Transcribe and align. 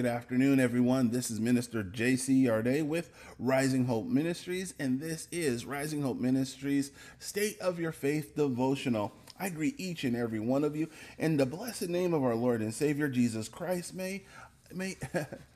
Good 0.00 0.08
afternoon, 0.08 0.60
everyone. 0.60 1.10
This 1.10 1.30
is 1.30 1.40
Minister 1.40 1.84
JC 1.84 2.44
Yarday 2.44 2.82
with 2.82 3.10
Rising 3.38 3.84
Hope 3.84 4.06
Ministries, 4.06 4.72
and 4.78 4.98
this 4.98 5.28
is 5.30 5.66
Rising 5.66 6.00
Hope 6.00 6.18
Ministries 6.18 6.90
State 7.18 7.60
of 7.60 7.78
Your 7.78 7.92
Faith 7.92 8.34
devotional. 8.34 9.12
I 9.38 9.50
greet 9.50 9.78
each 9.78 10.04
and 10.04 10.16
every 10.16 10.40
one 10.40 10.64
of 10.64 10.74
you 10.74 10.88
in 11.18 11.36
the 11.36 11.44
blessed 11.44 11.90
name 11.90 12.14
of 12.14 12.24
our 12.24 12.34
Lord 12.34 12.62
and 12.62 12.72
Savior 12.72 13.08
Jesus 13.08 13.50
Christ. 13.50 13.92
May, 13.92 14.24
may. 14.72 14.96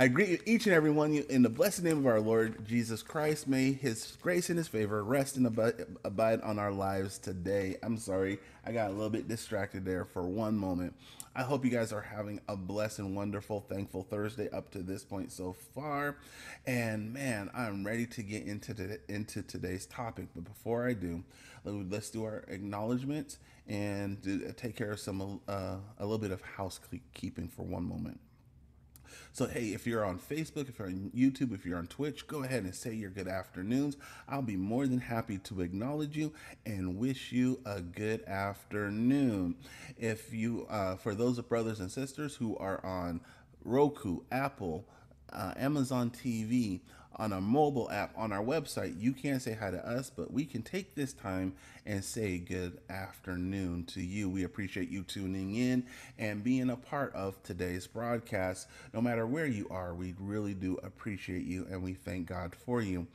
I 0.00 0.06
greet 0.06 0.28
you 0.28 0.38
each 0.46 0.66
and 0.66 0.74
every 0.76 0.92
one 0.92 1.12
you 1.12 1.26
in 1.28 1.42
the 1.42 1.48
blessed 1.48 1.82
name 1.82 1.98
of 1.98 2.06
our 2.06 2.20
Lord 2.20 2.64
Jesus 2.64 3.02
Christ. 3.02 3.48
May 3.48 3.72
his 3.72 4.16
grace 4.22 4.48
and 4.48 4.56
his 4.56 4.68
favor 4.68 5.02
rest 5.02 5.36
and 5.36 5.44
abide 6.04 6.40
on 6.42 6.56
our 6.60 6.70
lives 6.70 7.18
today. 7.18 7.78
I'm 7.82 7.96
sorry, 7.96 8.38
I 8.64 8.70
got 8.70 8.90
a 8.90 8.92
little 8.92 9.10
bit 9.10 9.26
distracted 9.26 9.84
there 9.84 10.04
for 10.04 10.22
one 10.22 10.56
moment. 10.56 10.94
I 11.34 11.42
hope 11.42 11.64
you 11.64 11.72
guys 11.72 11.92
are 11.92 12.00
having 12.00 12.40
a 12.48 12.54
blessed 12.54 13.00
and 13.00 13.16
wonderful, 13.16 13.66
thankful 13.68 14.04
Thursday 14.04 14.48
up 14.50 14.70
to 14.70 14.84
this 14.84 15.02
point 15.02 15.32
so 15.32 15.52
far. 15.74 16.18
And 16.64 17.12
man, 17.12 17.50
I'm 17.52 17.84
ready 17.84 18.06
to 18.06 18.22
get 18.22 18.46
into 18.46 19.00
into 19.08 19.42
today's 19.42 19.86
topic. 19.86 20.28
But 20.32 20.44
before 20.44 20.86
I 20.86 20.92
do, 20.92 21.24
let's 21.64 22.10
do 22.10 22.22
our 22.22 22.44
acknowledgments 22.46 23.38
and 23.66 24.22
do, 24.22 24.48
take 24.56 24.76
care 24.76 24.92
of 24.92 25.00
some 25.00 25.40
uh, 25.48 25.78
a 25.98 26.02
little 26.02 26.18
bit 26.18 26.30
of 26.30 26.40
housekeeping 26.40 27.48
for 27.48 27.64
one 27.64 27.82
moment. 27.82 28.20
So, 29.32 29.46
hey, 29.46 29.68
if 29.68 29.86
you're 29.86 30.04
on 30.04 30.18
Facebook, 30.18 30.68
if 30.68 30.78
you're 30.78 30.88
on 30.88 31.10
YouTube, 31.14 31.54
if 31.54 31.64
you're 31.64 31.78
on 31.78 31.86
Twitch, 31.86 32.26
go 32.26 32.42
ahead 32.42 32.64
and 32.64 32.74
say 32.74 32.92
your 32.94 33.10
good 33.10 33.28
afternoons. 33.28 33.96
I'll 34.28 34.42
be 34.42 34.56
more 34.56 34.86
than 34.86 34.98
happy 34.98 35.38
to 35.38 35.60
acknowledge 35.60 36.16
you 36.16 36.32
and 36.66 36.98
wish 36.98 37.32
you 37.32 37.60
a 37.64 37.80
good 37.80 38.24
afternoon. 38.24 39.56
If 39.96 40.32
you, 40.32 40.66
uh, 40.68 40.96
for 40.96 41.14
those 41.14 41.38
of 41.38 41.48
brothers 41.48 41.80
and 41.80 41.90
sisters 41.90 42.34
who 42.34 42.56
are 42.56 42.84
on 42.84 43.20
Roku, 43.64 44.20
Apple, 44.30 44.84
uh, 45.32 45.52
Amazon 45.56 46.10
TV, 46.10 46.80
on 47.18 47.32
a 47.32 47.40
mobile 47.40 47.90
app 47.90 48.12
on 48.16 48.32
our 48.32 48.42
website, 48.42 49.00
you 49.00 49.12
can't 49.12 49.42
say 49.42 49.52
hi 49.52 49.70
to 49.70 49.88
us, 49.88 50.10
but 50.14 50.32
we 50.32 50.44
can 50.44 50.62
take 50.62 50.94
this 50.94 51.12
time 51.12 51.52
and 51.84 52.04
say 52.04 52.38
good 52.38 52.78
afternoon 52.88 53.84
to 53.86 54.00
you. 54.00 54.28
We 54.30 54.44
appreciate 54.44 54.88
you 54.88 55.02
tuning 55.02 55.54
in 55.56 55.84
and 56.18 56.44
being 56.44 56.70
a 56.70 56.76
part 56.76 57.12
of 57.14 57.42
today's 57.42 57.86
broadcast. 57.86 58.68
No 58.94 59.00
matter 59.00 59.26
where 59.26 59.46
you 59.46 59.66
are, 59.70 59.94
we 59.94 60.14
really 60.20 60.54
do 60.54 60.78
appreciate 60.82 61.44
you 61.44 61.66
and 61.70 61.82
we 61.82 61.94
thank 61.94 62.26
God 62.26 62.54
for 62.54 62.82
you. 62.82 63.06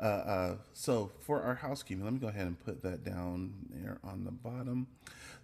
Uh, 0.00 0.04
uh, 0.04 0.56
so, 0.72 1.10
for 1.20 1.42
our 1.42 1.54
housekeeping, 1.54 2.04
let 2.04 2.14
me 2.14 2.18
go 2.18 2.28
ahead 2.28 2.46
and 2.46 2.58
put 2.64 2.82
that 2.82 3.04
down 3.04 3.52
there 3.70 3.98
on 4.02 4.24
the 4.24 4.30
bottom. 4.30 4.86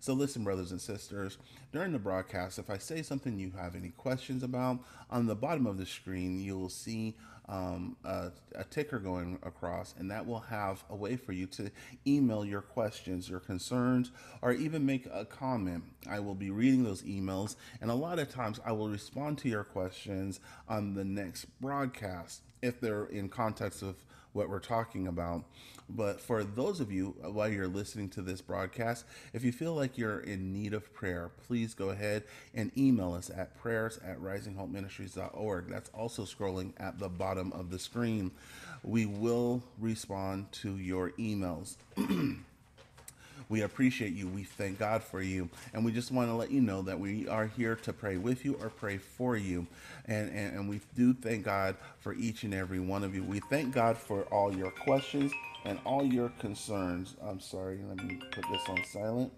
So, 0.00 0.14
listen, 0.14 0.44
brothers 0.44 0.70
and 0.70 0.80
sisters, 0.80 1.36
during 1.72 1.92
the 1.92 1.98
broadcast, 1.98 2.58
if 2.58 2.70
I 2.70 2.78
say 2.78 3.02
something 3.02 3.38
you 3.38 3.52
have 3.58 3.74
any 3.74 3.90
questions 3.90 4.42
about, 4.42 4.78
on 5.10 5.26
the 5.26 5.34
bottom 5.34 5.66
of 5.66 5.76
the 5.76 5.84
screen, 5.84 6.40
you'll 6.40 6.70
see 6.70 7.14
um, 7.48 7.96
a, 8.04 8.30
a, 8.56 8.64
ticker 8.64 8.98
going 8.98 9.38
across, 9.44 9.94
and 9.98 10.10
that 10.10 10.26
will 10.26 10.40
have 10.40 10.82
a 10.90 10.96
way 10.96 11.16
for 11.16 11.32
you 11.32 11.46
to 11.46 11.70
email 12.06 12.44
your 12.44 12.60
questions, 12.60 13.28
your 13.28 13.38
concerns, 13.38 14.10
or 14.42 14.52
even 14.52 14.84
make 14.84 15.06
a 15.12 15.24
comment. 15.24 15.84
I 16.08 16.18
will 16.20 16.34
be 16.34 16.50
reading 16.50 16.82
those 16.82 17.02
emails, 17.02 17.56
and 17.80 17.90
a 17.90 17.94
lot 17.94 18.18
of 18.18 18.28
times 18.28 18.58
I 18.64 18.72
will 18.72 18.88
respond 18.88 19.38
to 19.38 19.48
your 19.48 19.64
questions 19.64 20.40
on 20.68 20.94
the 20.94 21.04
next 21.04 21.46
broadcast 21.60 22.42
if 22.62 22.80
they're 22.80 23.06
in 23.06 23.28
context 23.28 23.82
of 23.82 23.94
what 24.36 24.48
we're 24.48 24.60
talking 24.60 25.08
about. 25.08 25.44
But 25.88 26.20
for 26.20 26.42
those 26.42 26.80
of 26.80 26.90
you, 26.90 27.14
uh, 27.24 27.30
while 27.30 27.48
you're 27.48 27.68
listening 27.68 28.08
to 28.10 28.22
this 28.22 28.40
broadcast, 28.40 29.04
if 29.32 29.44
you 29.44 29.52
feel 29.52 29.74
like 29.74 29.96
you're 29.96 30.20
in 30.20 30.52
need 30.52 30.74
of 30.74 30.92
prayer, 30.92 31.30
please 31.46 31.74
go 31.74 31.90
ahead 31.90 32.24
and 32.54 32.76
email 32.76 33.14
us 33.14 33.30
at 33.30 33.56
prayers 33.56 33.98
at 34.04 34.20
risinghopeministries.org. 34.20 35.68
That's 35.68 35.90
also 35.90 36.24
scrolling 36.24 36.72
at 36.78 36.98
the 36.98 37.08
bottom 37.08 37.52
of 37.52 37.70
the 37.70 37.78
screen. 37.78 38.32
We 38.82 39.06
will 39.06 39.62
respond 39.78 40.50
to 40.52 40.76
your 40.76 41.10
emails. 41.12 41.76
We 43.48 43.62
appreciate 43.62 44.12
you. 44.12 44.28
We 44.28 44.44
thank 44.44 44.78
God 44.78 45.02
for 45.02 45.22
you. 45.22 45.48
And 45.72 45.84
we 45.84 45.92
just 45.92 46.10
want 46.10 46.28
to 46.28 46.34
let 46.34 46.50
you 46.50 46.60
know 46.60 46.82
that 46.82 46.98
we 46.98 47.28
are 47.28 47.46
here 47.46 47.76
to 47.76 47.92
pray 47.92 48.16
with 48.16 48.44
you 48.44 48.58
or 48.60 48.70
pray 48.70 48.98
for 48.98 49.36
you. 49.36 49.66
And, 50.06 50.30
and, 50.30 50.56
and 50.56 50.68
we 50.68 50.80
do 50.96 51.14
thank 51.14 51.44
God 51.44 51.76
for 52.00 52.12
each 52.14 52.42
and 52.42 52.52
every 52.52 52.80
one 52.80 53.04
of 53.04 53.14
you. 53.14 53.22
We 53.22 53.40
thank 53.40 53.72
God 53.72 53.96
for 53.96 54.22
all 54.24 54.54
your 54.54 54.70
questions 54.70 55.32
and 55.64 55.78
all 55.84 56.04
your 56.04 56.30
concerns. 56.40 57.16
I'm 57.22 57.40
sorry, 57.40 57.80
let 57.88 58.04
me 58.04 58.20
put 58.32 58.44
this 58.50 58.62
on 58.68 58.84
silent. 58.84 59.32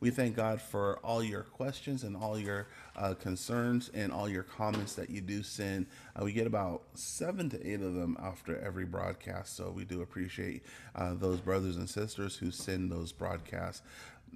We 0.00 0.10
thank 0.10 0.36
God 0.36 0.60
for 0.60 0.98
all 0.98 1.24
your 1.24 1.42
questions 1.42 2.04
and 2.04 2.16
all 2.16 2.38
your 2.38 2.68
uh, 2.94 3.14
concerns 3.14 3.90
and 3.92 4.12
all 4.12 4.28
your 4.28 4.44
comments 4.44 4.94
that 4.94 5.10
you 5.10 5.20
do 5.20 5.42
send. 5.42 5.86
Uh, 6.14 6.24
we 6.24 6.32
get 6.32 6.46
about 6.46 6.82
seven 6.94 7.50
to 7.50 7.68
eight 7.68 7.80
of 7.80 7.94
them 7.94 8.16
after 8.22 8.58
every 8.60 8.84
broadcast, 8.84 9.56
so 9.56 9.70
we 9.70 9.84
do 9.84 10.02
appreciate 10.02 10.62
uh, 10.94 11.14
those 11.14 11.40
brothers 11.40 11.76
and 11.76 11.90
sisters 11.90 12.36
who 12.36 12.52
send 12.52 12.92
those 12.92 13.10
broadcasts. 13.10 13.82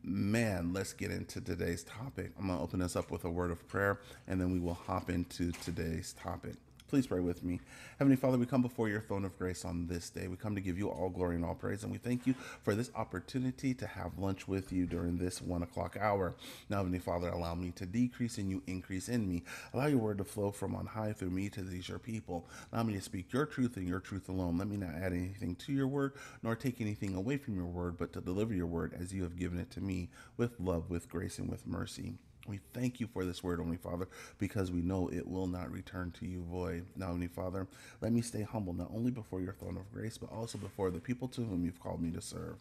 Man, 0.02 0.72
let's 0.72 0.92
get 0.92 1.12
into 1.12 1.40
today's 1.40 1.84
topic. 1.84 2.32
I'm 2.36 2.48
going 2.48 2.58
to 2.58 2.64
open 2.64 2.82
us 2.82 2.96
up 2.96 3.12
with 3.12 3.24
a 3.24 3.30
word 3.30 3.52
of 3.52 3.68
prayer 3.68 4.00
and 4.26 4.40
then 4.40 4.50
we 4.50 4.58
will 4.58 4.74
hop 4.74 5.10
into 5.10 5.52
today's 5.52 6.14
topic. 6.14 6.54
Please 6.92 7.06
pray 7.06 7.20
with 7.20 7.42
me. 7.42 7.58
Heavenly 7.98 8.16
Father, 8.16 8.36
we 8.36 8.44
come 8.44 8.60
before 8.60 8.86
your 8.86 9.00
throne 9.00 9.24
of 9.24 9.38
grace 9.38 9.64
on 9.64 9.86
this 9.86 10.10
day. 10.10 10.28
We 10.28 10.36
come 10.36 10.54
to 10.54 10.60
give 10.60 10.76
you 10.76 10.90
all 10.90 11.08
glory 11.08 11.36
and 11.36 11.42
all 11.42 11.54
praise, 11.54 11.84
and 11.84 11.90
we 11.90 11.96
thank 11.96 12.26
you 12.26 12.34
for 12.62 12.74
this 12.74 12.90
opportunity 12.94 13.72
to 13.72 13.86
have 13.86 14.18
lunch 14.18 14.46
with 14.46 14.70
you 14.70 14.84
during 14.84 15.16
this 15.16 15.40
one 15.40 15.62
o'clock 15.62 15.96
hour. 15.98 16.34
Now, 16.68 16.76
Heavenly 16.76 16.98
Father, 16.98 17.30
allow 17.30 17.54
me 17.54 17.70
to 17.76 17.86
decrease 17.86 18.36
and 18.36 18.50
you 18.50 18.62
increase 18.66 19.08
in 19.08 19.26
me. 19.26 19.42
Allow 19.72 19.86
your 19.86 20.00
word 20.00 20.18
to 20.18 20.24
flow 20.24 20.50
from 20.50 20.74
on 20.74 20.84
high 20.84 21.14
through 21.14 21.30
me 21.30 21.48
to 21.48 21.62
these 21.62 21.88
your 21.88 21.98
people. 21.98 22.46
Allow 22.74 22.82
me 22.82 22.92
to 22.92 23.00
speak 23.00 23.32
your 23.32 23.46
truth 23.46 23.78
and 23.78 23.88
your 23.88 24.00
truth 24.00 24.28
alone. 24.28 24.58
Let 24.58 24.68
me 24.68 24.76
not 24.76 24.94
add 24.94 25.14
anything 25.14 25.54
to 25.54 25.72
your 25.72 25.88
word, 25.88 26.12
nor 26.42 26.54
take 26.54 26.82
anything 26.82 27.14
away 27.14 27.38
from 27.38 27.56
your 27.56 27.64
word, 27.64 27.96
but 27.96 28.12
to 28.12 28.20
deliver 28.20 28.52
your 28.52 28.66
word 28.66 28.94
as 29.00 29.14
you 29.14 29.22
have 29.22 29.38
given 29.38 29.58
it 29.58 29.70
to 29.70 29.80
me 29.80 30.10
with 30.36 30.60
love, 30.60 30.90
with 30.90 31.08
grace, 31.08 31.38
and 31.38 31.48
with 31.48 31.66
mercy. 31.66 32.16
We 32.48 32.58
thank 32.74 32.98
you 32.98 33.06
for 33.06 33.24
this 33.24 33.42
word, 33.42 33.60
Only 33.60 33.76
Father, 33.76 34.08
because 34.38 34.72
we 34.72 34.82
know 34.82 35.08
it 35.08 35.28
will 35.28 35.46
not 35.46 35.70
return 35.70 36.10
to 36.18 36.26
you 36.26 36.42
void. 36.42 36.86
Now, 36.96 37.10
Only 37.10 37.28
Father, 37.28 37.68
let 38.00 38.12
me 38.12 38.20
stay 38.20 38.42
humble 38.42 38.72
not 38.72 38.90
only 38.92 39.12
before 39.12 39.40
your 39.40 39.52
throne 39.52 39.76
of 39.76 39.92
grace, 39.92 40.18
but 40.18 40.32
also 40.32 40.58
before 40.58 40.90
the 40.90 40.98
people 40.98 41.28
to 41.28 41.42
whom 41.42 41.64
you've 41.64 41.80
called 41.80 42.02
me 42.02 42.10
to 42.10 42.20
serve. 42.20 42.56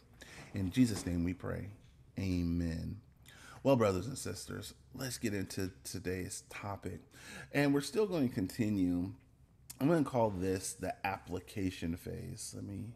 In 0.54 0.70
Jesus' 0.70 1.04
name 1.04 1.24
we 1.24 1.34
pray. 1.34 1.66
Amen. 2.18 3.00
Well, 3.64 3.76
brothers 3.76 4.06
and 4.06 4.18
sisters, 4.18 4.74
let's 4.94 5.18
get 5.18 5.34
into 5.34 5.70
today's 5.84 6.44
topic. 6.50 7.00
And 7.52 7.72
we're 7.72 7.80
still 7.80 8.06
going 8.06 8.28
to 8.28 8.34
continue. 8.34 9.12
I'm 9.80 9.88
going 9.88 10.04
to 10.04 10.10
call 10.10 10.30
this 10.30 10.74
the 10.74 10.94
application 11.06 11.96
phase. 11.96 12.52
Let 12.54 12.64
me 12.64 12.86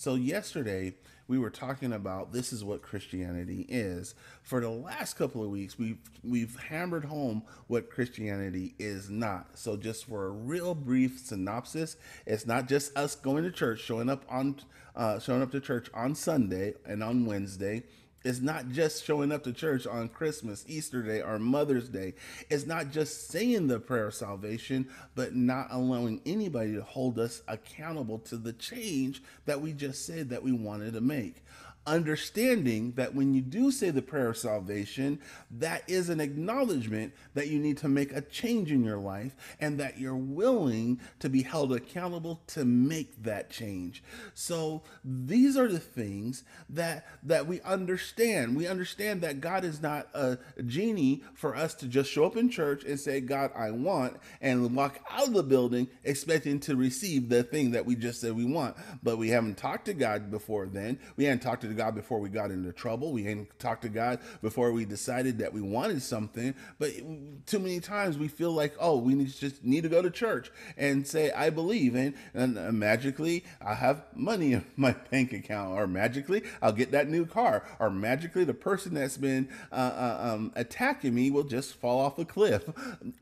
So, 0.00 0.14
yesterday, 0.14 0.94
we 1.28 1.38
were 1.38 1.50
talking 1.50 1.92
about 1.92 2.32
this 2.32 2.54
is 2.54 2.64
what 2.64 2.80
Christianity 2.80 3.66
is. 3.68 4.14
For 4.42 4.58
the 4.58 4.70
last 4.70 5.12
couple 5.12 5.44
of 5.44 5.50
weeks, 5.50 5.78
we've 5.78 5.98
we've 6.24 6.58
hammered 6.58 7.04
home 7.04 7.42
what 7.66 7.90
Christianity 7.90 8.74
is 8.78 9.10
not. 9.10 9.58
So 9.58 9.76
just 9.76 10.06
for 10.06 10.24
a 10.24 10.30
real 10.30 10.74
brief 10.74 11.18
synopsis, 11.18 11.98
it's 12.24 12.46
not 12.46 12.66
just 12.66 12.96
us 12.96 13.14
going 13.14 13.44
to 13.44 13.50
church, 13.50 13.80
showing 13.80 14.08
up 14.08 14.24
on 14.30 14.56
uh, 14.96 15.18
showing 15.18 15.42
up 15.42 15.52
to 15.52 15.60
church 15.60 15.90
on 15.92 16.14
Sunday 16.14 16.72
and 16.86 17.04
on 17.04 17.26
Wednesday. 17.26 17.82
It's 18.22 18.40
not 18.40 18.70
just 18.70 19.04
showing 19.04 19.32
up 19.32 19.44
to 19.44 19.52
church 19.52 19.86
on 19.86 20.08
Christmas, 20.08 20.64
Easter 20.68 21.02
Day, 21.02 21.22
or 21.22 21.38
Mother's 21.38 21.88
Day. 21.88 22.14
It's 22.50 22.66
not 22.66 22.90
just 22.90 23.28
saying 23.28 23.66
the 23.66 23.80
prayer 23.80 24.08
of 24.08 24.14
salvation, 24.14 24.88
but 25.14 25.34
not 25.34 25.68
allowing 25.70 26.20
anybody 26.26 26.74
to 26.74 26.82
hold 26.82 27.18
us 27.18 27.42
accountable 27.48 28.18
to 28.20 28.36
the 28.36 28.52
change 28.52 29.22
that 29.46 29.62
we 29.62 29.72
just 29.72 30.04
said 30.04 30.28
that 30.30 30.42
we 30.42 30.52
wanted 30.52 30.92
to 30.92 31.00
make 31.00 31.42
understanding 31.90 32.92
that 32.92 33.14
when 33.14 33.34
you 33.34 33.40
do 33.40 33.72
say 33.72 33.90
the 33.90 34.00
prayer 34.00 34.28
of 34.28 34.36
salvation, 34.36 35.18
that 35.50 35.82
is 35.88 36.08
an 36.08 36.20
acknowledgement 36.20 37.12
that 37.34 37.48
you 37.48 37.58
need 37.58 37.76
to 37.78 37.88
make 37.88 38.12
a 38.12 38.20
change 38.20 38.70
in 38.70 38.84
your 38.84 38.96
life 38.96 39.34
and 39.58 39.78
that 39.80 39.98
you're 39.98 40.14
willing 40.14 41.00
to 41.18 41.28
be 41.28 41.42
held 41.42 41.72
accountable 41.72 42.40
to 42.46 42.64
make 42.64 43.20
that 43.24 43.50
change. 43.50 44.04
So 44.34 44.82
these 45.04 45.56
are 45.56 45.66
the 45.66 45.80
things 45.80 46.44
that 46.68 47.06
that 47.24 47.46
we 47.48 47.60
understand. 47.62 48.56
We 48.56 48.68
understand 48.68 49.22
that 49.22 49.40
God 49.40 49.64
is 49.64 49.82
not 49.82 50.08
a 50.14 50.38
genie 50.66 51.24
for 51.34 51.56
us 51.56 51.74
to 51.74 51.86
just 51.86 52.10
show 52.10 52.24
up 52.24 52.36
in 52.36 52.50
church 52.50 52.84
and 52.84 53.00
say, 53.00 53.20
God, 53.20 53.50
I 53.56 53.72
want, 53.72 54.16
and 54.40 54.76
walk 54.76 55.00
out 55.10 55.28
of 55.28 55.34
the 55.34 55.42
building 55.42 55.88
expecting 56.04 56.60
to 56.60 56.76
receive 56.76 57.28
the 57.28 57.42
thing 57.42 57.72
that 57.72 57.84
we 57.84 57.96
just 57.96 58.20
said 58.20 58.36
we 58.36 58.44
want. 58.44 58.76
But 59.02 59.18
we 59.18 59.30
haven't 59.30 59.56
talked 59.56 59.86
to 59.86 59.94
God 59.94 60.30
before 60.30 60.66
then. 60.66 61.00
We 61.16 61.24
haven't 61.24 61.42
talked 61.42 61.62
to 61.62 61.79
God 61.80 61.94
before 61.94 62.18
we 62.18 62.28
got 62.28 62.50
into 62.50 62.72
trouble. 62.72 63.10
We 63.10 63.24
hadn't 63.24 63.58
talked 63.58 63.82
to 63.82 63.88
God 63.88 64.18
before 64.42 64.70
we 64.70 64.84
decided 64.84 65.38
that 65.38 65.54
we 65.54 65.62
wanted 65.62 66.02
something. 66.02 66.54
But 66.78 66.90
too 67.46 67.58
many 67.58 67.80
times 67.80 68.18
we 68.18 68.28
feel 68.28 68.52
like, 68.52 68.74
oh, 68.78 68.98
we 68.98 69.14
need 69.14 69.28
just 69.28 69.64
need 69.64 69.84
to 69.84 69.88
go 69.88 70.02
to 70.02 70.10
church 70.10 70.52
and 70.76 71.06
say, 71.06 71.32
I 71.32 71.48
believe. 71.48 71.94
And, 71.94 72.14
and 72.34 72.58
uh, 72.58 72.70
magically, 72.70 73.44
I 73.64 73.74
have 73.74 74.04
money 74.14 74.52
in 74.52 74.64
my 74.76 74.94
bank 75.10 75.32
account. 75.32 75.72
Or 75.78 75.86
magically, 75.86 76.42
I'll 76.60 76.72
get 76.72 76.90
that 76.90 77.08
new 77.08 77.24
car. 77.24 77.64
Or 77.78 77.88
magically, 77.88 78.44
the 78.44 78.52
person 78.52 78.92
that's 78.92 79.16
been 79.16 79.48
uh, 79.72 79.74
uh, 79.74 80.34
um, 80.34 80.52
attacking 80.56 81.14
me 81.14 81.30
will 81.30 81.44
just 81.44 81.76
fall 81.76 81.98
off 81.98 82.18
a 82.18 82.26
cliff. 82.26 82.68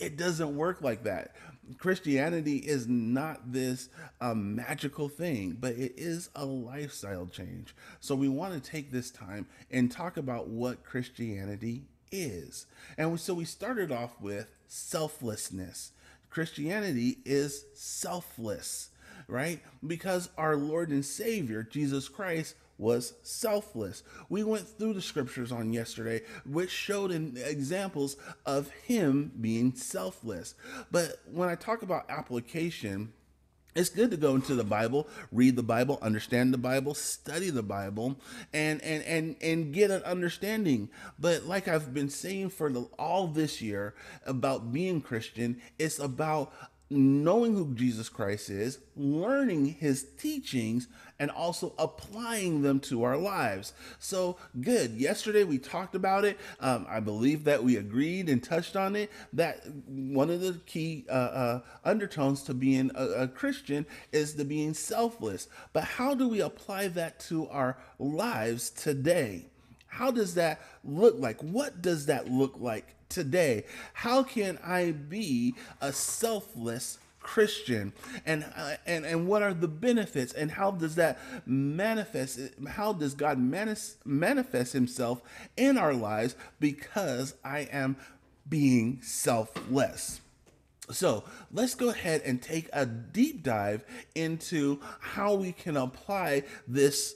It 0.00 0.16
doesn't 0.16 0.56
work 0.56 0.82
like 0.82 1.04
that. 1.04 1.30
Christianity 1.76 2.56
is 2.56 2.88
not 2.88 3.52
this 3.52 3.90
um, 4.20 4.56
magical 4.56 5.08
thing, 5.08 5.56
but 5.60 5.74
it 5.74 5.92
is 5.96 6.30
a 6.34 6.44
lifestyle 6.46 7.26
change. 7.26 7.74
So 8.00 8.14
we 8.14 8.28
want 8.28 8.54
to 8.54 8.70
take 8.70 8.90
this 8.90 9.10
time 9.10 9.46
and 9.70 9.90
talk 9.90 10.16
about 10.16 10.48
what 10.48 10.84
Christianity 10.84 11.84
is. 12.10 12.66
And 12.96 13.20
so 13.20 13.34
we 13.34 13.44
started 13.44 13.92
off 13.92 14.20
with 14.20 14.46
selflessness. 14.66 15.92
Christianity 16.30 17.18
is 17.24 17.64
selfless, 17.74 18.90
right? 19.26 19.60
Because 19.86 20.30
our 20.38 20.56
Lord 20.56 20.90
and 20.90 21.04
Savior, 21.04 21.62
Jesus 21.62 22.08
Christ, 22.08 22.54
was 22.78 23.14
selfless. 23.22 24.02
We 24.28 24.44
went 24.44 24.66
through 24.66 24.94
the 24.94 25.02
scriptures 25.02 25.52
on 25.52 25.72
yesterday, 25.72 26.22
which 26.46 26.70
showed 26.70 27.10
examples 27.10 28.16
of 28.46 28.70
him 28.70 29.32
being 29.40 29.74
selfless. 29.74 30.54
But 30.90 31.20
when 31.30 31.48
I 31.48 31.56
talk 31.56 31.82
about 31.82 32.08
application, 32.08 33.12
it's 33.74 33.90
good 33.90 34.10
to 34.10 34.16
go 34.16 34.34
into 34.34 34.54
the 34.54 34.64
bible 34.64 35.06
read 35.30 35.54
the 35.54 35.62
bible 35.62 35.98
understand 36.02 36.52
the 36.52 36.58
bible 36.58 36.94
study 36.94 37.50
the 37.50 37.62
bible 37.62 38.18
and 38.52 38.82
and 38.82 39.04
and 39.04 39.36
and 39.40 39.72
get 39.72 39.90
an 39.90 40.02
understanding 40.02 40.88
but 41.18 41.44
like 41.44 41.68
i've 41.68 41.92
been 41.94 42.08
saying 42.08 42.48
for 42.48 42.72
the, 42.72 42.80
all 42.98 43.26
this 43.26 43.62
year 43.62 43.94
about 44.26 44.72
being 44.72 45.00
christian 45.00 45.60
it's 45.78 45.98
about 45.98 46.52
knowing 46.90 47.54
who 47.54 47.74
Jesus 47.74 48.08
Christ 48.08 48.48
is, 48.48 48.78
learning 48.96 49.66
his 49.66 50.06
teachings, 50.18 50.88
and 51.18 51.30
also 51.30 51.74
applying 51.78 52.62
them 52.62 52.80
to 52.80 53.02
our 53.02 53.16
lives. 53.16 53.72
So 53.98 54.38
good. 54.60 54.92
Yesterday 54.92 55.44
we 55.44 55.58
talked 55.58 55.94
about 55.94 56.24
it. 56.24 56.38
Um, 56.60 56.86
I 56.88 57.00
believe 57.00 57.44
that 57.44 57.62
we 57.62 57.76
agreed 57.76 58.28
and 58.28 58.42
touched 58.42 58.76
on 58.76 58.96
it. 58.96 59.10
That 59.32 59.66
one 59.86 60.30
of 60.30 60.40
the 60.40 60.60
key 60.66 61.04
uh, 61.08 61.12
uh, 61.12 61.60
undertones 61.84 62.42
to 62.44 62.54
being 62.54 62.90
a, 62.94 63.06
a 63.06 63.28
Christian 63.28 63.84
is 64.12 64.34
the 64.34 64.44
being 64.44 64.74
selfless. 64.74 65.48
But 65.72 65.84
how 65.84 66.14
do 66.14 66.28
we 66.28 66.40
apply 66.40 66.88
that 66.88 67.20
to 67.20 67.48
our 67.48 67.76
lives 67.98 68.70
today? 68.70 69.46
How 69.88 70.10
does 70.10 70.34
that 70.34 70.60
look 70.84 71.16
like? 71.18 71.40
What 71.40 71.82
does 71.82 72.06
that 72.06 72.30
look 72.30 72.54
like 72.58 72.94
today? 73.08 73.64
How 73.92 74.22
can 74.22 74.58
I 74.64 74.92
be 74.92 75.54
a 75.80 75.92
selfless 75.92 76.98
Christian? 77.20 77.92
And 78.24 78.44
uh, 78.56 78.76
and 78.86 79.04
and 79.04 79.26
what 79.26 79.42
are 79.42 79.54
the 79.54 79.68
benefits? 79.68 80.32
And 80.32 80.50
how 80.50 80.70
does 80.70 80.94
that 80.96 81.18
manifest 81.46 82.40
how 82.68 82.92
does 82.92 83.14
God 83.14 83.38
manis- 83.38 83.96
manifest 84.04 84.72
himself 84.72 85.22
in 85.56 85.78
our 85.78 85.94
lives 85.94 86.36
because 86.60 87.34
I 87.44 87.60
am 87.72 87.96
being 88.48 89.00
selfless? 89.02 90.20
So 90.90 91.24
let's 91.52 91.74
go 91.74 91.90
ahead 91.90 92.22
and 92.24 92.40
take 92.40 92.68
a 92.72 92.86
deep 92.86 93.42
dive 93.42 93.84
into 94.14 94.80
how 95.00 95.34
we 95.34 95.52
can 95.52 95.76
apply 95.76 96.44
this 96.66 97.14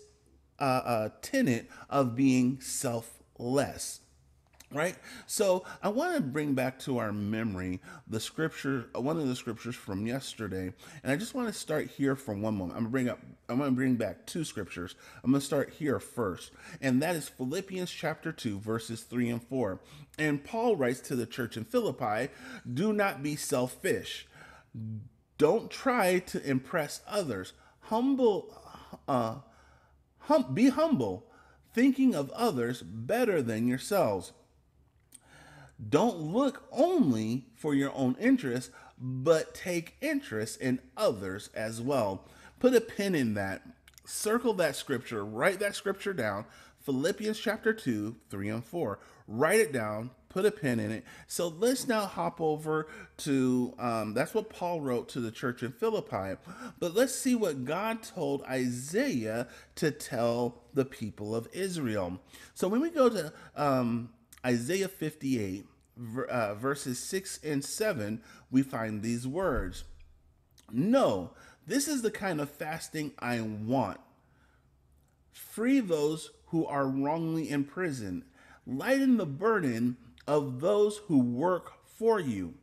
uh, 0.60 0.64
uh, 0.84 1.08
tenet 1.22 1.70
of 1.88 2.14
being 2.14 2.60
selfless 2.60 4.01
right? 4.74 4.96
So 5.26 5.64
i 5.82 5.88
want 5.88 6.14
to 6.16 6.22
bring 6.22 6.54
back 6.54 6.78
to 6.80 6.98
our 6.98 7.12
memory 7.12 7.80
the 8.06 8.20
scripture 8.20 8.86
one 8.94 9.18
of 9.18 9.28
the 9.28 9.36
scriptures 9.36 9.74
from 9.74 10.06
yesterday 10.06 10.72
and 11.02 11.12
i 11.12 11.16
just 11.16 11.34
want 11.34 11.48
to 11.48 11.52
start 11.54 11.88
here 11.88 12.16
from 12.16 12.42
one 12.42 12.56
moment. 12.56 12.76
I'm 12.76 12.84
going 12.84 12.84
to 12.84 12.90
bring 12.90 13.08
up 13.08 13.18
i'm 13.48 13.58
going 13.58 13.70
to 13.70 13.76
bring 13.76 13.96
back 13.96 14.26
two 14.26 14.44
scriptures. 14.44 14.94
I'm 15.22 15.30
going 15.30 15.40
to 15.40 15.46
start 15.46 15.70
here 15.70 16.00
first 16.00 16.52
and 16.80 17.02
that 17.02 17.16
is 17.16 17.28
philippians 17.28 17.90
chapter 17.90 18.32
2 18.32 18.58
verses 18.58 19.02
3 19.02 19.30
and 19.30 19.42
4 19.42 19.80
and 20.18 20.44
paul 20.44 20.76
writes 20.76 21.00
to 21.00 21.16
the 21.16 21.26
church 21.26 21.56
in 21.56 21.64
philippi 21.64 22.28
do 22.72 22.92
not 22.92 23.22
be 23.22 23.36
selfish. 23.36 24.26
Don't 25.38 25.70
try 25.70 26.20
to 26.20 26.48
impress 26.48 27.00
others. 27.06 27.52
Humble 27.80 28.54
uh 29.08 29.36
hum- 30.20 30.54
be 30.54 30.68
humble 30.68 31.26
thinking 31.74 32.14
of 32.14 32.30
others 32.30 32.82
better 32.82 33.42
than 33.42 33.66
yourselves 33.66 34.32
don't 35.88 36.18
look 36.18 36.64
only 36.70 37.46
for 37.54 37.74
your 37.74 37.92
own 37.94 38.16
interest, 38.20 38.70
but 38.98 39.54
take 39.54 39.96
interest 40.00 40.60
in 40.60 40.78
others 40.96 41.50
as 41.54 41.80
well. 41.80 42.24
Put 42.60 42.74
a 42.74 42.80
pin 42.80 43.14
in 43.14 43.34
that. 43.34 43.62
Circle 44.04 44.54
that 44.54 44.76
scripture, 44.76 45.24
write 45.24 45.60
that 45.60 45.74
scripture 45.74 46.12
down. 46.12 46.44
Philippians 46.82 47.38
chapter 47.38 47.72
2, 47.72 48.16
3 48.30 48.48
and 48.48 48.64
4. 48.64 48.98
Write 49.28 49.60
it 49.60 49.72
down, 49.72 50.10
put 50.28 50.44
a 50.44 50.50
pin 50.50 50.80
in 50.80 50.90
it. 50.90 51.04
So 51.28 51.48
let's 51.48 51.86
now 51.86 52.06
hop 52.06 52.40
over 52.40 52.88
to 53.18 53.74
um, 53.78 54.14
that's 54.14 54.34
what 54.34 54.50
Paul 54.50 54.80
wrote 54.80 55.08
to 55.10 55.20
the 55.20 55.30
church 55.30 55.62
in 55.62 55.72
Philippi. 55.72 56.40
But 56.80 56.94
let's 56.94 57.14
see 57.14 57.34
what 57.34 57.64
God 57.64 58.02
told 58.02 58.42
Isaiah 58.44 59.46
to 59.76 59.90
tell 59.90 60.62
the 60.74 60.84
people 60.84 61.34
of 61.34 61.48
Israel. 61.52 62.20
So 62.54 62.66
when 62.66 62.80
we 62.80 62.90
go 62.90 63.08
to 63.08 63.32
um, 63.54 64.10
Isaiah 64.44 64.88
58, 64.88 65.66
uh, 66.28 66.54
verses 66.54 66.98
6 66.98 67.40
and 67.44 67.64
7, 67.64 68.20
we 68.50 68.62
find 68.62 69.02
these 69.02 69.26
words 69.26 69.84
No, 70.70 71.32
this 71.66 71.88
is 71.88 72.02
the 72.02 72.10
kind 72.10 72.40
of 72.40 72.50
fasting 72.50 73.12
I 73.18 73.40
want. 73.40 74.00
Free 75.32 75.80
those 75.80 76.30
who 76.46 76.66
are 76.66 76.86
wrongly 76.86 77.50
imprisoned, 77.50 78.24
lighten 78.66 79.16
the 79.16 79.26
burden 79.26 79.96
of 80.26 80.60
those 80.60 80.98
who 81.08 81.18
work 81.18 81.72
for 81.84 82.20
you. 82.20 82.54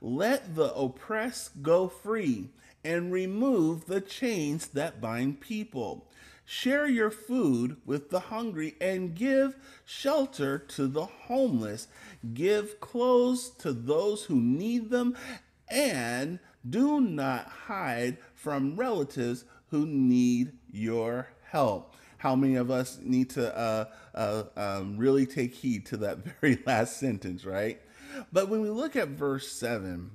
Let 0.00 0.54
the 0.54 0.72
oppressed 0.74 1.62
go 1.62 1.88
free 1.88 2.50
and 2.84 3.12
remove 3.12 3.86
the 3.86 4.00
chains 4.00 4.68
that 4.68 5.00
bind 5.00 5.40
people. 5.40 6.07
Share 6.50 6.86
your 6.88 7.10
food 7.10 7.76
with 7.84 8.08
the 8.08 8.20
hungry 8.20 8.74
and 8.80 9.14
give 9.14 9.54
shelter 9.84 10.58
to 10.58 10.86
the 10.86 11.04
homeless. 11.04 11.88
Give 12.32 12.80
clothes 12.80 13.50
to 13.58 13.74
those 13.74 14.24
who 14.24 14.40
need 14.40 14.88
them 14.88 15.14
and 15.68 16.38
do 16.66 17.02
not 17.02 17.48
hide 17.48 18.16
from 18.34 18.76
relatives 18.76 19.44
who 19.66 19.84
need 19.84 20.52
your 20.72 21.28
help. 21.50 21.94
How 22.16 22.34
many 22.34 22.56
of 22.56 22.70
us 22.70 22.98
need 23.02 23.28
to 23.30 23.54
uh, 23.54 23.84
uh, 24.14 24.44
um, 24.56 24.96
really 24.96 25.26
take 25.26 25.52
heed 25.52 25.84
to 25.86 25.98
that 25.98 26.16
very 26.40 26.58
last 26.64 26.98
sentence, 26.98 27.44
right? 27.44 27.78
But 28.32 28.48
when 28.48 28.62
we 28.62 28.70
look 28.70 28.96
at 28.96 29.08
verse 29.08 29.52
7, 29.52 30.12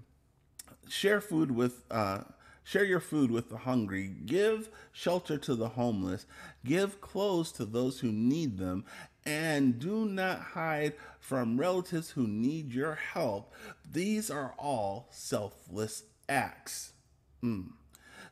share 0.90 1.22
food 1.22 1.52
with 1.52 1.84
uh, 1.92 2.22
Share 2.64 2.86
your 2.86 3.00
food 3.00 3.30
with 3.30 3.50
the 3.50 3.58
hungry. 3.58 4.16
Give 4.26 4.70
shelter 4.92 5.38
to 5.38 5.56
the 5.56 5.70
homeless. 5.70 6.26
Give 6.66 7.02
clothes 7.02 7.52
to 7.54 7.66
those 7.66 8.00
who 8.00 8.12
need 8.12 8.58
them. 8.58 8.86
And 9.26 9.80
do 9.80 10.06
not 10.06 10.40
hide 10.40 10.94
from 11.20 11.60
relatives 11.60 12.12
who 12.12 12.28
need 12.28 12.74
your 12.74 12.96
help. 12.96 13.54
These 13.90 14.30
are 14.30 14.54
all 14.58 15.08
selfless 15.12 16.04
acts. 16.28 16.94
Mm. 17.44 17.72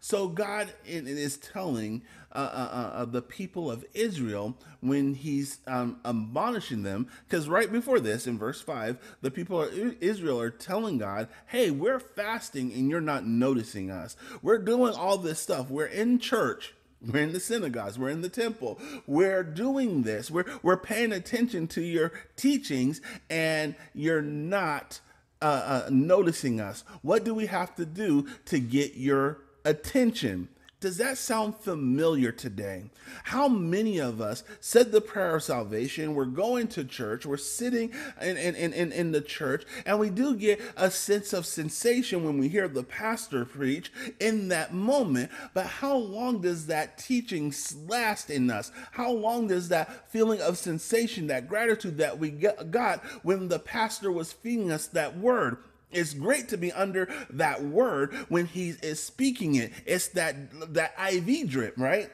So 0.02 0.28
God 0.28 0.74
is 0.84 1.38
telling 1.38 2.02
uh, 2.32 2.38
uh, 2.38 2.92
uh, 2.96 3.06
the 3.06 3.22
people 3.22 3.70
of 3.70 3.86
Israel 3.94 4.58
when 4.80 5.14
He's 5.14 5.60
um, 5.68 6.00
admonishing 6.04 6.82
them, 6.82 7.08
because 7.28 7.48
right 7.48 7.72
before 7.72 8.00
this, 8.00 8.26
in 8.26 8.40
verse 8.40 8.62
five, 8.62 8.98
the 9.22 9.30
people 9.30 9.62
of 9.62 9.74
Israel 10.02 10.42
are 10.42 10.50
telling 10.50 10.98
God, 10.98 11.28
"Hey, 11.48 11.70
we're 11.70 12.00
fasting 12.00 12.74
and 12.74 12.90
you're 12.90 13.00
not 13.00 13.28
noticing 13.28 13.92
us. 13.92 14.18
We're 14.42 14.58
doing 14.58 14.94
all 14.94 15.18
this 15.18 15.40
stuff. 15.40 15.70
We're 15.70 15.86
in 15.86 16.20
church." 16.20 16.74
We're 17.04 17.24
in 17.24 17.34
the 17.34 17.40
synagogues. 17.40 17.98
We're 17.98 18.12
in 18.12 18.22
the 18.22 18.30
temple. 18.30 18.80
We're 19.08 19.42
doing 19.42 20.04
this. 20.04 20.30
We're, 20.30 20.46
we're 20.62 20.78
paying 20.78 21.12
attention 21.12 21.68
to 21.70 21.82
your 21.82 22.12
teachings, 22.36 23.02
and 23.28 23.74
you're 23.96 24.22
not 24.22 25.00
uh, 25.42 25.46
uh, 25.86 25.90
noticing 25.90 26.62
us. 26.62 26.84
What 27.02 27.24
do 27.24 27.34
we 27.34 27.48
have 27.48 27.76
to 27.78 27.86
do 27.88 28.28
to 28.46 28.60
get 28.60 28.98
your 28.98 29.40
attention. 29.66 30.50
Does 30.82 30.98
that 30.98 31.20
sound 31.20 31.56
familiar 31.58 32.32
today? 32.32 32.86
How 33.26 33.48
many 33.48 34.00
of 34.00 34.20
us 34.20 34.44
said 34.60 34.92
the 34.92 35.00
prayer 35.00 35.36
of 35.36 35.44
salvation? 35.44 36.16
We're 36.16 36.26
going 36.26 36.70
to 36.70 36.84
church, 36.84 37.24
we're 37.24 37.38
sitting 37.38 37.94
in, 38.20 38.36
in, 38.36 38.56
in, 38.56 38.92
in 38.92 39.12
the 39.12 39.22
church, 39.22 39.64
and 39.86 40.00
we 40.00 40.10
do 40.10 40.36
get 40.36 40.60
a 40.76 40.90
sense 40.90 41.34
of 41.34 41.46
sensation 41.46 42.24
when 42.24 42.40
we 42.40 42.48
hear 42.48 42.68
the 42.68 42.82
pastor 42.82 43.46
preach 43.46 43.92
in 44.20 44.48
that 44.48 44.74
moment. 44.74 45.30
But 45.54 45.68
how 45.68 45.98
long 45.98 46.42
does 46.42 46.66
that 46.66 46.98
teaching 46.98 47.54
last 47.88 48.32
in 48.32 48.50
us? 48.50 48.72
How 48.90 49.12
long 49.12 49.50
does 49.50 49.70
that 49.70 50.10
feeling 50.10 50.42
of 50.42 50.58
sensation, 50.58 51.28
that 51.28 51.48
gratitude 51.48 52.00
that 52.00 52.18
we 52.18 52.32
got 52.32 53.06
when 53.22 53.50
the 53.50 53.60
pastor 53.60 54.12
was 54.12 54.34
feeding 54.34 54.72
us 54.72 54.88
that 54.88 55.16
word? 55.16 55.58
It's 55.92 56.14
great 56.14 56.50
to 56.50 56.58
be 56.58 56.72
under 56.72 57.10
that 57.32 57.64
word 57.64 58.14
when 58.30 58.46
he 58.46 58.70
is 58.82 59.02
speaking 59.02 59.56
it. 59.56 59.72
It's 59.86 60.10
that 60.10 60.36
that 60.74 60.94
IV 60.98 61.50
drip, 61.50 61.76
right? 61.78 62.10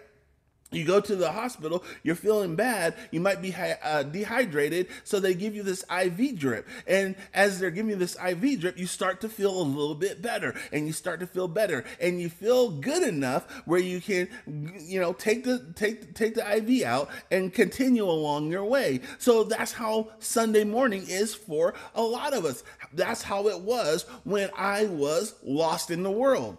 You 0.69 0.83
go 0.83 0.99
to 0.99 1.15
the 1.15 1.31
hospital, 1.31 1.85
you're 2.03 2.15
feeling 2.15 2.57
bad, 2.57 2.95
you 3.11 3.21
might 3.21 3.41
be 3.41 3.55
uh, 3.55 4.03
dehydrated, 4.03 4.87
so 5.05 5.17
they 5.17 5.33
give 5.33 5.55
you 5.55 5.63
this 5.63 5.85
IV 5.89 6.37
drip. 6.37 6.67
And 6.85 7.15
as 7.33 7.57
they're 7.57 7.71
giving 7.71 7.91
you 7.91 7.95
this 7.95 8.17
IV 8.17 8.59
drip, 8.59 8.77
you 8.77 8.85
start 8.85 9.21
to 9.21 9.29
feel 9.29 9.61
a 9.61 9.63
little 9.63 9.95
bit 9.95 10.21
better, 10.21 10.53
and 10.73 10.85
you 10.85 10.91
start 10.91 11.21
to 11.21 11.27
feel 11.27 11.47
better, 11.47 11.85
and 12.01 12.19
you 12.19 12.27
feel 12.27 12.69
good 12.69 13.03
enough 13.03 13.49
where 13.63 13.79
you 13.79 14.01
can, 14.01 14.27
you 14.77 14.99
know, 14.99 15.13
take 15.13 15.45
the 15.45 15.65
take 15.75 16.13
take 16.13 16.35
the 16.35 16.57
IV 16.57 16.83
out 16.83 17.09
and 17.31 17.53
continue 17.53 18.03
along 18.03 18.51
your 18.51 18.65
way. 18.65 18.99
So 19.19 19.45
that's 19.45 19.71
how 19.71 20.09
Sunday 20.19 20.65
morning 20.65 21.05
is 21.07 21.33
for 21.33 21.75
a 21.95 22.01
lot 22.01 22.33
of 22.33 22.43
us. 22.43 22.65
That's 22.93 23.23
how 23.23 23.47
it 23.47 23.61
was 23.61 24.03
when 24.23 24.49
I 24.57 24.85
was 24.85 25.35
lost 25.43 25.91
in 25.91 26.03
the 26.03 26.11
world. 26.11 26.57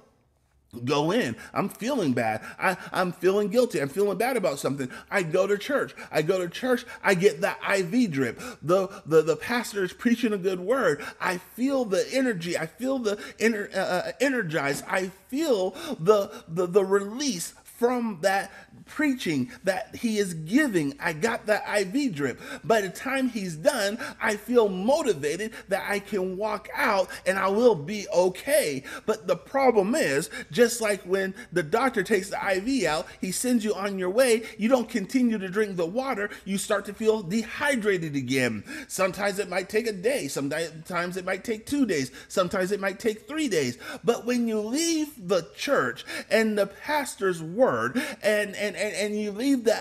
Go 0.84 1.12
in. 1.12 1.34
I'm 1.54 1.70
feeling 1.70 2.12
bad. 2.12 2.42
I, 2.58 2.76
i'm 2.92 3.12
feeling 3.12 3.48
guilty. 3.48 3.80
I'm 3.80 3.88
feeling 3.88 4.18
bad 4.18 4.36
about 4.36 4.58
something. 4.58 4.90
I 5.10 5.22
go 5.22 5.46
to 5.46 5.56
church. 5.56 5.94
I 6.10 6.20
go 6.20 6.38
to 6.38 6.48
church. 6.48 6.84
I 7.02 7.14
get 7.14 7.40
that 7.40 7.58
iv 7.78 8.10
drip. 8.10 8.38
The 8.60 8.88
the, 9.06 9.22
the 9.22 9.36
pastor 9.36 9.82
is 9.82 9.94
preaching 9.94 10.34
a 10.34 10.38
good 10.38 10.60
word. 10.60 11.02
I 11.20 11.38
feel 11.38 11.86
the 11.86 12.06
energy. 12.12 12.58
I 12.58 12.66
feel 12.66 12.98
the 12.98 13.16
ener, 13.38 13.74
uh, 13.74 13.78
uh 13.78 14.12
energized 14.20 14.84
i 14.88 15.10
feel 15.28 15.70
the, 15.98 16.30
the 16.48 16.66
the 16.66 16.84
release 16.84 17.54
from 17.78 18.18
that 18.22 18.50
preaching 18.88 19.50
that 19.64 19.94
he 19.94 20.18
is 20.18 20.34
giving. 20.34 20.94
I 21.00 21.12
got 21.12 21.46
that 21.46 21.64
IV 21.78 22.14
drip. 22.14 22.40
By 22.64 22.80
the 22.80 22.88
time 22.88 23.28
he's 23.28 23.54
done, 23.54 23.98
I 24.20 24.36
feel 24.36 24.68
motivated 24.68 25.52
that 25.68 25.84
I 25.88 26.00
can 26.00 26.36
walk 26.36 26.68
out 26.74 27.08
and 27.26 27.38
I 27.38 27.48
will 27.48 27.74
be 27.74 28.06
okay. 28.12 28.82
But 29.06 29.26
the 29.26 29.36
problem 29.36 29.94
is, 29.94 30.30
just 30.50 30.80
like 30.80 31.02
when 31.02 31.34
the 31.52 31.62
doctor 31.62 32.02
takes 32.02 32.30
the 32.30 32.56
IV 32.56 32.86
out, 32.86 33.06
he 33.20 33.30
sends 33.32 33.64
you 33.64 33.74
on 33.74 33.98
your 33.98 34.10
way, 34.10 34.42
you 34.58 34.68
don't 34.68 34.88
continue 34.88 35.38
to 35.38 35.48
drink 35.48 35.76
the 35.76 35.86
water, 35.86 36.30
you 36.44 36.58
start 36.58 36.84
to 36.86 36.94
feel 36.94 37.22
dehydrated 37.22 38.16
again. 38.16 38.64
Sometimes 38.88 39.38
it 39.38 39.48
might 39.48 39.68
take 39.68 39.86
a 39.86 39.92
day, 39.92 40.28
sometimes 40.28 41.16
it 41.16 41.24
might 41.24 41.44
take 41.44 41.66
two 41.66 41.86
days, 41.86 42.10
sometimes 42.28 42.72
it 42.72 42.80
might 42.80 42.98
take 42.98 43.28
three 43.28 43.48
days. 43.48 43.78
But 44.04 44.24
when 44.24 44.48
you 44.48 44.60
leave 44.60 45.28
the 45.28 45.48
church 45.56 46.04
and 46.30 46.56
the 46.56 46.66
pastor's 46.66 47.42
word 47.42 48.02
and, 48.22 48.56
and 48.56 48.76
and, 48.78 48.94
and 48.94 49.20
you 49.20 49.30
leave 49.32 49.64
the 49.64 49.76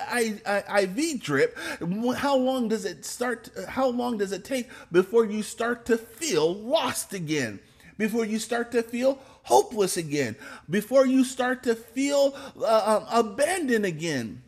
IV 0.82 1.22
drip, 1.22 1.58
how 2.18 2.36
long 2.36 2.68
does 2.68 2.86
it 2.86 3.06
start? 3.06 3.50
How 3.68 3.88
long 3.88 4.18
does 4.18 4.32
it 4.32 4.44
take 4.44 4.70
before 4.92 5.26
you 5.26 5.44
start 5.44 5.86
to 5.86 5.98
feel 5.98 6.54
lost 6.54 7.14
again? 7.14 7.60
Before 7.98 8.26
you 8.26 8.40
start 8.40 8.72
to 8.74 8.84
feel 8.84 9.20
hopeless 9.44 9.98
again? 9.98 10.36
Before 10.70 11.06
you 11.06 11.24
start 11.24 11.64
to 11.64 11.76
feel 11.76 12.36
uh, 12.60 13.02
um, 13.02 13.26
abandoned 13.26 13.86
again? 13.86 14.44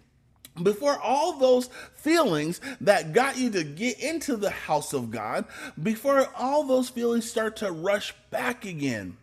before 0.61 0.99
all 0.99 1.37
those 1.37 1.69
feelings 1.93 2.59
that 2.81 3.13
got 3.13 3.37
you 3.37 3.49
to 3.51 3.63
get 3.63 3.99
into 3.99 4.35
the 4.35 4.49
house 4.49 4.93
of 4.93 5.11
God, 5.11 5.45
before 5.81 6.27
all 6.35 6.63
those 6.63 6.89
feelings 6.89 7.29
start 7.29 7.55
to 7.57 7.71
rush 7.71 8.13
back 8.29 8.65
again. 8.65 9.17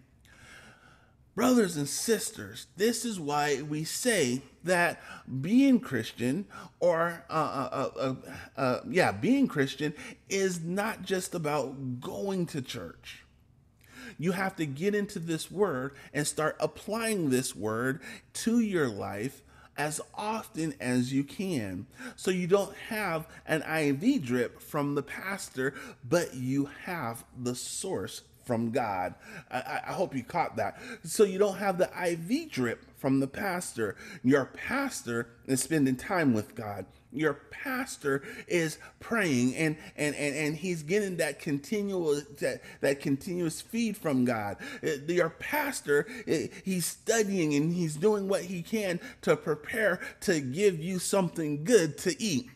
Brothers 1.35 1.77
and 1.77 1.89
sisters, 1.89 2.67
this 2.77 3.05
is 3.05 3.21
why 3.21 3.61
we 3.61 3.85
say 3.85 4.43
that 4.67 5.01
being 5.41 5.81
Christian, 5.81 6.47
or 6.81 7.25
uh 7.29 7.33
uh, 7.33 7.69
uh, 7.73 7.99
uh, 7.99 8.15
uh, 8.57 8.81
yeah, 8.89 9.13
being 9.13 9.49
Christian 9.49 9.95
is 10.29 10.63
not 10.63 11.03
just 11.03 11.35
about 11.35 12.01
going 12.01 12.47
to 12.47 12.63
church. 12.63 13.25
You 14.19 14.33
have 14.33 14.57
to 14.57 14.67
get 14.67 14.95
into 14.95 15.19
this 15.19 15.51
word 15.51 15.95
and 16.15 16.27
start 16.27 16.57
applying 16.61 17.31
this 17.31 17.55
word 17.55 18.01
to 18.35 18.61
your 18.61 18.89
life 18.89 19.43
as 19.77 20.01
often 20.15 20.75
as 20.81 21.13
you 21.13 21.23
can. 21.23 21.87
So 22.17 22.31
you 22.31 22.47
don't 22.47 22.75
have 22.89 23.29
an 23.47 23.63
IV 23.63 24.25
drip 24.25 24.61
from 24.61 24.95
the 24.95 25.03
pastor, 25.03 25.75
but 26.09 26.35
you 26.35 26.71
have 26.85 27.25
the 27.39 27.55
source 27.55 28.23
from 28.45 28.71
God. 28.71 29.15
I, 29.51 29.81
I, 29.89 29.93
hope 29.93 30.15
you 30.15 30.23
caught 30.23 30.57
that. 30.57 30.79
So 31.03 31.25
you 31.25 31.37
don't 31.37 31.57
have 31.57 31.79
the 31.79 31.91
IV 32.11 32.51
drip 32.53 32.96
from 33.07 33.21
the 33.21 33.29
pastor. 33.29 33.95
Your 34.25 34.47
pastor 34.47 35.29
is 35.47 35.63
spending 35.63 35.95
time 35.95 36.35
with 36.35 36.57
God. 36.57 36.87
Your 37.13 37.35
pastor 37.35 38.25
is 38.49 38.79
praying 38.99 39.55
and 39.55 39.77
and 39.97 40.13
and, 40.17 40.35
and 40.35 40.57
he's 40.57 40.83
getting 40.83 41.19
that 41.19 41.39
continual 41.39 42.21
that, 42.41 42.63
that 42.81 43.01
continuous 43.01 43.61
feed 43.61 43.97
from 43.97 44.25
God. 44.25 44.57
Uh, 44.83 44.89
your 45.07 45.31
pastor 45.31 46.09
uh, 46.27 46.49
he's 46.65 46.85
studying 46.85 47.55
and 47.55 47.73
he's 47.73 47.95
doing 47.95 48.27
what 48.27 48.43
he 48.43 48.61
can 48.61 48.99
to 49.23 49.37
prepare 49.37 50.01
to 50.23 50.41
give 50.41 50.81
you 50.81 50.99
something 50.99 51.63
good 51.63 51.99
to 51.99 52.21
eat. 52.21 52.51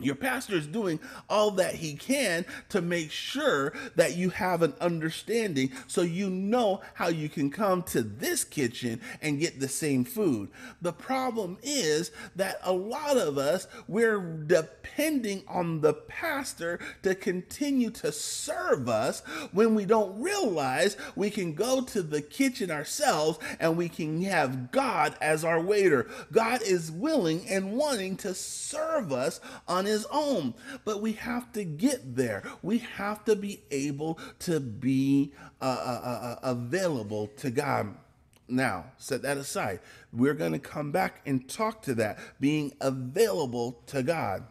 Your 0.00 0.16
pastor 0.16 0.56
is 0.56 0.66
doing 0.66 0.98
all 1.30 1.52
that 1.52 1.76
he 1.76 1.94
can 1.94 2.44
to 2.70 2.82
make 2.82 3.12
sure 3.12 3.72
that 3.94 4.16
you 4.16 4.30
have 4.30 4.62
an 4.62 4.74
understanding 4.80 5.70
so 5.86 6.02
you 6.02 6.28
know 6.28 6.80
how 6.94 7.08
you 7.08 7.28
can 7.28 7.48
come 7.48 7.84
to 7.84 8.02
this 8.02 8.42
kitchen 8.42 9.00
and 9.22 9.38
get 9.38 9.60
the 9.60 9.68
same 9.68 10.04
food. 10.04 10.48
The 10.82 10.92
problem 10.92 11.58
is 11.62 12.10
that 12.34 12.58
a 12.64 12.72
lot 12.72 13.16
of 13.16 13.38
us, 13.38 13.68
we're 13.86 14.18
depending 14.20 15.44
on 15.46 15.80
the 15.80 15.94
pastor 15.94 16.80
to 17.04 17.14
continue 17.14 17.90
to 17.90 18.10
serve 18.10 18.88
us 18.88 19.20
when 19.52 19.76
we 19.76 19.84
don't 19.84 20.20
realize 20.20 20.96
we 21.14 21.30
can 21.30 21.54
go 21.54 21.80
to 21.82 22.02
the 22.02 22.20
kitchen 22.20 22.68
ourselves 22.68 23.38
and 23.60 23.76
we 23.76 23.88
can 23.88 24.20
have 24.22 24.72
God 24.72 25.14
as 25.20 25.44
our 25.44 25.60
waiter. 25.60 26.10
God 26.32 26.62
is 26.62 26.90
willing 26.90 27.48
and 27.48 27.76
wanting 27.76 28.16
to 28.18 28.34
serve 28.34 29.12
us 29.12 29.40
on 29.68 29.83
on 29.84 29.90
his 29.90 30.06
own. 30.10 30.54
But 30.84 31.00
we 31.00 31.12
have 31.12 31.52
to 31.52 31.64
get 31.64 32.16
there. 32.16 32.42
We 32.62 32.78
have 32.78 33.24
to 33.26 33.36
be 33.36 33.62
able 33.70 34.18
to 34.40 34.60
be 34.60 35.32
uh, 35.60 35.64
uh, 35.64 36.00
uh, 36.04 36.08
uh 36.08 36.38
available 36.42 37.28
to 37.38 37.50
God. 37.50 37.94
Now, 38.48 38.86
set 38.98 39.22
that 39.22 39.36
aside. 39.36 39.80
We're 40.12 40.34
going 40.34 40.52
to 40.52 40.58
come 40.58 40.92
back 40.92 41.20
and 41.26 41.48
talk 41.48 41.82
to 41.82 41.94
that 41.96 42.18
being 42.40 42.72
available 42.80 43.82
to 43.86 44.02
God. 44.02 44.44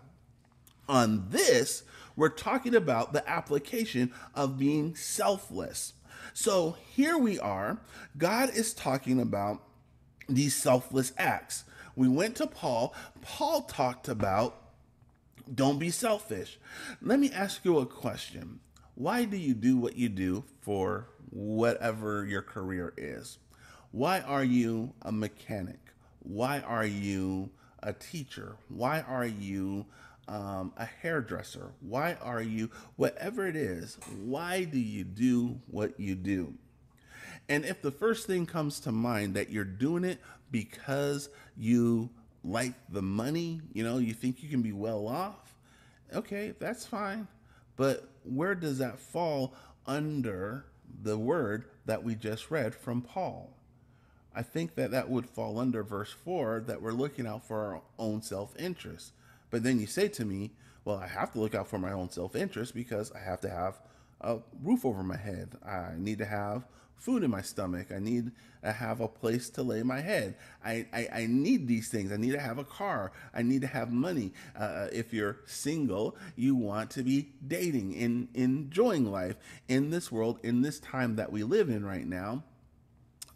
On 0.89 1.27
this, 1.29 1.83
we're 2.15 2.29
talking 2.29 2.75
about 2.75 3.13
the 3.13 3.27
application 3.29 4.11
of 4.35 4.57
being 4.57 4.95
selfless. 4.95 5.93
So 6.33 6.75
here 6.95 7.17
we 7.17 7.39
are. 7.39 7.79
God 8.17 8.49
is 8.49 8.73
talking 8.73 9.21
about 9.21 9.61
these 10.27 10.55
selfless 10.55 11.13
acts. 11.17 11.63
We 11.95 12.07
went 12.07 12.35
to 12.37 12.47
Paul. 12.47 12.95
Paul 13.21 13.61
talked 13.61 14.07
about 14.07 14.62
don't 15.53 15.79
be 15.79 15.89
selfish. 15.89 16.59
Let 17.01 17.19
me 17.19 17.31
ask 17.31 17.63
you 17.63 17.79
a 17.79 17.85
question. 17.85 18.59
Why 18.95 19.25
do 19.25 19.38
you 19.38 19.53
do 19.53 19.77
what 19.77 19.95
you 19.95 20.09
do 20.09 20.43
for 20.62 21.07
whatever 21.29 22.25
your 22.25 22.41
career 22.41 22.93
is? 22.97 23.39
Why 23.91 24.21
are 24.21 24.43
you 24.43 24.93
a 25.01 25.12
mechanic? 25.12 25.79
Why 26.19 26.59
are 26.59 26.85
you 26.85 27.50
a 27.81 27.93
teacher? 27.93 28.55
Why 28.69 29.01
are 29.01 29.25
you 29.25 29.85
um, 30.27 30.73
a 30.77 30.85
hairdresser? 30.85 31.73
Why 31.81 32.17
are 32.21 32.41
you, 32.41 32.69
whatever 32.95 33.47
it 33.47 33.55
is, 33.55 33.97
why 34.23 34.63
do 34.63 34.79
you 34.79 35.03
do 35.03 35.59
what 35.67 36.00
you 36.00 36.15
do? 36.15 36.53
And 37.50 37.65
if 37.65 37.81
the 37.81 37.91
first 37.91 38.25
thing 38.25 38.45
comes 38.45 38.79
to 38.81 38.91
mind 38.91 39.33
that 39.33 39.50
you're 39.50 39.65
doing 39.65 40.05
it 40.05 40.19
because 40.50 41.29
you 41.57 42.09
like 42.43 42.73
the 42.89 43.01
money, 43.01 43.62
you 43.73 43.83
know, 43.83 43.97
you 43.97 44.13
think 44.13 44.43
you 44.43 44.50
can 44.50 44.62
be 44.62 44.71
well 44.73 45.07
off, 45.07 45.55
okay, 46.13 46.53
that's 46.59 46.85
fine. 46.85 47.27
But 47.75 48.07
where 48.23 48.55
does 48.55 48.77
that 48.79 49.00
fall 49.00 49.53
under 49.85 50.65
the 51.01 51.17
word 51.17 51.65
that 51.85 52.03
we 52.03 52.15
just 52.15 52.51
read 52.51 52.75
from 52.75 53.01
Paul? 53.01 53.53
I 54.35 54.41
think 54.41 54.75
that 54.75 54.91
that 54.91 55.09
would 55.09 55.29
fall 55.29 55.59
under 55.59 55.83
verse 55.83 56.12
4 56.12 56.63
that 56.67 56.81
we're 56.81 56.91
looking 56.91 57.27
out 57.27 57.47
for 57.47 57.65
our 57.65 57.81
own 58.00 58.21
self 58.21 58.55
interest. 58.57 59.13
But 59.51 59.63
then 59.63 59.79
you 59.79 59.85
say 59.85 60.07
to 60.09 60.25
me, 60.25 60.51
well, 60.85 60.97
I 60.97 61.07
have 61.07 61.31
to 61.33 61.39
look 61.39 61.55
out 61.55 61.67
for 61.67 61.77
my 61.77 61.91
own 61.91 62.09
self 62.09 62.35
interest 62.35 62.73
because 62.73 63.12
I 63.12 63.19
have 63.19 63.39
to 63.41 63.50
have 63.50 63.79
a 64.21 64.39
roof 64.63 64.85
over 64.85 65.03
my 65.03 65.17
head. 65.17 65.55
I 65.65 65.91
need 65.97 66.17
to 66.17 66.25
have 66.25 66.65
food 67.03 67.22
in 67.22 67.29
my 67.29 67.41
stomach. 67.41 67.88
I 67.93 68.00
need 68.00 68.31
to 68.63 68.72
have 68.72 69.01
a 69.01 69.07
place 69.10 69.50
to 69.51 69.62
lay 69.62 69.83
my 69.83 70.00
head. 70.00 70.36
I, 70.63 70.88
I, 70.93 71.07
I 71.13 71.25
need 71.27 71.67
these 71.67 71.89
things. 71.89 72.13
I 72.13 72.17
need 72.17 72.31
to 72.31 72.39
have 72.39 72.57
a 72.57 72.63
car. 72.63 73.12
I 73.33 73.41
need 73.41 73.62
to 73.62 73.67
have 73.67 73.91
money. 73.91 74.31
Uh, 74.57 74.88
if 74.93 75.13
you're 75.13 75.39
single, 75.45 76.15
you 76.38 76.55
want 76.55 76.91
to 76.91 77.03
be 77.03 77.33
dating 77.45 77.95
and 77.95 78.29
enjoying 78.33 79.12
life 79.12 79.36
in 79.67 79.89
this 79.89 80.12
world, 80.13 80.39
in 80.43 80.62
this 80.62 80.79
time 80.79 81.17
that 81.17 81.31
we 81.31 81.43
live 81.43 81.69
in 81.69 81.86
right 81.86 82.07
now 82.07 82.43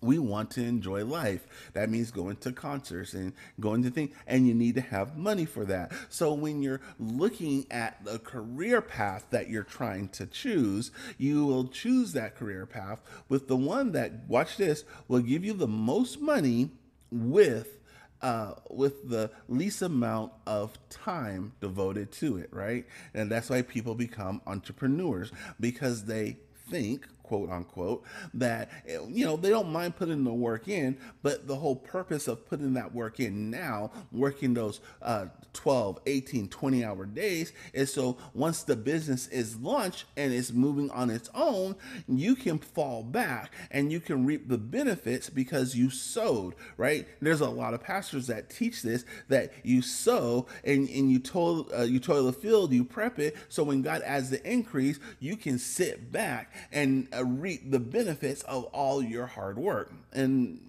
we 0.07 0.17
want 0.17 0.49
to 0.51 0.63
enjoy 0.63 1.03
life. 1.05 1.45
That 1.73 1.89
means 1.89 2.11
going 2.11 2.37
to 2.37 2.53
concerts 2.53 3.13
and 3.13 3.33
going 3.59 3.83
to 3.83 3.89
things, 3.89 4.15
and 4.25 4.47
you 4.47 4.53
need 4.53 4.75
to 4.75 4.81
have 4.81 5.17
money 5.17 5.45
for 5.45 5.65
that. 5.65 5.91
So 6.09 6.33
when 6.33 6.61
you're 6.61 6.81
looking 6.97 7.65
at 7.69 8.03
the 8.05 8.17
career 8.17 8.81
path 8.81 9.25
that 9.31 9.49
you're 9.49 9.63
trying 9.63 10.07
to 10.09 10.25
choose, 10.25 10.91
you 11.17 11.45
will 11.45 11.67
choose 11.67 12.13
that 12.13 12.35
career 12.37 12.65
path 12.65 12.99
with 13.27 13.49
the 13.49 13.57
one 13.57 13.91
that, 13.91 14.27
watch 14.29 14.55
this, 14.55 14.85
will 15.09 15.19
give 15.19 15.43
you 15.43 15.53
the 15.53 15.67
most 15.67 16.21
money 16.21 16.71
with 17.11 17.73
uh, 18.19 18.53
with 18.71 19.07
the 19.09 19.29
least 19.47 19.83
amount 19.83 20.31
of 20.47 20.75
time 20.89 21.53
devoted 21.61 22.11
to 22.11 22.37
it, 22.37 22.49
right? 22.51 22.83
And 23.13 23.29
that's 23.29 23.47
why 23.47 23.61
people 23.61 23.93
become 23.93 24.41
entrepreneurs 24.47 25.31
because 25.59 26.05
they 26.05 26.37
think 26.69 27.07
quote 27.27 27.50
unquote, 27.50 28.03
that, 28.34 28.69
you 29.10 29.25
know, 29.25 29.36
they 29.36 29.50
don't 29.50 29.72
mind 29.72 29.96
putting 29.96 30.24
the 30.24 30.34
work 30.34 30.67
in, 30.67 30.98
but 31.22 31.48
the 31.48 31.55
whole 31.55 31.75
purpose 31.75 32.27
of 32.27 32.46
putting 32.48 32.74
that 32.74 32.93
work 32.93 33.19
in 33.19 33.50
now, 33.51 33.91
working 34.12 34.53
those 34.53 34.79
uh, 35.01 35.25
12, 35.53 36.00
18, 36.05 36.48
20 36.48 36.86
hour 36.86 37.05
days, 37.05 37.51
is 37.74 37.93
so 37.93 38.17
once 38.34 38.63
the 38.63 38.75
business 38.75 39.27
is 39.27 39.57
launched 39.57 40.05
and 40.15 40.34
it's 40.34 40.51
moving 40.51 40.89
on 40.91 41.10
its 41.10 41.29
own, 41.34 41.75
you 42.07 42.36
can 42.36 42.57
fall 42.57 43.03
back 43.03 43.51
and 43.72 43.91
you 43.91 44.00
can 44.00 44.25
reap 44.25 44.48
the 44.48 44.57
benefits 44.57 45.29
because 45.29 45.75
you 45.75 45.89
sowed, 45.89 46.55
right? 46.77 47.07
There's 47.22 47.41
a 47.41 47.50
lot 47.50 47.74
of 47.74 47.81
pastors 47.84 48.27
that 48.27 48.50
teach 48.50 48.81
this 48.81 49.03
that 49.27 49.51
you 49.63 49.81
sow 49.81 50.48
and, 50.63 50.88
and 50.89 51.12
you 51.12 51.19
toil 51.19 51.67
uh, 51.77 51.84
you 51.84 52.00
toil 52.00 52.25
the 52.25 52.34
field, 52.34 52.72
you 52.72 52.86
prep 52.86 53.19
it, 53.19 53.36
so 53.50 53.63
when 53.63 53.81
God 53.81 54.01
adds 54.03 54.29
the 54.29 54.46
increase, 54.50 55.00
you 55.19 55.36
can 55.36 55.60
sit 55.60 56.12
back 56.12 56.53
and 56.72 57.07
reap 57.24 57.71
the 57.71 57.79
benefits 57.79 58.43
of 58.43 58.65
all 58.65 59.01
your 59.01 59.25
hard 59.25 59.57
work. 59.57 59.91
And 60.13 60.59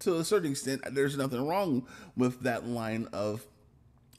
to 0.00 0.16
a 0.16 0.24
certain 0.24 0.50
extent, 0.50 0.82
there's 0.90 1.16
nothing 1.16 1.46
wrong 1.46 1.86
with 2.16 2.40
that 2.40 2.66
line 2.66 3.08
of 3.12 3.46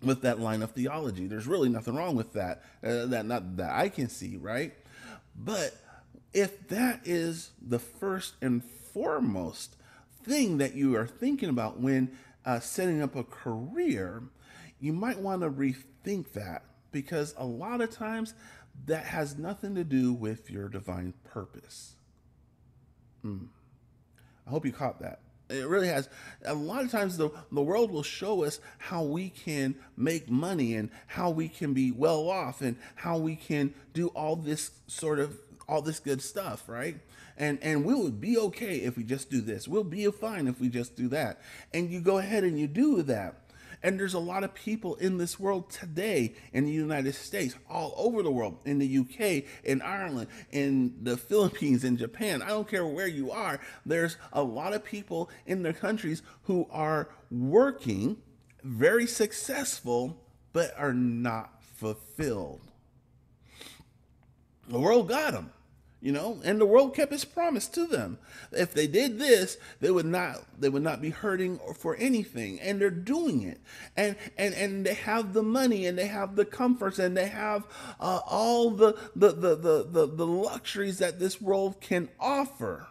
with 0.01 0.21
that 0.21 0.39
line 0.39 0.61
of 0.61 0.71
theology. 0.71 1.27
There's 1.27 1.47
really 1.47 1.69
nothing 1.69 1.95
wrong 1.95 2.15
with 2.15 2.33
that. 2.33 2.63
Uh, 2.83 3.05
that 3.07 3.25
not 3.25 3.57
that 3.57 3.71
I 3.71 3.89
can 3.89 4.09
see, 4.09 4.37
right? 4.37 4.73
But 5.35 5.75
if 6.33 6.67
that 6.69 7.01
is 7.05 7.51
the 7.61 7.79
first 7.79 8.35
and 8.41 8.63
foremost 8.63 9.75
thing 10.23 10.57
that 10.57 10.75
you 10.75 10.95
are 10.95 11.07
thinking 11.07 11.49
about 11.49 11.79
when 11.79 12.11
uh, 12.45 12.59
setting 12.59 13.01
up 13.01 13.15
a 13.15 13.23
career, 13.23 14.23
you 14.79 14.93
might 14.93 15.19
want 15.19 15.41
to 15.41 15.49
rethink 15.49 16.33
that 16.33 16.63
because 16.91 17.33
a 17.37 17.45
lot 17.45 17.81
of 17.81 17.91
times 17.91 18.33
that 18.85 19.05
has 19.05 19.37
nothing 19.37 19.75
to 19.75 19.83
do 19.83 20.13
with 20.13 20.49
your 20.49 20.69
divine 20.69 21.13
purpose. 21.23 21.95
Mm. 23.25 23.47
I 24.45 24.49
hope 24.49 24.65
you 24.65 24.73
caught 24.73 24.99
that. 25.01 25.19
It 25.49 25.67
really 25.67 25.87
has. 25.87 26.09
A 26.45 26.53
lot 26.53 26.83
of 26.83 26.91
times, 26.91 27.17
the, 27.17 27.29
the 27.51 27.61
world 27.61 27.91
will 27.91 28.03
show 28.03 28.43
us 28.43 28.59
how 28.77 29.03
we 29.03 29.29
can 29.29 29.75
make 29.95 30.29
money 30.29 30.75
and 30.75 30.89
how 31.07 31.29
we 31.29 31.47
can 31.47 31.73
be 31.73 31.91
well 31.91 32.29
off 32.29 32.61
and 32.61 32.77
how 32.95 33.17
we 33.17 33.35
can 33.35 33.73
do 33.93 34.07
all 34.09 34.35
this 34.35 34.71
sort 34.87 35.19
of 35.19 35.37
all 35.67 35.81
this 35.81 35.99
good 35.99 36.21
stuff, 36.21 36.67
right? 36.67 36.97
And 37.37 37.59
and 37.61 37.85
we 37.85 37.93
would 37.93 38.19
be 38.19 38.37
okay 38.37 38.77
if 38.77 38.97
we 38.97 39.03
just 39.03 39.29
do 39.29 39.41
this. 39.41 39.67
We'll 39.67 39.83
be 39.83 40.09
fine 40.11 40.47
if 40.47 40.59
we 40.59 40.69
just 40.69 40.95
do 40.95 41.07
that. 41.09 41.41
And 41.73 41.89
you 41.89 41.99
go 41.99 42.17
ahead 42.17 42.43
and 42.43 42.59
you 42.59 42.67
do 42.67 43.01
that. 43.03 43.42
And 43.83 43.99
there's 43.99 44.13
a 44.13 44.19
lot 44.19 44.45
of 44.45 44.53
people 44.53 44.95
in 44.95 45.17
this 45.17 45.37
world 45.37 45.69
today 45.69 46.33
in 46.53 46.63
the 46.63 46.71
United 46.71 47.15
States, 47.15 47.55
all 47.69 47.93
over 47.97 48.23
the 48.23 48.31
world, 48.31 48.59
in 48.63 48.79
the 48.79 48.97
UK, 48.99 49.43
in 49.65 49.81
Ireland, 49.81 50.29
in 50.51 50.95
the 51.01 51.17
Philippines, 51.17 51.83
in 51.83 51.97
Japan. 51.97 52.41
I 52.41 52.47
don't 52.47 52.67
care 52.67 52.87
where 52.87 53.07
you 53.07 53.31
are. 53.31 53.59
There's 53.85 54.15
a 54.31 54.41
lot 54.41 54.73
of 54.73 54.85
people 54.85 55.29
in 55.45 55.63
their 55.63 55.73
countries 55.73 56.21
who 56.43 56.65
are 56.71 57.09
working, 57.29 58.17
very 58.63 59.05
successful, 59.05 60.17
but 60.53 60.73
are 60.77 60.93
not 60.93 61.61
fulfilled. 61.75 62.61
The 64.69 64.79
world 64.79 65.09
got 65.09 65.33
them 65.33 65.51
you 66.03 66.11
know 66.11 66.41
and 66.43 66.59
the 66.59 66.65
world 66.65 66.93
kept 66.93 67.13
its 67.13 67.23
promise 67.23 67.65
to 67.69 67.87
them. 67.87 68.19
If 68.51 68.73
they 68.73 68.87
did 68.87 69.17
this 69.17 69.57
they 69.79 69.89
would 69.89 70.05
not 70.05 70.43
they 70.59 70.67
would 70.67 70.83
not 70.83 71.01
be 71.01 71.09
hurting 71.09 71.59
for 71.75 71.95
anything 71.95 72.59
and 72.59 72.79
they're 72.79 72.89
doing 72.91 73.41
it. 73.41 73.61
And 73.95 74.17
and 74.37 74.53
and 74.53 74.85
they 74.85 74.95
have 74.95 75.33
the 75.33 75.41
money 75.41 75.85
and 75.85 75.97
they 75.97 76.07
have 76.07 76.35
the 76.35 76.45
comforts 76.45 76.99
and 76.99 77.15
they 77.15 77.29
have 77.29 77.65
uh, 78.01 78.19
all 78.27 78.69
the 78.69 78.97
the, 79.15 79.31
the 79.31 79.55
the 79.55 79.87
the 79.89 80.07
the 80.07 80.27
luxuries 80.27 80.99
that 80.99 81.19
this 81.19 81.41
world 81.41 81.79
can 81.79 82.09
offer 82.19 82.87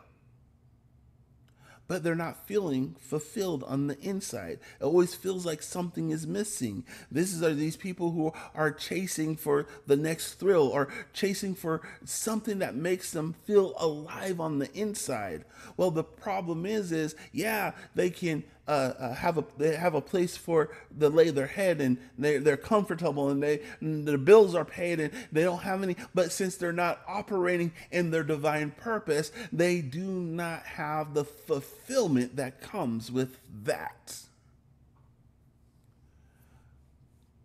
but 1.92 2.02
they're 2.02 2.14
not 2.14 2.46
feeling 2.46 2.96
fulfilled 3.00 3.62
on 3.64 3.86
the 3.86 4.00
inside. 4.00 4.58
It 4.80 4.84
always 4.84 5.14
feels 5.14 5.44
like 5.44 5.60
something 5.60 6.08
is 6.08 6.26
missing. 6.26 6.84
This 7.10 7.34
is 7.34 7.42
are 7.42 7.52
these 7.52 7.76
people 7.76 8.12
who 8.12 8.32
are 8.54 8.72
chasing 8.72 9.36
for 9.36 9.66
the 9.86 9.98
next 9.98 10.36
thrill 10.36 10.68
or 10.68 10.88
chasing 11.12 11.54
for 11.54 11.82
something 12.06 12.60
that 12.60 12.74
makes 12.74 13.10
them 13.10 13.34
feel 13.44 13.74
alive 13.78 14.40
on 14.40 14.58
the 14.58 14.72
inside. 14.72 15.44
Well, 15.76 15.90
the 15.90 16.02
problem 16.02 16.64
is, 16.64 16.92
is 16.92 17.14
yeah, 17.30 17.72
they 17.94 18.08
can 18.08 18.44
uh, 18.68 18.70
uh, 18.98 19.14
have 19.14 19.38
a 19.38 19.44
they 19.58 19.74
have 19.74 19.94
a 19.94 20.00
place 20.00 20.36
for 20.36 20.70
to 20.98 21.08
lay 21.08 21.30
their 21.30 21.48
head 21.48 21.80
and 21.80 21.98
they 22.16 22.38
they're 22.38 22.56
comfortable 22.56 23.28
and 23.28 23.42
they 23.42 23.60
and 23.80 24.06
their 24.06 24.18
bills 24.18 24.54
are 24.54 24.64
paid 24.64 25.00
and 25.00 25.12
they 25.32 25.42
don't 25.42 25.62
have 25.62 25.82
any 25.82 25.96
but 26.14 26.30
since 26.30 26.56
they're 26.56 26.72
not 26.72 27.00
operating 27.08 27.72
in 27.90 28.12
their 28.12 28.22
divine 28.22 28.70
purpose 28.70 29.32
they 29.52 29.80
do 29.80 30.04
not 30.04 30.62
have 30.62 31.12
the 31.12 31.24
fulfillment 31.24 32.36
that 32.36 32.60
comes 32.60 33.10
with 33.10 33.36
that. 33.64 34.16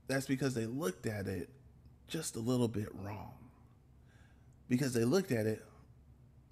That's 0.07 0.27
because 0.27 0.53
they 0.53 0.65
looked 0.65 1.07
at 1.07 1.27
it 1.27 1.49
just 2.07 2.35
a 2.35 2.39
little 2.39 2.69
bit 2.69 2.87
wrong. 2.93 3.33
Because 4.69 4.93
they 4.93 5.03
looked 5.03 5.31
at 5.31 5.47
it 5.47 5.63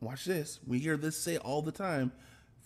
watch 0.01 0.25
this 0.25 0.59
we 0.67 0.77
hear 0.77 0.97
this 0.97 1.17
say 1.17 1.37
all 1.37 1.61
the 1.61 1.71
time 1.71 2.11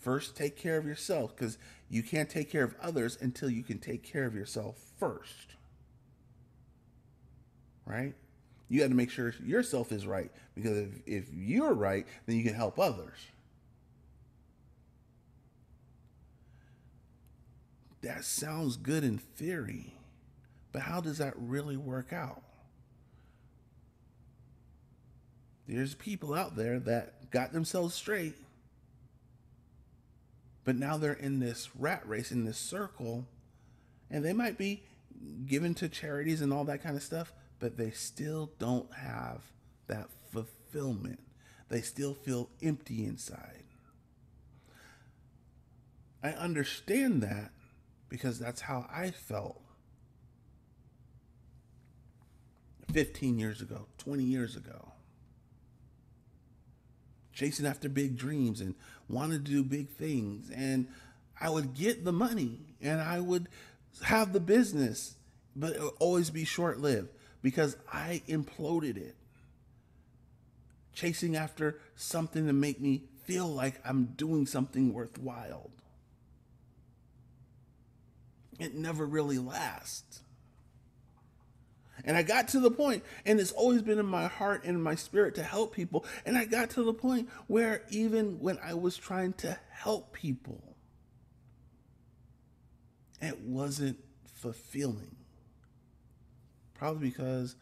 first 0.00 0.36
take 0.36 0.56
care 0.56 0.76
of 0.76 0.86
yourself 0.86 1.36
because 1.36 1.58
you 1.88 2.02
can't 2.02 2.28
take 2.28 2.50
care 2.50 2.64
of 2.64 2.74
others 2.80 3.18
until 3.20 3.50
you 3.50 3.62
can 3.62 3.78
take 3.78 4.02
care 4.02 4.24
of 4.24 4.34
yourself 4.34 4.76
first. 4.98 5.54
Right? 7.84 8.14
You 8.68 8.80
got 8.80 8.88
to 8.88 8.94
make 8.94 9.10
sure 9.10 9.34
yourself 9.44 9.92
is 9.92 10.06
right 10.06 10.30
because 10.54 10.78
if, 10.78 10.88
if 11.06 11.24
you're 11.32 11.74
right, 11.74 12.06
then 12.26 12.36
you 12.36 12.44
can 12.44 12.54
help 12.54 12.78
others. 12.78 13.18
That 18.02 18.24
sounds 18.24 18.76
good 18.76 19.04
in 19.04 19.18
theory, 19.18 19.94
but 20.72 20.82
how 20.82 21.00
does 21.00 21.18
that 21.18 21.34
really 21.36 21.76
work 21.76 22.12
out? 22.12 22.42
There's 25.68 25.94
people 25.94 26.32
out 26.32 26.56
there 26.56 26.78
that 26.80 27.30
got 27.30 27.52
themselves 27.52 27.94
straight 27.94 28.34
but 30.70 30.78
now 30.78 30.96
they're 30.96 31.14
in 31.14 31.40
this 31.40 31.68
rat 31.76 32.00
race, 32.08 32.30
in 32.30 32.44
this 32.44 32.56
circle, 32.56 33.26
and 34.08 34.24
they 34.24 34.32
might 34.32 34.56
be 34.56 34.84
given 35.44 35.74
to 35.74 35.88
charities 35.88 36.40
and 36.40 36.52
all 36.52 36.62
that 36.62 36.80
kind 36.80 36.94
of 36.94 37.02
stuff, 37.02 37.32
but 37.58 37.76
they 37.76 37.90
still 37.90 38.52
don't 38.60 38.94
have 38.94 39.42
that 39.88 40.08
fulfillment. 40.30 41.18
They 41.70 41.80
still 41.80 42.14
feel 42.14 42.50
empty 42.62 43.04
inside. 43.04 43.64
I 46.22 46.28
understand 46.28 47.20
that 47.24 47.50
because 48.08 48.38
that's 48.38 48.60
how 48.60 48.86
I 48.92 49.10
felt 49.10 49.60
15 52.92 53.40
years 53.40 53.60
ago, 53.60 53.86
20 53.98 54.22
years 54.22 54.54
ago. 54.54 54.89
Chasing 57.32 57.66
after 57.66 57.88
big 57.88 58.16
dreams 58.16 58.60
and 58.60 58.74
wanted 59.08 59.44
to 59.46 59.52
do 59.52 59.64
big 59.64 59.88
things. 59.88 60.50
And 60.50 60.88
I 61.40 61.50
would 61.50 61.74
get 61.74 62.04
the 62.04 62.12
money 62.12 62.60
and 62.80 63.00
I 63.00 63.20
would 63.20 63.48
have 64.02 64.32
the 64.32 64.40
business, 64.40 65.16
but 65.56 65.74
it 65.74 65.80
would 65.80 65.94
always 65.98 66.30
be 66.30 66.44
short 66.44 66.80
lived 66.80 67.08
because 67.42 67.76
I 67.92 68.22
imploded 68.28 68.96
it. 68.96 69.16
Chasing 70.92 71.36
after 71.36 71.78
something 71.96 72.46
to 72.46 72.52
make 72.52 72.80
me 72.80 73.04
feel 73.24 73.48
like 73.48 73.80
I'm 73.84 74.06
doing 74.16 74.46
something 74.46 74.92
worthwhile. 74.92 75.70
It 78.58 78.74
never 78.74 79.06
really 79.06 79.38
lasts. 79.38 80.20
And 82.04 82.16
I 82.16 82.22
got 82.22 82.48
to 82.48 82.60
the 82.60 82.70
point, 82.70 83.04
and 83.24 83.40
it's 83.40 83.52
always 83.52 83.82
been 83.82 83.98
in 83.98 84.06
my 84.06 84.26
heart 84.26 84.64
and 84.64 84.82
my 84.82 84.94
spirit 84.94 85.34
to 85.36 85.42
help 85.42 85.74
people. 85.74 86.04
And 86.24 86.36
I 86.36 86.44
got 86.44 86.70
to 86.70 86.82
the 86.82 86.94
point 86.94 87.28
where 87.46 87.82
even 87.90 88.40
when 88.40 88.58
I 88.62 88.74
was 88.74 88.96
trying 88.96 89.32
to 89.34 89.58
help 89.70 90.12
people, 90.12 90.76
it 93.20 93.40
wasn't 93.40 93.98
fulfilling. 94.24 95.16
Probably 96.74 97.10
because 97.10 97.56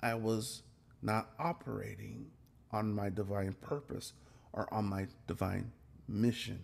I 0.00 0.14
was 0.14 0.62
not 1.02 1.30
operating 1.38 2.26
on 2.70 2.94
my 2.94 3.10
divine 3.10 3.54
purpose 3.60 4.14
or 4.52 4.72
on 4.72 4.86
my 4.86 5.06
divine 5.26 5.72
mission. 6.08 6.60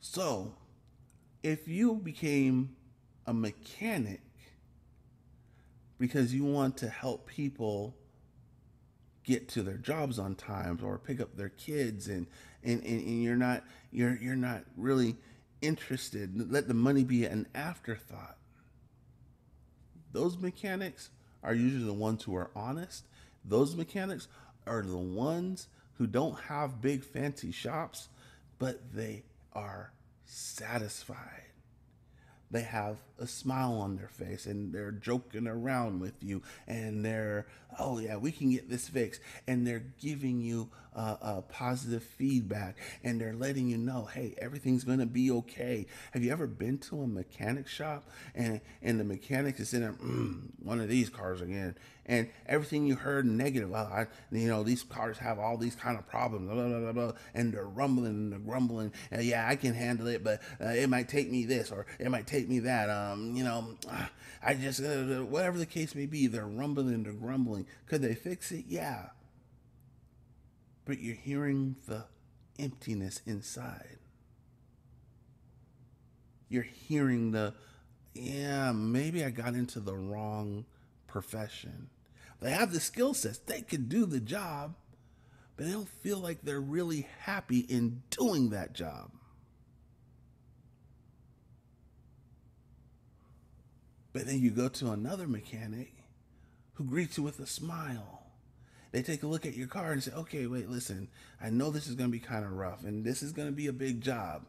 So, 0.00 0.54
if 1.42 1.66
you 1.66 1.94
became 1.94 2.76
a 3.26 3.32
mechanic 3.32 4.20
because 5.98 6.34
you 6.34 6.44
want 6.44 6.76
to 6.78 6.88
help 6.88 7.26
people 7.26 7.94
get 9.22 9.48
to 9.48 9.62
their 9.62 9.76
jobs 9.76 10.18
on 10.18 10.34
time 10.34 10.78
or 10.82 10.98
pick 10.98 11.20
up 11.20 11.36
their 11.36 11.48
kids 11.48 12.08
and 12.08 12.26
and, 12.62 12.82
and, 12.82 13.00
and 13.00 13.22
you're 13.22 13.36
not 13.36 13.64
you're 13.90 14.16
you're 14.16 14.36
not 14.36 14.64
really 14.76 15.16
interested. 15.62 16.52
Let 16.52 16.68
the 16.68 16.74
money 16.74 17.04
be 17.04 17.24
an 17.24 17.46
afterthought. 17.54 18.36
Those 20.12 20.38
mechanics 20.38 21.10
are 21.42 21.54
usually 21.54 21.84
the 21.84 21.92
ones 21.92 22.22
who 22.22 22.36
are 22.36 22.50
honest. 22.54 23.04
Those 23.44 23.74
mechanics 23.76 24.28
are 24.66 24.82
the 24.82 24.96
ones 24.96 25.68
who 25.94 26.06
don't 26.06 26.38
have 26.40 26.80
big 26.80 27.04
fancy 27.04 27.52
shops 27.52 28.08
but 28.58 28.94
they 28.94 29.22
are 29.52 29.92
satisfied 30.24 31.53
they 32.54 32.62
have 32.62 32.98
a 33.18 33.26
smile 33.26 33.72
on 33.72 33.96
their 33.96 34.08
face 34.08 34.46
and 34.46 34.72
they're 34.72 34.92
joking 34.92 35.48
around 35.48 36.00
with 36.00 36.14
you 36.22 36.40
and 36.68 37.04
they're 37.04 37.46
oh 37.80 37.98
yeah 37.98 38.16
we 38.16 38.30
can 38.30 38.50
get 38.50 38.70
this 38.70 38.88
fixed. 38.88 39.20
And 39.46 39.66
they're 39.66 39.84
giving 40.00 40.40
you 40.40 40.70
uh, 40.94 41.16
uh, 41.20 41.40
positive 41.42 42.02
feedback 42.02 42.76
and 43.02 43.20
they're 43.20 43.34
letting 43.34 43.68
you 43.68 43.78
know 43.78 44.04
hey 44.12 44.34
everything's 44.38 44.84
gonna 44.84 45.06
be 45.06 45.30
okay. 45.30 45.86
Have 46.12 46.22
you 46.22 46.32
ever 46.32 46.46
been 46.46 46.78
to 46.78 47.02
a 47.02 47.06
mechanic 47.06 47.68
shop 47.68 48.08
and 48.34 48.60
and 48.82 48.98
the 48.98 49.04
mechanic 49.04 49.58
is 49.60 49.74
in 49.74 49.82
there 49.82 49.92
mm, 49.92 50.42
one 50.62 50.80
of 50.80 50.88
these 50.88 51.08
cars 51.08 51.40
again 51.40 51.74
and 52.06 52.28
everything 52.46 52.86
you 52.86 52.96
heard 52.96 53.24
negative 53.26 53.70
well, 53.70 53.90
I, 53.92 54.06
you 54.30 54.48
know 54.48 54.62
these 54.62 54.82
cars 54.82 55.18
have 55.18 55.38
all 55.38 55.56
these 55.56 55.74
kind 55.74 55.98
of 55.98 56.06
problems 56.06 56.50
blah, 56.50 56.68
blah, 56.68 56.92
blah, 56.92 57.12
and 57.34 57.52
they're 57.52 57.64
rumbling 57.64 58.10
and 58.10 58.32
they're 58.32 58.38
grumbling 58.38 58.92
and 59.10 59.22
yeah 59.22 59.48
i 59.48 59.56
can 59.56 59.74
handle 59.74 60.06
it 60.08 60.22
but 60.22 60.42
uh, 60.60 60.68
it 60.68 60.88
might 60.88 61.08
take 61.08 61.30
me 61.30 61.44
this 61.44 61.70
or 61.70 61.86
it 61.98 62.10
might 62.10 62.26
take 62.26 62.48
me 62.48 62.58
that 62.60 62.90
um 62.90 63.34
you 63.34 63.44
know 63.44 63.74
i 64.42 64.54
just 64.54 64.80
uh, 64.82 65.24
whatever 65.24 65.58
the 65.58 65.66
case 65.66 65.94
may 65.94 66.06
be 66.06 66.26
they're 66.26 66.46
rumbling 66.46 67.02
they're 67.02 67.12
grumbling. 67.12 67.66
Could 67.86 68.02
they 68.02 68.14
fix 68.14 68.52
it? 68.52 68.64
Yeah 68.68 69.06
but 70.84 71.00
you're 71.00 71.14
hearing 71.14 71.76
the 71.86 72.04
emptiness 72.58 73.20
inside. 73.26 73.98
You're 76.48 76.62
hearing 76.62 77.32
the, 77.32 77.54
yeah, 78.14 78.72
maybe 78.72 79.24
I 79.24 79.30
got 79.30 79.54
into 79.54 79.80
the 79.80 79.94
wrong 79.94 80.66
profession. 81.06 81.88
They 82.40 82.50
have 82.50 82.72
the 82.72 82.80
skill 82.80 83.14
sets, 83.14 83.38
they 83.38 83.62
can 83.62 83.88
do 83.88 84.04
the 84.06 84.20
job, 84.20 84.74
but 85.56 85.66
they 85.66 85.72
don't 85.72 85.88
feel 85.88 86.18
like 86.18 86.42
they're 86.42 86.60
really 86.60 87.08
happy 87.20 87.60
in 87.60 88.02
doing 88.10 88.50
that 88.50 88.74
job. 88.74 89.10
But 94.12 94.26
then 94.26 94.40
you 94.40 94.50
go 94.50 94.68
to 94.68 94.92
another 94.92 95.26
mechanic 95.26 95.92
who 96.74 96.84
greets 96.84 97.16
you 97.16 97.24
with 97.24 97.40
a 97.40 97.46
smile 97.46 98.23
they 98.94 99.02
take 99.02 99.24
a 99.24 99.26
look 99.26 99.44
at 99.44 99.56
your 99.56 99.66
car 99.66 99.90
and 99.90 100.00
say, 100.00 100.12
okay, 100.12 100.46
wait, 100.46 100.70
listen, 100.70 101.08
I 101.42 101.50
know 101.50 101.72
this 101.72 101.88
is 101.88 101.96
going 101.96 102.10
to 102.10 102.12
be 102.12 102.20
kind 102.20 102.44
of 102.44 102.52
rough 102.52 102.84
and 102.84 103.04
this 103.04 103.24
is 103.24 103.32
going 103.32 103.48
to 103.48 103.52
be 103.52 103.66
a 103.66 103.72
big 103.72 104.00
job, 104.00 104.46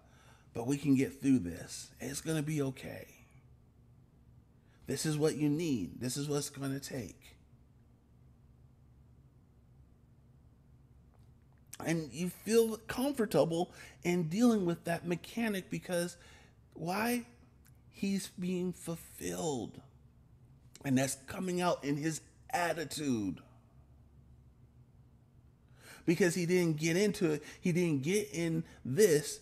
but 0.53 0.67
we 0.67 0.77
can 0.77 0.93
get 0.93 1.19
through 1.19 1.39
this. 1.39 1.89
It's 1.99 2.21
going 2.21 2.37
to 2.37 2.43
be 2.43 2.61
okay. 2.61 3.07
This 4.85 5.07
is 5.07 5.17
what 5.17 5.35
you 5.35 5.49
need. 5.49 5.99
This 5.99 6.15
is 6.15 6.29
what's 6.29 6.51
going 6.51 6.71
to 6.71 6.79
take. 6.79 7.19
And 11.83 12.13
you 12.13 12.29
feel 12.29 12.77
comfortable 12.87 13.73
in 14.03 14.29
dealing 14.29 14.67
with 14.67 14.83
that 14.83 15.07
mechanic 15.07 15.71
because 15.71 16.17
why? 16.75 17.25
He's 17.89 18.27
being 18.27 18.73
fulfilled. 18.73 19.81
And 20.83 20.99
that's 20.99 21.15
coming 21.25 21.61
out 21.61 21.83
in 21.83 21.97
his 21.97 22.21
attitude 22.51 23.41
because 26.05 26.35
he 26.35 26.45
didn't 26.45 26.77
get 26.77 26.97
into 26.97 27.31
it. 27.31 27.43
He 27.59 27.71
didn't 27.71 28.03
get 28.03 28.29
in 28.31 28.63
this 28.83 29.39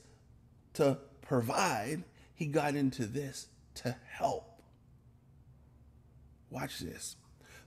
to 0.74 0.98
provide, 1.22 2.04
he 2.36 2.48
got 2.48 2.76
into 2.76 3.06
this 3.06 3.48
to 3.76 3.96
help. 4.10 4.62
Watch 6.50 6.80
this. 6.80 7.16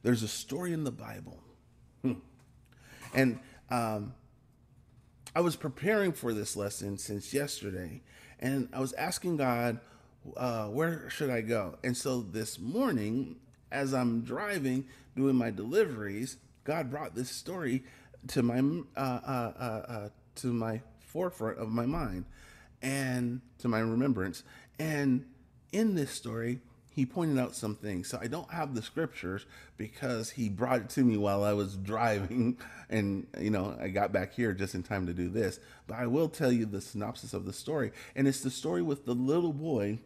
There's 0.03 0.23
a 0.23 0.29
story 0.29 0.73
in 0.73 0.85
the 0.85 0.93
Bible. 0.93 1.41
Hmm. 2.03 2.15
And 3.15 3.39
um, 3.71 4.15
I 5.35 5.41
was 5.41 5.57
preparing 5.57 6.13
for 6.13 6.33
this 6.33 6.57
lesson 6.57 6.99
since 6.99 7.35
yesterday, 7.35 8.03
and 8.39 8.69
I 8.73 8.81
was 8.81 8.93
asking 8.93 9.39
God, 9.39 9.81
uh, 10.37 10.67
where 10.67 11.09
should 11.11 11.31
I 11.31 11.41
go? 11.41 11.79
And 11.83 11.97
so 11.97 12.21
this 12.21 12.59
morning, 12.59 13.37
as 13.71 13.93
I'm 13.93 14.23
driving, 14.23 14.87
doing 15.17 15.37
my 15.37 15.51
deliveries, 15.51 16.37
God 16.65 16.91
brought 16.91 17.15
this 17.15 17.31
story 17.31 17.85
to 18.29 18.43
my 18.43 18.59
uh, 18.97 19.01
uh, 19.01 19.53
uh, 19.59 19.93
uh, 19.93 20.09
to 20.37 20.53
my 20.53 20.81
forefront 21.01 21.59
of 21.59 21.69
my 21.69 21.87
mind 21.87 22.25
and 22.83 23.41
to 23.59 23.69
my 23.69 23.81
remembrance. 23.81 24.43
And 24.79 25.25
in 25.73 25.95
this 25.95 26.11
story, 26.11 26.61
he 26.91 27.05
pointed 27.05 27.39
out 27.39 27.55
some 27.55 27.75
things. 27.75 28.09
So 28.09 28.19
I 28.21 28.27
don't 28.27 28.51
have 28.51 28.75
the 28.75 28.81
scriptures 28.81 29.45
because 29.77 30.31
he 30.31 30.49
brought 30.49 30.81
it 30.81 30.89
to 30.91 31.05
me 31.05 31.19
while 31.19 31.45
I 31.45 31.53
was 31.53 31.77
driving, 31.77 32.59
and 32.91 33.27
you 33.39 33.51
know 33.51 33.77
I 33.79 33.89
got 33.89 34.13
back 34.13 34.33
here 34.33 34.55
just 34.55 34.75
in 34.75 34.83
time 34.83 35.07
to 35.07 35.13
do 35.13 35.29
this. 35.29 35.61
But 35.87 35.99
I 35.99 36.07
will 36.07 36.29
tell 36.29 36.51
you 36.51 36.65
the 36.65 36.81
synopsis 36.81 37.35
of 37.35 37.45
the 37.45 37.53
story, 37.53 37.93
and 38.15 38.27
it's 38.27 38.41
the 38.41 38.51
story 38.51 38.81
with 38.81 39.05
the 39.05 39.15
little 39.15 39.53
boy. 39.53 39.99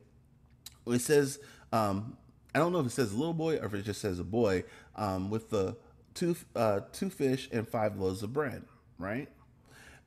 It 0.86 1.00
says, 1.00 1.38
um, 1.72 2.16
I 2.54 2.58
don't 2.58 2.72
know 2.72 2.80
if 2.80 2.86
it 2.86 2.90
says 2.90 3.14
little 3.14 3.34
boy 3.34 3.58
or 3.58 3.66
if 3.66 3.74
it 3.74 3.82
just 3.82 4.00
says 4.00 4.18
a 4.18 4.24
boy 4.24 4.64
um, 4.96 5.30
with 5.30 5.50
the 5.50 5.76
two 6.14 6.36
uh, 6.54 6.80
two 6.92 7.10
fish 7.10 7.48
and 7.52 7.68
five 7.68 7.96
loaves 7.96 8.22
of 8.22 8.32
bread, 8.32 8.64
right? 8.98 9.28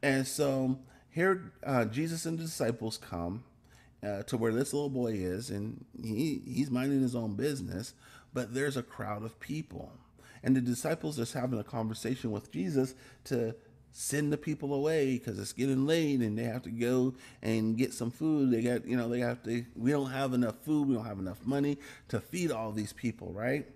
And 0.01 0.27
so 0.27 0.79
here 1.09 1.53
uh, 1.65 1.85
Jesus 1.85 2.25
and 2.25 2.37
the 2.37 2.43
disciples 2.43 2.97
come 2.97 3.43
uh, 4.03 4.23
to 4.23 4.37
where 4.37 4.51
this 4.51 4.73
little 4.73 4.89
boy 4.89 5.13
is, 5.13 5.49
and 5.49 5.85
he 6.01 6.41
he's 6.45 6.69
minding 6.69 7.01
his 7.01 7.15
own 7.15 7.35
business, 7.35 7.93
but 8.33 8.53
there's 8.53 8.77
a 8.77 8.83
crowd 8.83 9.23
of 9.23 9.39
people, 9.39 9.91
and 10.43 10.55
the 10.55 10.61
disciples 10.61 11.19
are 11.19 11.39
having 11.39 11.59
a 11.59 11.63
conversation 11.63 12.31
with 12.31 12.51
Jesus 12.51 12.95
to 13.25 13.55
send 13.95 14.33
the 14.33 14.37
people 14.37 14.73
away 14.73 15.13
because 15.13 15.37
it's 15.37 15.53
getting 15.53 15.85
late 15.85 16.19
and 16.19 16.37
they 16.37 16.43
have 16.43 16.63
to 16.63 16.71
go 16.71 17.13
and 17.43 17.77
get 17.77 17.93
some 17.93 18.09
food. 18.09 18.49
They 18.49 18.63
got, 18.63 18.87
you 18.87 18.97
know, 18.97 19.07
they 19.07 19.19
have 19.19 19.43
to, 19.43 19.63
we 19.75 19.91
don't 19.91 20.09
have 20.09 20.33
enough 20.33 20.55
food, 20.65 20.87
we 20.87 20.95
don't 20.95 21.05
have 21.05 21.19
enough 21.19 21.45
money 21.45 21.77
to 22.07 22.19
feed 22.19 22.51
all 22.51 22.71
these 22.71 22.91
people, 22.91 23.31
right? 23.31 23.67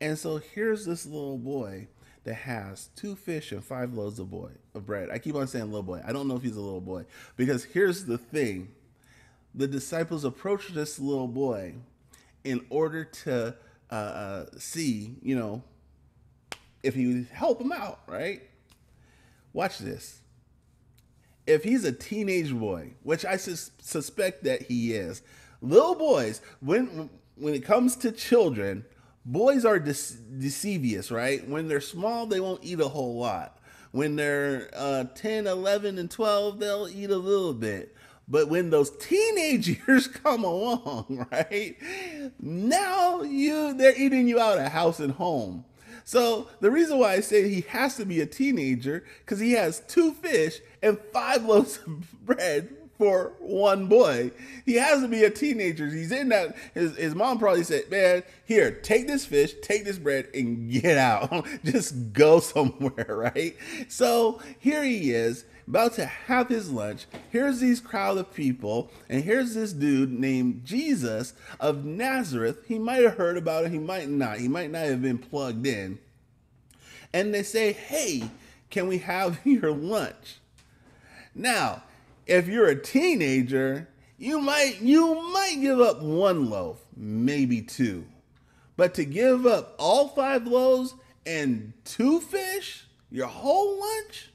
And 0.00 0.18
so 0.18 0.38
here's 0.38 0.84
this 0.86 1.06
little 1.06 1.38
boy 1.38 1.88
that 2.24 2.34
has 2.34 2.88
two 2.96 3.16
fish 3.16 3.52
and 3.52 3.64
five 3.64 3.94
loaves 3.94 4.18
of 4.18 4.30
boy 4.30 4.50
of 4.74 4.86
bread. 4.86 5.10
I 5.10 5.18
keep 5.18 5.34
on 5.36 5.46
saying 5.48 5.66
little 5.66 5.82
boy. 5.82 6.02
I 6.06 6.12
don't 6.12 6.28
know 6.28 6.36
if 6.36 6.42
he's 6.42 6.56
a 6.56 6.60
little 6.60 6.80
boy 6.80 7.04
because 7.36 7.64
here's 7.64 8.04
the 8.04 8.18
thing: 8.18 8.68
the 9.54 9.66
disciples 9.68 10.24
approach 10.24 10.68
this 10.68 10.98
little 10.98 11.28
boy 11.28 11.74
in 12.44 12.64
order 12.70 13.04
to 13.04 13.56
uh, 13.90 13.94
uh, 13.94 14.46
see, 14.58 15.16
you 15.22 15.36
know, 15.36 15.62
if 16.82 16.94
he 16.94 17.06
would 17.08 17.26
help 17.32 17.60
him 17.60 17.72
out. 17.72 18.00
Right? 18.08 18.42
Watch 19.52 19.78
this. 19.78 20.20
if 21.46 21.64
he's 21.64 21.84
a 21.84 21.92
teenage 21.92 22.52
boy, 22.52 22.92
which 23.02 23.24
I 23.24 23.36
sus- 23.36 23.70
suspect 23.80 24.44
that 24.44 24.62
he 24.62 24.94
is, 24.94 25.22
little 25.60 25.94
boys, 25.94 26.40
when 26.60 27.10
when 27.36 27.54
it 27.54 27.64
comes 27.64 27.96
to 27.96 28.12
children, 28.12 28.84
boys 29.26 29.64
are 29.64 29.78
de- 29.78 29.92
deceivious, 30.38 31.10
right? 31.10 31.46
When 31.46 31.68
they're 31.68 31.80
small, 31.80 32.26
they 32.26 32.40
won't 32.40 32.64
eat 32.64 32.80
a 32.80 32.88
whole 32.88 33.18
lot. 33.18 33.58
When 33.90 34.16
they're 34.16 34.70
uh, 34.74 35.04
10, 35.14 35.46
11, 35.46 35.98
and 35.98 36.10
12, 36.10 36.58
they'll 36.58 36.88
eat 36.88 37.10
a 37.10 37.16
little 37.16 37.52
bit. 37.52 37.94
But 38.28 38.48
when 38.48 38.70
those 38.70 38.90
teenage 38.96 39.68
years 39.86 40.08
come 40.08 40.44
along, 40.44 41.26
right? 41.30 41.76
Now 42.40 43.22
you 43.22 43.74
they're 43.74 43.96
eating 43.96 44.28
you 44.28 44.40
out 44.40 44.58
of 44.58 44.72
house 44.72 45.00
and 45.00 45.12
home. 45.12 45.64
So 46.04 46.48
the 46.60 46.70
reason 46.70 46.98
why 46.98 47.14
I 47.14 47.20
say 47.20 47.48
he 47.48 47.62
has 47.62 47.96
to 47.96 48.04
be 48.04 48.20
a 48.20 48.26
teenager 48.26 49.04
because 49.20 49.40
he 49.40 49.52
has 49.52 49.80
two 49.80 50.12
fish 50.12 50.60
and 50.82 50.98
five 51.12 51.44
loaves 51.46 51.78
of 51.86 52.24
bread 52.24 52.76
for 52.98 53.32
one 53.38 53.86
boy. 53.86 54.30
He 54.64 54.74
has 54.74 55.02
to 55.02 55.08
be 55.08 55.24
a 55.24 55.30
teenager. 55.30 55.88
He's 55.88 56.12
in 56.12 56.28
that. 56.30 56.56
His, 56.74 56.96
his 56.96 57.14
mom 57.14 57.38
probably 57.38 57.64
said, 57.64 57.90
Man, 57.90 58.22
here, 58.44 58.70
take 58.70 59.06
this 59.06 59.26
fish, 59.26 59.54
take 59.62 59.84
this 59.84 59.98
bread, 59.98 60.28
and 60.34 60.70
get 60.70 60.98
out. 60.98 61.46
Just 61.64 62.12
go 62.12 62.40
somewhere, 62.40 63.06
right? 63.34 63.56
So 63.88 64.40
here 64.58 64.82
he 64.82 65.10
is, 65.10 65.44
about 65.66 65.94
to 65.94 66.06
have 66.06 66.48
his 66.48 66.70
lunch. 66.70 67.06
Here's 67.30 67.60
these 67.60 67.80
crowd 67.80 68.18
of 68.18 68.32
people, 68.32 68.90
and 69.08 69.24
here's 69.24 69.54
this 69.54 69.72
dude 69.72 70.12
named 70.12 70.64
Jesus 70.64 71.34
of 71.58 71.84
Nazareth. 71.84 72.64
He 72.66 72.78
might 72.78 73.02
have 73.02 73.16
heard 73.16 73.36
about 73.36 73.64
it, 73.64 73.72
he 73.72 73.78
might 73.78 74.08
not. 74.08 74.38
He 74.38 74.48
might 74.48 74.70
not 74.70 74.86
have 74.86 75.02
been 75.02 75.18
plugged 75.18 75.66
in. 75.66 75.98
And 77.12 77.34
they 77.34 77.42
say, 77.42 77.72
Hey, 77.72 78.30
can 78.70 78.88
we 78.88 78.98
have 78.98 79.40
your 79.44 79.72
lunch? 79.72 80.38
Now, 81.34 81.82
if 82.26 82.48
you're 82.48 82.68
a 82.68 82.80
teenager, 82.80 83.88
you 84.18 84.40
might 84.40 84.80
you 84.80 85.14
might 85.32 85.58
give 85.60 85.80
up 85.80 86.02
one 86.02 86.50
loaf, 86.50 86.80
maybe 86.96 87.62
two. 87.62 88.06
But 88.76 88.94
to 88.94 89.04
give 89.04 89.46
up 89.46 89.74
all 89.78 90.08
five 90.08 90.46
loaves 90.46 90.94
and 91.24 91.72
two 91.84 92.20
fish, 92.20 92.84
your 93.10 93.26
whole 93.26 93.80
lunch, 93.80 94.30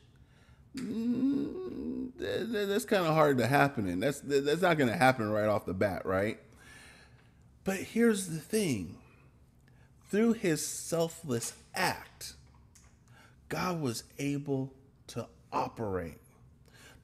mm, 0.75 2.11
that's 2.17 2.85
kind 2.85 3.05
of 3.05 3.13
hard 3.13 3.37
to 3.39 3.47
happen. 3.47 3.87
And 3.87 4.01
that's 4.01 4.21
that's 4.21 4.61
not 4.61 4.77
going 4.77 4.89
to 4.89 4.97
happen 4.97 5.29
right 5.29 5.47
off 5.47 5.65
the 5.65 5.73
bat, 5.73 6.05
right? 6.05 6.39
But 7.63 7.77
here's 7.77 8.27
the 8.27 8.39
thing: 8.39 8.97
through 10.09 10.33
his 10.33 10.65
selfless 10.65 11.53
act, 11.75 12.33
God 13.49 13.81
was 13.81 14.03
able 14.17 14.73
to 15.07 15.27
operate 15.51 16.17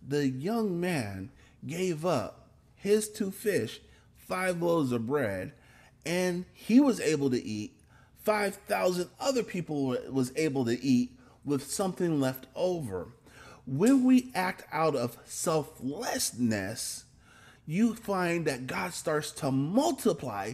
the 0.07 0.27
young 0.27 0.79
man 0.79 1.29
gave 1.65 2.05
up 2.05 2.47
his 2.75 3.09
two 3.09 3.31
fish, 3.31 3.81
five 4.15 4.61
loaves 4.61 4.91
of 4.91 5.05
bread, 5.05 5.53
and 6.05 6.45
he 6.53 6.79
was 6.79 7.01
able 7.01 7.29
to 7.29 7.43
eat. 7.43 7.73
5,000 8.23 9.09
other 9.19 9.43
people 9.43 9.97
was 10.09 10.31
able 10.35 10.65
to 10.65 10.81
eat 10.83 11.17
with 11.45 11.69
something 11.69 12.19
left 12.19 12.47
over. 12.55 13.09
When 13.65 14.03
we 14.03 14.31
act 14.33 14.65
out 14.71 14.95
of 14.95 15.17
selflessness, 15.25 17.05
you 17.65 17.95
find 17.95 18.45
that 18.45 18.67
God 18.67 18.93
starts 18.93 19.31
to 19.31 19.51
multiply 19.51 20.53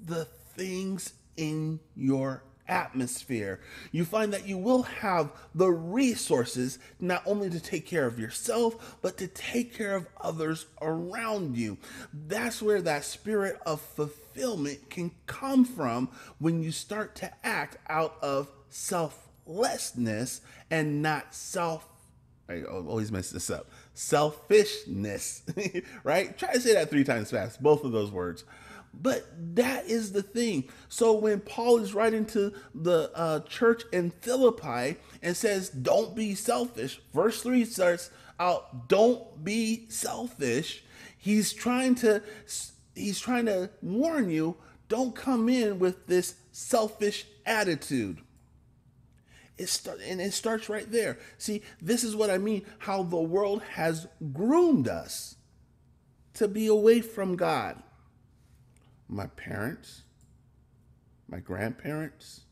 the 0.00 0.24
things 0.24 1.12
in 1.36 1.80
your 1.94 2.42
atmosphere, 2.68 3.60
you 3.92 4.04
find 4.04 4.32
that 4.32 4.46
you 4.46 4.58
will 4.58 4.82
have 4.82 5.32
the 5.54 5.70
resources 5.70 6.78
not 7.00 7.22
only 7.26 7.50
to 7.50 7.60
take 7.60 7.86
care 7.86 8.06
of 8.06 8.18
yourself, 8.18 8.96
but 9.02 9.16
to 9.18 9.26
take 9.26 9.74
care 9.74 9.96
of 9.96 10.06
others 10.20 10.66
around 10.80 11.56
you. 11.56 11.78
That's 12.12 12.62
where 12.62 12.82
that 12.82 13.04
spirit 13.04 13.58
of 13.66 13.80
fulfillment 13.80 14.90
can 14.90 15.12
come 15.26 15.64
from 15.64 16.08
when 16.38 16.62
you 16.62 16.72
start 16.72 17.14
to 17.16 17.32
act 17.44 17.76
out 17.88 18.16
of 18.22 18.50
selflessness 18.68 20.40
and 20.70 21.02
not 21.02 21.34
self. 21.34 21.88
I 22.48 22.62
always 22.62 23.10
mess 23.10 23.30
this 23.30 23.48
up. 23.48 23.70
Selfishness, 23.94 25.42
right? 26.04 26.36
Try 26.36 26.52
to 26.52 26.60
say 26.60 26.74
that 26.74 26.90
three 26.90 27.04
times 27.04 27.30
fast, 27.30 27.62
both 27.62 27.84
of 27.84 27.92
those 27.92 28.10
words. 28.10 28.44
But 29.02 29.26
that 29.56 29.86
is 29.86 30.12
the 30.12 30.22
thing. 30.22 30.64
So 30.88 31.12
when 31.12 31.40
Paul 31.40 31.78
is 31.78 31.94
writing 31.94 32.26
to 32.26 32.52
the 32.74 33.10
uh, 33.14 33.40
church 33.40 33.82
in 33.92 34.10
Philippi 34.10 34.96
and 35.22 35.36
says, 35.36 35.70
Don't 35.70 36.14
be 36.14 36.34
selfish, 36.34 37.00
verse 37.12 37.42
3 37.42 37.64
starts 37.64 38.10
out, 38.38 38.88
Don't 38.88 39.44
be 39.44 39.86
selfish. 39.88 40.84
He's 41.18 41.52
trying 41.52 41.94
to 41.96 42.22
he's 42.94 43.20
trying 43.20 43.46
to 43.46 43.70
warn 43.82 44.30
you, 44.30 44.56
don't 44.88 45.14
come 45.14 45.48
in 45.48 45.78
with 45.78 46.06
this 46.06 46.34
selfish 46.52 47.26
attitude. 47.46 48.20
It 49.56 49.68
start, 49.68 50.00
and 50.04 50.20
it 50.20 50.32
starts 50.32 50.68
right 50.68 50.90
there. 50.90 51.18
See, 51.38 51.62
this 51.80 52.02
is 52.04 52.16
what 52.16 52.30
I 52.30 52.38
mean 52.38 52.64
how 52.78 53.04
the 53.04 53.20
world 53.20 53.62
has 53.72 54.06
groomed 54.32 54.88
us 54.88 55.36
to 56.34 56.48
be 56.48 56.66
away 56.66 57.00
from 57.00 57.36
God 57.36 57.82
my 59.08 59.26
parents, 59.26 60.02
my 61.28 61.38
grandparents, 61.38 62.42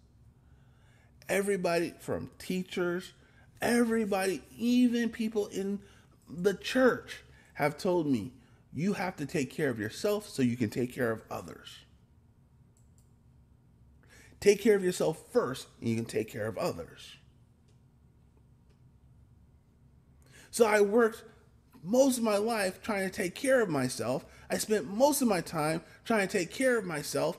everybody 1.29 1.95
from 2.01 2.31
teachers, 2.39 3.13
everybody, 3.61 4.43
even 4.57 5.09
people 5.09 5.47
in 5.49 5.81
the 6.29 6.55
church 6.55 7.23
have 7.55 7.77
told 7.77 8.07
me 8.07 8.33
you 8.73 8.95
have 8.95 9.17
to 9.17 9.27
take 9.27 9.51
care 9.51 9.69
of 9.69 9.79
yourself 9.79 10.29
so 10.29 10.43
you 10.43 10.57
can 10.57 10.71
take 10.71 10.93
care 10.95 11.11
of 11.11 11.23
others. 11.31 11.79
Take 14.41 14.61
care 14.61 14.75
of 14.75 14.83
yourself 14.83 15.23
first, 15.33 15.69
and 15.79 15.89
you 15.89 15.95
can 15.95 16.05
take 16.05 16.29
care 16.29 16.49
of 16.49 16.59
others. 16.59 17.15
So 20.51 20.67
I 20.67 20.81
worked 20.81 21.25
most 21.85 22.19
of 22.19 22.25
my 22.25 22.37
life 22.37 22.83
trying 22.83 23.09
to 23.09 23.15
take 23.15 23.35
care 23.35 23.61
of 23.61 23.69
myself. 23.69 24.25
I 24.53 24.59
spent 24.59 24.87
most 24.87 25.23
of 25.23 25.29
my 25.29 25.41
time 25.41 25.81
trying 26.05 26.29
to 26.29 26.39
take 26.39 26.51
care 26.51 26.77
of 26.77 26.85
myself, 26.85 27.39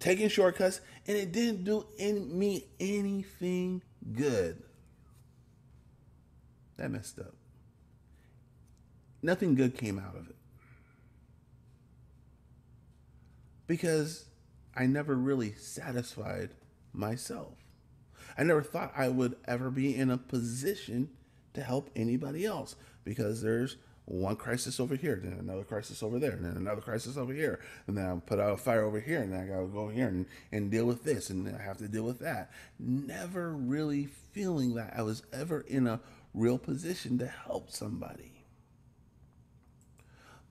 taking 0.00 0.30
shortcuts, 0.30 0.80
and 1.06 1.14
it 1.14 1.30
didn't 1.30 1.64
do 1.64 1.84
any, 1.98 2.20
me 2.20 2.64
anything 2.80 3.82
good. 4.14 4.62
That 6.78 6.90
messed 6.90 7.18
up. 7.18 7.34
Nothing 9.20 9.56
good 9.56 9.76
came 9.76 9.98
out 9.98 10.16
of 10.16 10.26
it. 10.30 10.36
Because 13.66 14.24
I 14.74 14.86
never 14.86 15.14
really 15.14 15.52
satisfied 15.52 16.54
myself. 16.94 17.58
I 18.38 18.44
never 18.44 18.62
thought 18.62 18.94
I 18.96 19.10
would 19.10 19.36
ever 19.46 19.70
be 19.70 19.94
in 19.94 20.08
a 20.08 20.16
position 20.16 21.10
to 21.52 21.62
help 21.62 21.90
anybody 21.94 22.46
else 22.46 22.74
because 23.04 23.42
there's 23.42 23.76
one 24.08 24.36
crisis 24.36 24.80
over 24.80 24.96
here, 24.96 25.20
then 25.22 25.34
another 25.38 25.64
crisis 25.64 26.02
over 26.02 26.18
there, 26.18 26.32
and 26.32 26.44
then 26.44 26.56
another 26.56 26.80
crisis 26.80 27.16
over 27.16 27.32
here, 27.32 27.60
and 27.86 27.96
then 27.96 28.06
I 28.06 28.14
put 28.18 28.40
out 28.40 28.54
a 28.54 28.56
fire 28.56 28.82
over 28.82 29.00
here, 29.00 29.20
and 29.20 29.34
I 29.34 29.44
gotta 29.44 29.66
go 29.66 29.88
here 29.88 30.08
and, 30.08 30.26
and 30.50 30.70
deal 30.70 30.86
with 30.86 31.04
this, 31.04 31.28
and 31.28 31.54
I 31.54 31.62
have 31.62 31.76
to 31.78 31.88
deal 31.88 32.04
with 32.04 32.18
that. 32.20 32.50
Never 32.78 33.52
really 33.52 34.06
feeling 34.06 34.74
that 34.74 34.94
I 34.96 35.02
was 35.02 35.22
ever 35.32 35.60
in 35.60 35.86
a 35.86 36.00
real 36.32 36.58
position 36.58 37.18
to 37.18 37.26
help 37.26 37.70
somebody. 37.70 38.32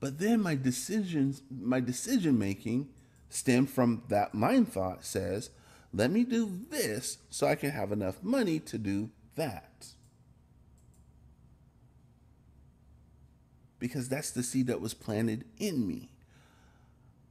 But 0.00 0.20
then 0.20 0.40
my 0.40 0.54
decisions, 0.54 1.42
my 1.50 1.80
decision 1.80 2.38
making 2.38 2.88
stemmed 3.28 3.70
from 3.70 4.04
that 4.08 4.34
mind 4.34 4.72
thought 4.72 5.04
says, 5.04 5.50
let 5.92 6.10
me 6.10 6.22
do 6.22 6.60
this 6.70 7.18
so 7.30 7.46
I 7.46 7.56
can 7.56 7.70
have 7.70 7.90
enough 7.90 8.22
money 8.22 8.60
to 8.60 8.78
do 8.78 9.10
that. 9.34 9.88
Because 13.78 14.08
that's 14.08 14.30
the 14.30 14.42
seed 14.42 14.66
that 14.66 14.80
was 14.80 14.94
planted 14.94 15.44
in 15.58 15.86
me. 15.86 16.10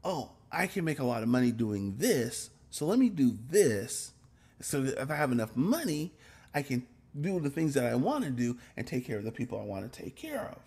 Oh, 0.03 0.31
I 0.51 0.67
can 0.67 0.85
make 0.85 0.99
a 0.99 1.05
lot 1.05 1.23
of 1.23 1.29
money 1.29 1.51
doing 1.51 1.95
this, 1.97 2.49
so 2.69 2.85
let 2.85 2.99
me 2.99 3.09
do 3.09 3.37
this 3.49 4.11
so 4.61 4.81
that 4.81 5.01
if 5.01 5.11
I 5.11 5.15
have 5.15 5.31
enough 5.31 5.55
money, 5.55 6.13
I 6.53 6.61
can 6.61 6.85
do 7.19 7.39
the 7.39 7.49
things 7.49 7.73
that 7.73 7.85
I 7.85 7.95
want 7.95 8.23
to 8.23 8.29
do 8.29 8.57
and 8.75 8.85
take 8.85 9.05
care 9.05 9.17
of 9.17 9.23
the 9.23 9.31
people 9.31 9.59
I 9.59 9.63
want 9.63 9.91
to 9.91 10.03
take 10.03 10.15
care 10.15 10.49
of. 10.51 10.59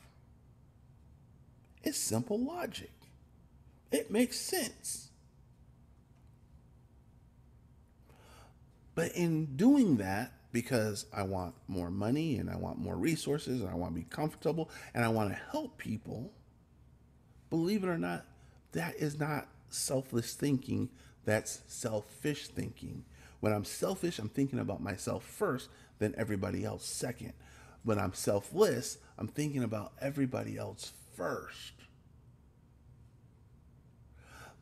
It's 1.83 1.99
simple 1.99 2.39
logic. 2.39 2.91
It 3.91 4.11
makes 4.11 4.39
sense. 4.39 5.09
But 8.95 9.13
in 9.13 9.57
doing 9.57 9.97
that, 9.97 10.33
because 10.53 11.07
I 11.13 11.23
want 11.23 11.55
more 11.69 11.91
money 11.91 12.37
and 12.37 12.51
I 12.51 12.57
want 12.57 12.79
more 12.79 12.97
resources 12.97 13.61
and 13.61 13.71
I 13.71 13.75
want 13.75 13.95
to 13.95 14.01
be 14.01 14.07
comfortable 14.09 14.71
and 14.95 15.05
I 15.05 15.09
want 15.09 15.31
to 15.31 15.41
help 15.53 15.79
people. 15.79 16.33
Believe 17.51 17.85
it 17.85 17.89
or 17.89 17.99
not, 17.99 18.27
that 18.73 18.97
is 18.97 19.19
not 19.19 19.49
selfless 19.69 20.35
thinking, 20.35 20.89
that's 21.25 21.63
selfish 21.67 22.49
thinking. 22.49 23.05
When 23.41 23.53
I'm 23.53 23.65
selfish, 23.65 24.19
I'm 24.19 24.29
thinking 24.29 24.59
about 24.59 24.83
myself 24.83 25.25
first, 25.25 25.71
then 25.99 26.15
everybody 26.17 26.65
else 26.65 26.85
second. 26.87 27.33
when 27.83 27.99
I'm 27.99 28.13
selfless, 28.13 28.99
I'm 29.19 29.29
thinking 29.29 29.63
about 29.63 29.93
everybody 30.01 30.57
else 30.59 30.93
first. 31.17 31.73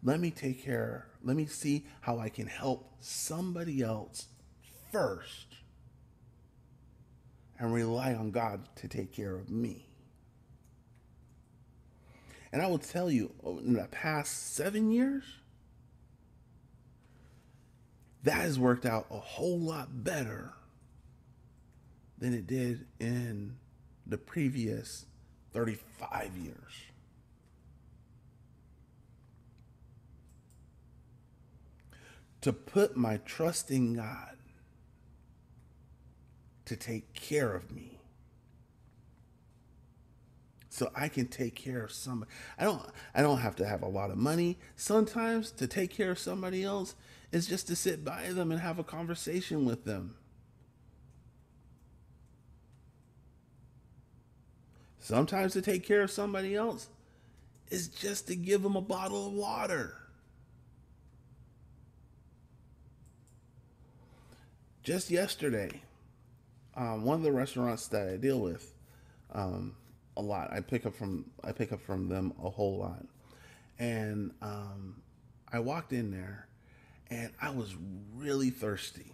Let 0.02 0.20
me 0.20 0.30
take 0.30 0.62
care, 0.62 1.08
let 1.24 1.36
me 1.36 1.46
see 1.46 1.84
how 2.02 2.18
I 2.18 2.28
can 2.28 2.46
help 2.46 2.92
somebody 3.00 3.82
else 3.82 4.26
first 4.92 5.47
and 7.58 7.72
rely 7.72 8.14
on 8.14 8.30
God 8.30 8.60
to 8.76 8.88
take 8.88 9.12
care 9.12 9.34
of 9.34 9.50
me. 9.50 9.84
And 12.52 12.62
I 12.62 12.66
will 12.66 12.78
tell 12.78 13.10
you, 13.10 13.30
oh, 13.44 13.58
in 13.58 13.74
the 13.74 13.84
past 13.90 14.54
seven 14.54 14.90
years, 14.90 15.24
that 18.22 18.34
has 18.34 18.58
worked 18.58 18.86
out 18.86 19.06
a 19.10 19.18
whole 19.18 19.58
lot 19.58 20.02
better 20.04 20.52
than 22.18 22.34
it 22.34 22.46
did 22.46 22.86
in 22.98 23.56
the 24.06 24.18
previous 24.18 25.06
35 25.52 26.30
years. 26.36 26.56
To 32.42 32.52
put 32.52 32.96
my 32.96 33.18
trust 33.18 33.70
in 33.70 33.94
God 33.94 34.37
to 36.68 36.76
take 36.76 37.14
care 37.14 37.54
of 37.54 37.70
me 37.70 37.98
so 40.68 40.90
I 40.94 41.08
can 41.08 41.26
take 41.26 41.54
care 41.54 41.82
of 41.82 41.90
somebody. 41.90 42.30
I 42.58 42.64
don't 42.64 42.82
I 43.14 43.22
don't 43.22 43.38
have 43.38 43.56
to 43.56 43.66
have 43.66 43.82
a 43.82 43.88
lot 43.88 44.10
of 44.10 44.16
money. 44.16 44.58
Sometimes 44.76 45.50
to 45.52 45.66
take 45.66 45.90
care 45.90 46.10
of 46.10 46.18
somebody 46.18 46.62
else 46.62 46.94
is 47.32 47.46
just 47.46 47.66
to 47.68 47.76
sit 47.76 48.04
by 48.04 48.32
them 48.32 48.52
and 48.52 48.60
have 48.60 48.78
a 48.78 48.84
conversation 48.84 49.64
with 49.64 49.84
them. 49.84 50.14
Sometimes 55.00 55.54
to 55.54 55.62
take 55.62 55.86
care 55.86 56.02
of 56.02 56.10
somebody 56.10 56.54
else 56.54 56.88
is 57.70 57.88
just 57.88 58.26
to 58.28 58.36
give 58.36 58.62
them 58.62 58.76
a 58.76 58.80
bottle 58.82 59.26
of 59.26 59.32
water. 59.32 59.94
Just 64.82 65.10
yesterday, 65.10 65.82
um, 66.78 67.04
one 67.04 67.16
of 67.16 67.22
the 67.22 67.32
restaurants 67.32 67.88
that 67.88 68.08
I 68.08 68.16
deal 68.16 68.40
with 68.40 68.72
um, 69.34 69.74
a 70.16 70.22
lot, 70.22 70.52
I 70.52 70.60
pick 70.60 70.86
up 70.86 70.94
from 70.94 71.26
I 71.42 71.52
pick 71.52 71.72
up 71.72 71.80
from 71.80 72.08
them 72.08 72.32
a 72.42 72.48
whole 72.48 72.78
lot, 72.78 73.04
and 73.78 74.32
um, 74.40 75.02
I 75.52 75.58
walked 75.58 75.92
in 75.92 76.10
there, 76.10 76.46
and 77.10 77.30
I 77.42 77.50
was 77.50 77.74
really 78.14 78.50
thirsty, 78.50 79.12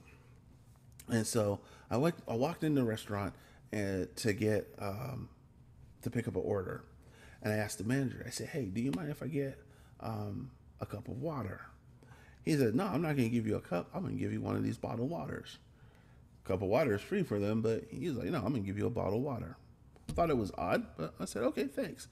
and 1.09 1.27
so 1.27 1.61
I 1.91 1.97
went 1.97 2.17
I 2.29 2.35
walked 2.35 2.65
in 2.65 2.75
the 2.75 2.85
restaurant 2.85 3.35
and 3.73 4.05
uh, 4.05 4.07
to 4.17 4.33
get 4.35 4.73
um, 4.79 5.31
to 6.03 6.11
pick 6.11 6.29
up 6.29 6.37
an 6.37 6.43
order. 6.45 6.85
And 7.43 7.53
I 7.53 7.57
asked 7.57 7.79
the 7.79 7.85
manager, 7.85 8.25
I 8.27 8.31
said, 8.31 8.49
hey, 8.49 8.65
do 8.65 8.81
you 8.81 8.91
mind 8.93 9.11
if 9.11 9.23
I 9.23 9.27
get 9.27 9.59
um, 10.01 10.51
a 10.81 10.87
cup 10.87 11.09
of 11.09 11.21
water? 11.21 11.61
He 12.43 12.57
said, 12.57 12.75
no, 12.75 12.85
I'm 12.85 13.03
not 13.03 13.17
going 13.17 13.29
to 13.29 13.35
give 13.35 13.47
you 13.47 13.57
a 13.57 13.61
cup. 13.61 13.91
I'm 13.95 14.01
going 14.03 14.15
to 14.15 14.21
give 14.21 14.33
you 14.33 14.41
one 14.41 14.57
of 14.57 14.63
these 14.65 14.79
bottled 14.79 15.11
waters. 15.11 15.59
A 16.45 16.49
cup 16.49 16.63
of 16.63 16.69
water 16.69 16.95
is 16.95 17.01
free 17.01 17.23
for 17.23 17.39
them, 17.39 17.63
but 17.63 17.85
he's 17.91 18.13
like, 18.13 18.29
no, 18.29 18.39
I'm 18.39 18.51
going 18.51 18.63
to 18.63 18.67
give 18.67 18.79
you 18.79 18.87
a 18.87 18.91
bottle 18.91 19.19
of 19.19 19.23
water. 19.23 19.57
I 20.09 20.13
thought 20.13 20.31
it 20.31 20.37
was 20.37 20.53
odd, 20.59 20.87
but 20.97 21.15
I 21.19 21.25
said, 21.25 21.43
okay, 21.43 21.65
thanks. 21.65 22.09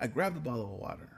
I 0.00 0.06
grabbed 0.06 0.36
the 0.36 0.40
bottle 0.40 0.64
of 0.64 0.80
water 0.80 1.08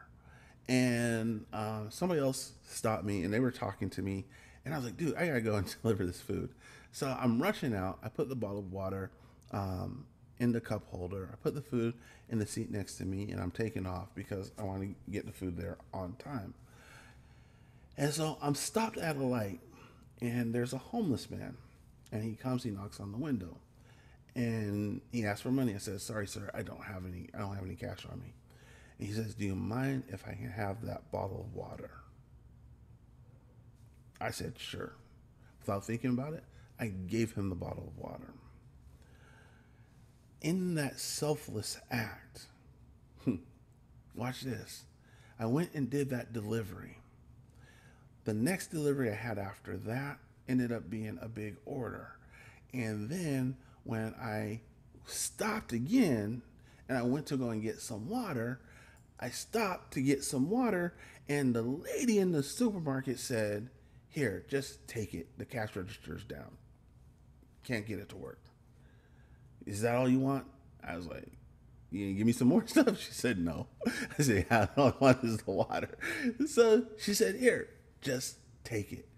and 0.69 1.45
uh, 1.53 1.91
somebody 1.91 2.21
else 2.21 2.53
stopped 2.67 3.05
me 3.05 3.23
and 3.23 3.33
they 3.33 3.41
were 3.41 3.51
talking 3.51 3.91
to 3.91 4.03
me. 4.03 4.25
And 4.65 4.73
I 4.73 4.79
was 4.79 4.87
like, 4.87 4.97
dude, 4.97 5.15
I 5.17 5.27
got 5.27 5.35
to 5.35 5.41
go 5.41 5.57
and 5.57 5.75
deliver 5.83 6.07
this 6.07 6.21
food. 6.21 6.51
So 6.93 7.17
I'm 7.21 7.43
rushing 7.43 7.75
out. 7.75 7.99
I 8.03 8.09
put 8.09 8.29
the 8.29 8.37
bottle 8.37 8.61
of 8.61 8.73
water 8.73 9.11
um, 9.53 10.07
in 10.39 10.53
the 10.53 10.61
cup 10.61 10.87
holder. 10.87 11.29
I 11.33 11.37
put 11.37 11.55
the 11.55 11.63
food 11.63 11.95
in 12.31 12.39
the 12.39 12.47
seat 12.47 12.71
next 12.71 12.97
to 12.97 13.05
me 13.05 13.31
and 13.31 13.41
I'm 13.41 13.51
taking 13.51 13.87
off 13.87 14.09
because 14.15 14.53
I 14.59 14.63
want 14.63 14.83
to 14.83 14.95
get 15.11 15.27
the 15.27 15.33
food 15.33 15.57
there 15.57 15.77
on 15.93 16.15
time. 16.19 16.55
And 17.97 18.13
so 18.13 18.39
I'm 18.41 18.55
stopped 18.55 18.97
at 18.97 19.17
a 19.17 19.23
light 19.23 19.61
and 20.21 20.55
there's 20.55 20.73
a 20.73 20.79
homeless 20.79 21.31
man 21.31 21.57
and 22.15 22.25
he 22.25 22.35
comes, 22.35 22.63
he 22.65 22.71
knocks 22.71 22.99
on 22.99 23.13
the 23.13 23.19
window 23.19 23.59
and 24.35 25.03
he 25.13 25.27
asks 25.27 25.43
for 25.43 25.51
money. 25.51 25.75
I 25.75 25.79
said, 25.79 26.01
sorry, 26.01 26.27
sir, 26.27 26.51
I 26.55 26.63
don't 26.63 26.83
have 26.83 27.05
any, 27.05 27.29
I 27.35 27.39
don't 27.39 27.55
have 27.55 27.65
any 27.65 27.77
cash 27.77 28.07
on 28.11 28.19
me. 28.21 28.33
And 28.99 29.07
he 29.07 29.13
says, 29.13 29.35
do 29.35 29.45
you 29.45 29.55
mind 29.55 30.05
if 30.09 30.27
I 30.27 30.33
can 30.33 30.51
have 30.51 30.87
that 30.87 31.13
bottle 31.13 31.41
of 31.41 31.55
water? 31.55 31.91
I 34.19 34.31
said, 34.31 34.55
sure. 34.57 34.95
Without 35.61 35.85
thinking 35.85 36.11
about 36.11 36.33
it, 36.33 36.45
I 36.81 36.87
gave 36.87 37.35
him 37.35 37.51
the 37.51 37.55
bottle 37.55 37.93
of 37.95 38.03
water 38.03 38.33
in 40.45 40.75
that 40.75 41.01
selfless 41.01 41.81
act, 41.91 42.49
watch 44.15 44.43
this. 44.43 44.85
I 45.41 45.47
went 45.47 45.73
and 45.73 45.89
did 45.89 46.11
that 46.11 46.35
delivery. 46.35 46.99
The 48.25 48.35
next 48.35 48.69
delivery 48.69 49.11
I 49.11 49.15
had 49.15 49.39
after 49.39 49.79
that 49.79 50.19
ended 50.49 50.73
up 50.73 50.91
being 50.91 51.19
a 51.21 51.29
big 51.29 51.57
order. 51.65 52.17
And 52.73 53.09
then 53.09 53.57
when 53.85 54.15
I 54.21 54.61
stopped 55.07 55.73
again 55.73 56.43
and 56.89 56.99
I 56.99 57.03
went 57.03 57.27
to 57.27 57.37
go 57.37 57.51
and 57.51 57.63
get 57.63 57.81
some 57.81 58.09
water, 58.09 58.61
I 59.21 59.31
stopped 59.31 59.93
to 59.95 60.03
get 60.03 60.25
some 60.25 60.51
water, 60.51 60.95
and 61.29 61.55
the 61.55 61.63
lady 61.63 62.19
in 62.19 62.33
the 62.33 62.43
supermarket 62.43 63.19
said, 63.19 63.71
Here, 64.09 64.45
just 64.49 64.87
take 64.89 65.15
it. 65.15 65.29
The 65.39 65.45
cash 65.45 65.77
register's 65.77 66.25
down. 66.25 66.59
Can't 67.63 67.87
get 67.87 68.01
it 68.01 68.09
to 68.11 68.17
work. 68.17 68.41
Is 69.67 69.81
that 69.83 69.95
all 69.95 70.09
you 70.09 70.19
want? 70.19 70.45
I 70.87 70.97
was 70.97 71.07
like, 71.07 71.33
you 71.91 72.13
give 72.15 72.27
me 72.27 72.33
some 72.33 72.49
more 72.49 72.67
stuff? 72.67 73.01
She 73.01 73.13
said, 73.13 73.39
no. 73.39 73.67
I 74.19 74.23
said, 74.23 74.47
all 74.77 74.89
I 74.89 74.93
want 75.01 75.25
is 75.25 75.39
the 75.39 75.51
water. 75.51 75.97
So 76.47 76.85
she 76.99 77.15
said, 77.15 77.37
here, 77.37 77.69
just 78.03 78.37
take 78.65 78.93
it. 78.93 79.09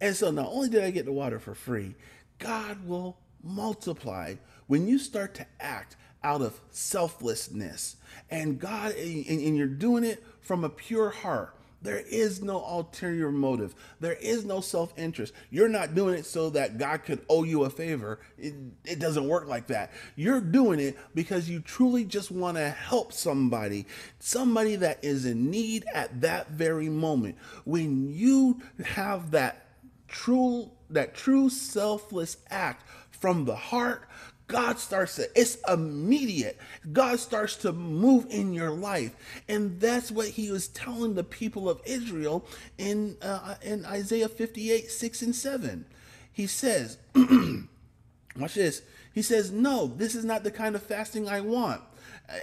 And 0.00 0.14
so 0.16 0.30
not 0.30 0.46
only 0.46 0.68
did 0.68 0.82
I 0.82 0.90
get 0.90 1.04
the 1.04 1.12
water 1.12 1.38
for 1.38 1.54
free, 1.54 1.94
God 2.38 2.86
will 2.86 3.18
multiply 3.42 4.34
when 4.66 4.86
you 4.86 4.98
start 4.98 5.34
to 5.34 5.46
act 5.58 5.96
out 6.22 6.42
of 6.42 6.60
selflessness 6.70 7.96
and 8.30 8.58
God, 8.58 8.94
and, 8.94 9.26
and 9.26 9.56
you're 9.56 9.66
doing 9.66 10.04
it 10.04 10.22
from 10.40 10.64
a 10.64 10.68
pure 10.68 11.10
heart 11.10 11.54
there 11.82 11.98
is 11.98 12.42
no 12.42 12.62
ulterior 12.62 13.32
motive. 13.32 13.74
There 14.00 14.14
is 14.14 14.44
no 14.44 14.60
self 14.60 14.92
interest. 14.98 15.32
You're 15.50 15.68
not 15.68 15.94
doing 15.94 16.14
it 16.14 16.26
so 16.26 16.50
that 16.50 16.78
God 16.78 17.04
could 17.04 17.24
owe 17.28 17.44
you 17.44 17.64
a 17.64 17.70
favor. 17.70 18.20
It, 18.36 18.54
it 18.84 18.98
doesn't 18.98 19.26
work 19.26 19.48
like 19.48 19.68
that. 19.68 19.90
You're 20.14 20.42
doing 20.42 20.78
it 20.78 20.98
because 21.14 21.48
you 21.48 21.60
truly 21.60 22.04
just 22.04 22.30
want 22.30 22.58
to 22.58 22.68
help 22.68 23.12
somebody, 23.12 23.86
somebody 24.18 24.76
that 24.76 25.02
is 25.02 25.24
in 25.24 25.50
need 25.50 25.86
at 25.94 26.20
that 26.20 26.50
very 26.50 26.90
moment. 26.90 27.36
When 27.64 28.12
you 28.12 28.60
have 28.84 29.30
that 29.30 29.69
true, 30.10 30.70
that 30.90 31.14
true 31.14 31.48
selfless 31.48 32.36
act 32.50 32.86
from 33.10 33.46
the 33.46 33.56
heart, 33.56 34.08
God 34.46 34.78
starts 34.78 35.16
to, 35.16 35.28
it's 35.34 35.58
immediate. 35.68 36.58
God 36.92 37.20
starts 37.20 37.56
to 37.58 37.72
move 37.72 38.26
in 38.30 38.52
your 38.52 38.70
life. 38.70 39.14
And 39.48 39.80
that's 39.80 40.10
what 40.10 40.28
he 40.28 40.50
was 40.50 40.68
telling 40.68 41.14
the 41.14 41.24
people 41.24 41.70
of 41.70 41.80
Israel 41.86 42.44
in, 42.76 43.16
uh, 43.22 43.54
in 43.62 43.84
Isaiah 43.86 44.28
58, 44.28 44.90
6 44.90 45.22
and 45.22 45.34
7. 45.34 45.84
He 46.32 46.46
says, 46.48 46.98
watch 48.36 48.54
this. 48.54 48.82
He 49.12 49.22
says, 49.22 49.50
no, 49.50 49.86
this 49.86 50.14
is 50.14 50.24
not 50.24 50.42
the 50.42 50.50
kind 50.50 50.74
of 50.74 50.82
fasting 50.82 51.28
I 51.28 51.40
want. 51.40 51.82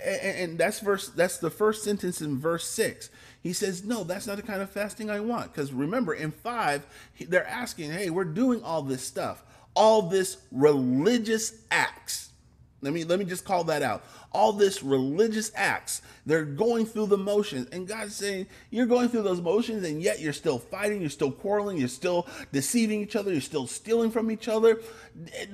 And 0.06 0.58
that's 0.58 0.80
verse, 0.80 1.10
that's 1.10 1.38
the 1.38 1.49
first 1.49 1.84
sentence 1.84 2.21
in 2.21 2.38
verse 2.38 2.67
six. 2.67 3.10
He 3.41 3.54
says, 3.54 3.84
no, 3.84 4.04
that's 4.04 4.28
not 4.28 4.38
the 4.38 4.43
kind 4.43 4.62
of 4.62 4.69
fasting 4.69 5.10
I 5.10 5.19
want. 5.19 5.54
Because 5.54 5.71
remember, 5.71 6.13
in 6.13 6.32
five, 6.32 6.86
they're 7.19 7.47
asking, 7.47 7.91
hey, 7.91 8.10
we're 8.10 8.26
doing 8.26 8.63
all 8.63 8.82
this 8.82 9.04
stuff 9.04 9.43
all 9.78 10.02
this 10.02 10.38
religious 10.52 11.54
acts. 11.69 12.32
Let 12.82 12.93
me 12.93 13.04
let 13.04 13.19
me 13.19 13.26
just 13.26 13.45
call 13.45 13.63
that 13.65 13.84
out. 13.84 14.04
All 14.32 14.52
this 14.52 14.84
religious 14.84 15.52
acts. 15.56 16.02
They're 16.26 16.45
going 16.45 16.86
through 16.86 17.07
the 17.07 17.18
motions. 17.18 17.70
And 17.72 17.88
God's 17.88 18.16
saying, 18.16 18.47
you're 18.72 18.86
going 18.88 19.09
through 19.09 19.22
those 19.22 19.39
motions 19.39 19.84
and 19.86 20.01
yet 20.01 20.20
you're 20.20 20.34
still 20.34 20.57
fighting, 20.57 20.99
you're 20.99 21.09
still 21.09 21.32
quarreling, 21.32 21.78
you're 21.78 21.88
still 21.88 22.28
deceiving 22.51 23.01
each 23.01 23.16
other, 23.16 23.32
you're 23.32 23.41
still 23.41 23.68
stealing 23.68 24.12
from 24.12 24.30
each 24.32 24.47
other. 24.47 24.82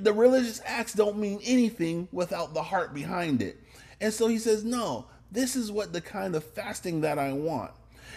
The 0.02 0.14
religious 0.14 0.62
acts 0.66 0.94
don't 0.94 1.18
mean 1.18 1.40
anything 1.44 2.08
without 2.12 2.54
the 2.54 2.64
heart 2.64 2.94
behind 2.94 3.42
it. 3.42 3.60
And 4.02 4.14
so 4.14 4.28
he 4.28 4.38
says, 4.38 4.64
"No, 4.64 5.06
this 5.34 5.56
is 5.56 5.72
what 5.72 5.94
the 5.94 6.02
kind 6.02 6.36
of 6.36 6.44
fasting 6.44 7.02
that 7.02 7.20
I 7.20 7.34
want." 7.34 7.72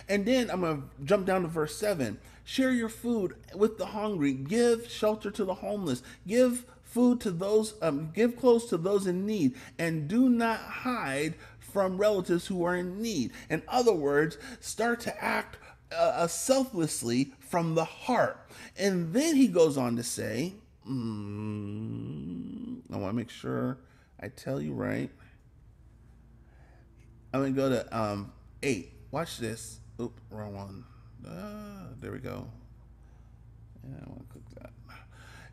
And 0.09 0.25
then 0.25 0.51
I'm 0.51 0.61
going 0.61 0.83
to 0.83 1.05
jump 1.05 1.27
down 1.27 1.43
to 1.43 1.49
verse 1.49 1.77
7. 1.77 2.19
Share 2.45 2.71
your 2.71 2.89
food 2.89 3.35
with 3.55 3.79
the 3.79 3.87
hungry, 3.87 4.33
give 4.33 4.89
shelter 4.89 5.31
to 5.33 5.45
the 5.45 5.55
homeless, 5.55 6.03
give 6.27 6.65
food 6.85 7.21
to 7.23 7.31
those, 7.31 7.75
um, 7.83 8.11
give 8.15 8.37
clothes 8.37 8.67
to 8.67 8.77
those 8.77 9.07
in 9.07 9.27
need, 9.27 9.55
and 9.79 10.07
do 10.09 10.29
not 10.29 10.61
hide 10.61 11.35
from 11.59 11.99
relatives 11.99 12.47
who 12.47 12.65
are 12.65 12.77
in 12.77 13.03
need. 13.03 13.33
In 13.51 13.63
other 13.69 13.93
words, 13.93 14.39
start 14.61 15.01
to 15.01 15.23
act 15.23 15.59
uh, 15.93 15.95
uh 15.95 16.27
selflessly 16.27 17.33
from 17.39 17.75
the 17.75 17.85
heart. 17.85 18.49
And 18.79 19.13
then 19.13 19.37
he 19.37 19.49
goes 19.49 19.77
on 19.77 19.97
to 19.97 20.03
say, 20.03 20.55
mm, 20.89 22.79
I 22.93 22.97
want 22.97 23.13
to 23.13 23.17
make 23.17 23.31
sure 23.31 23.79
I 24.21 24.29
tell 24.29 24.61
you 24.61 24.73
right. 24.73 25.11
I'm 27.33 27.41
gonna 27.41 27.53
go 27.53 27.69
to 27.69 27.99
um 27.99 28.33
eight. 28.63 28.93
Watch 29.11 29.39
this. 29.39 29.81
Oop, 30.01 30.21
wrong 30.31 30.55
one. 30.55 30.85
Uh, 31.27 31.95
there 32.01 32.13
we 32.13 32.19
go. 32.19 32.47
Yeah, 33.85 33.97
I 34.05 34.09
want 34.09 34.21
to 34.21 34.33
click 34.33 34.45
that. 34.61 34.71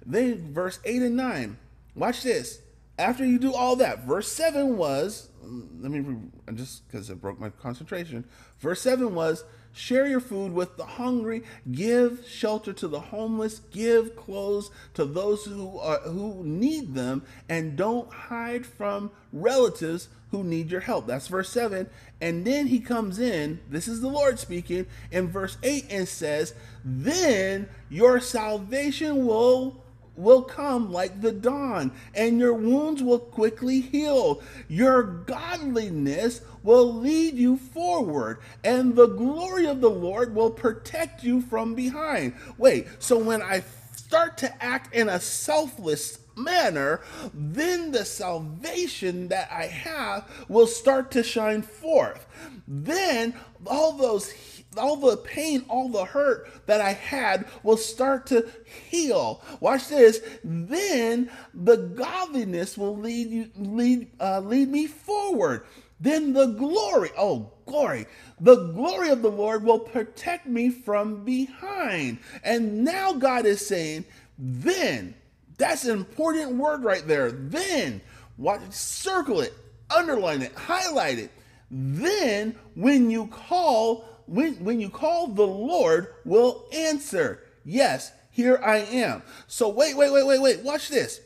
Then 0.05 0.53
verse 0.53 0.79
eight 0.85 1.01
and 1.01 1.15
nine. 1.15 1.57
Watch 1.95 2.23
this. 2.23 2.59
After 2.97 3.25
you 3.25 3.39
do 3.39 3.53
all 3.53 3.75
that, 3.77 4.05
verse 4.05 4.31
seven 4.31 4.77
was. 4.77 5.29
Let 5.41 5.91
me 5.91 6.29
just 6.53 6.87
because 6.87 7.09
it 7.09 7.19
broke 7.21 7.39
my 7.39 7.49
concentration. 7.49 8.25
Verse 8.59 8.81
seven 8.81 9.15
was 9.15 9.43
Share 9.75 10.05
your 10.05 10.19
food 10.19 10.53
with 10.53 10.77
the 10.77 10.85
hungry, 10.85 11.43
give 11.71 12.25
shelter 12.27 12.73
to 12.73 12.87
the 12.87 12.99
homeless, 12.99 13.59
give 13.71 14.15
clothes 14.15 14.69
to 14.93 15.03
those 15.03 15.45
who 15.45 15.79
are, 15.79 15.99
who 16.01 16.43
need 16.43 16.93
them, 16.93 17.23
and 17.49 17.75
don't 17.75 18.11
hide 18.11 18.67
from 18.67 19.09
relatives 19.31 20.09
who 20.29 20.43
need 20.43 20.69
your 20.69 20.81
help. 20.81 21.07
That's 21.07 21.27
verse 21.27 21.49
7. 21.49 21.89
And 22.21 22.45
then 22.45 22.67
he 22.67 22.79
comes 22.79 23.19
in, 23.19 23.59
this 23.69 23.87
is 23.87 24.01
the 24.01 24.07
Lord 24.07 24.39
speaking, 24.39 24.85
in 25.11 25.27
verse 25.27 25.57
8 25.63 25.85
and 25.89 26.07
says, 26.07 26.53
"Then 26.85 27.67
your 27.89 28.19
salvation 28.19 29.25
will 29.25 29.82
will 30.15 30.41
come 30.41 30.91
like 30.91 31.21
the 31.21 31.31
dawn, 31.31 31.91
and 32.13 32.39
your 32.39 32.53
wounds 32.53 33.01
will 33.01 33.19
quickly 33.19 33.81
heal. 33.81 34.41
Your 34.67 35.03
godliness 35.03 36.41
will 36.61 36.93
lead 36.93 37.35
you 37.35 37.57
forward, 37.57 38.39
and 38.63 38.95
the 38.95 39.07
glory 39.07 39.65
of 39.65 39.81
the 39.81 39.89
Lord 39.89 40.35
will 40.35 40.51
protect 40.51 41.23
you 41.23 41.41
from 41.41 41.75
behind. 41.75 42.33
Wait, 42.57 42.87
so 42.99 43.17
when 43.17 43.41
I 43.41 43.63
start 43.95 44.37
to 44.39 44.63
act 44.63 44.93
in 44.93 45.09
a 45.09 45.19
selfless 45.19 46.19
manner, 46.35 47.01
then 47.33 47.91
the 47.91 48.05
salvation 48.05 49.27
that 49.29 49.51
I 49.51 49.65
have 49.65 50.29
will 50.47 50.67
start 50.67 51.11
to 51.11 51.23
shine 51.23 51.61
forth. 51.61 52.25
Then 52.67 53.33
all 53.65 53.93
those 53.93 54.31
all 54.77 54.95
the 54.95 55.17
pain, 55.17 55.65
all 55.69 55.89
the 55.89 56.05
hurt 56.05 56.47
that 56.65 56.81
I 56.81 56.93
had 56.93 57.47
will 57.63 57.77
start 57.77 58.25
to 58.27 58.49
heal. 58.89 59.41
Watch 59.59 59.89
this. 59.89 60.21
Then 60.43 61.29
the 61.53 61.77
godliness 61.77 62.77
will 62.77 62.97
lead 62.97 63.29
you 63.29 63.49
lead 63.55 64.11
uh, 64.19 64.39
lead 64.39 64.69
me 64.69 64.87
forward. 64.87 65.65
Then 65.99 66.33
the 66.33 66.47
glory, 66.47 67.11
oh 67.17 67.51
glory, 67.65 68.07
the 68.41 68.67
glory 68.73 69.09
of 69.09 69.21
the 69.21 69.31
Lord 69.31 69.63
will 69.63 69.79
protect 69.79 70.45
me 70.45 70.69
from 70.69 71.23
behind. 71.23 72.17
And 72.43 72.83
now 72.83 73.13
God 73.13 73.45
is 73.45 73.65
saying, 73.65 74.03
then 74.37 75.15
that's 75.57 75.85
an 75.85 75.97
important 75.97 76.55
word 76.55 76.83
right 76.83 77.07
there. 77.07 77.31
Then 77.31 78.01
watch, 78.37 78.59
circle 78.71 79.39
it, 79.39 79.53
underline 79.95 80.41
it, 80.41 80.53
highlight 80.55 81.19
it. 81.19 81.31
Then 81.71 82.55
when 82.75 83.09
you 83.09 83.27
call 83.27 84.05
when, 84.25 84.63
when 84.63 84.79
you 84.79 84.89
call, 84.89 85.27
the 85.27 85.47
Lord 85.47 86.07
will 86.25 86.65
answer. 86.73 87.43
Yes, 87.63 88.11
here 88.31 88.59
I 88.63 88.77
am. 88.77 89.23
So 89.47 89.69
wait, 89.69 89.95
wait, 89.95 90.11
wait, 90.11 90.25
wait, 90.25 90.41
wait. 90.41 90.59
Watch 90.61 90.89
this. 90.89 91.21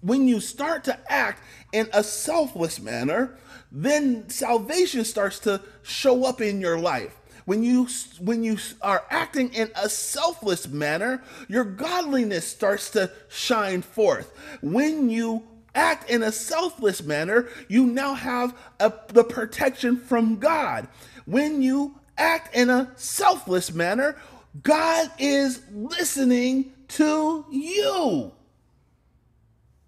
When 0.00 0.28
you 0.28 0.40
start 0.40 0.84
to 0.84 0.98
act 1.10 1.42
in 1.72 1.88
a 1.92 2.02
selfless 2.02 2.80
manner, 2.80 3.38
then 3.70 4.28
salvation 4.28 5.04
starts 5.04 5.38
to 5.40 5.60
show 5.82 6.24
up 6.24 6.40
in 6.40 6.60
your 6.60 6.78
life. 6.78 7.16
When 7.44 7.62
you 7.62 7.88
when 8.20 8.42
you 8.42 8.56
are 8.80 9.04
acting 9.10 9.52
in 9.52 9.70
a 9.74 9.88
selfless 9.88 10.66
manner, 10.68 11.22
your 11.48 11.64
godliness 11.64 12.46
starts 12.46 12.90
to 12.90 13.10
shine 13.28 13.82
forth. 13.82 14.32
When 14.62 15.10
you 15.10 15.42
act 15.74 16.08
in 16.08 16.22
a 16.22 16.32
selfless 16.32 17.02
manner, 17.02 17.48
you 17.68 17.86
now 17.86 18.14
have 18.14 18.56
a, 18.80 18.92
the 19.08 19.24
protection 19.24 19.96
from 19.98 20.38
God. 20.38 20.88
When 21.26 21.60
you 21.60 21.98
act 22.16 22.54
in 22.54 22.70
a 22.70 22.92
selfless 22.96 23.72
manner, 23.72 24.16
God 24.62 25.10
is 25.18 25.62
listening 25.72 26.72
to 26.88 27.44
you. 27.50 28.32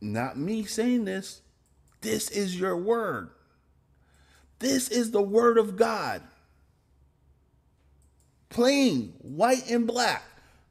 Not 0.00 0.36
me 0.36 0.64
saying 0.64 1.04
this. 1.04 1.40
This 2.00 2.30
is 2.30 2.58
your 2.58 2.76
word. 2.76 3.30
This 4.58 4.88
is 4.88 5.10
the 5.10 5.22
word 5.22 5.58
of 5.58 5.76
God. 5.76 6.22
Plain, 8.48 9.14
white 9.20 9.70
and 9.70 9.86
black. 9.86 10.22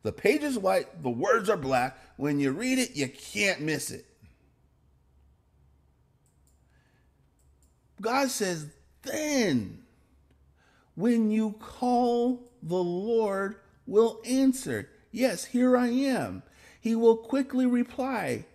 The 0.03 0.11
page 0.11 0.43
is 0.43 0.57
white, 0.57 1.01
the 1.03 1.09
words 1.09 1.49
are 1.49 1.57
black. 1.57 1.97
When 2.17 2.39
you 2.39 2.51
read 2.51 2.79
it, 2.79 2.95
you 2.95 3.09
can't 3.09 3.61
miss 3.61 3.91
it. 3.91 4.05
God 8.01 8.29
says, 8.29 8.67
then 9.01 9.84
when 10.95 11.29
you 11.29 11.53
call, 11.59 12.49
the 12.63 12.75
Lord 12.75 13.57
will 13.85 14.21
answer. 14.25 14.89
Yes, 15.11 15.45
here 15.45 15.77
I 15.77 15.87
am. 15.87 16.43
He 16.79 16.95
will 16.95 17.17
quickly 17.17 17.65
reply. 17.65 18.45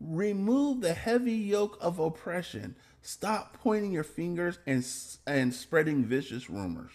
Remove 0.00 0.80
the 0.80 0.94
heavy 0.94 1.32
yoke 1.32 1.76
of 1.80 1.98
oppression. 1.98 2.76
Stop 3.02 3.58
pointing 3.62 3.92
your 3.92 4.04
fingers 4.04 4.58
and, 4.66 4.86
and 5.26 5.54
spreading 5.54 6.04
vicious 6.04 6.48
rumors. 6.48 6.92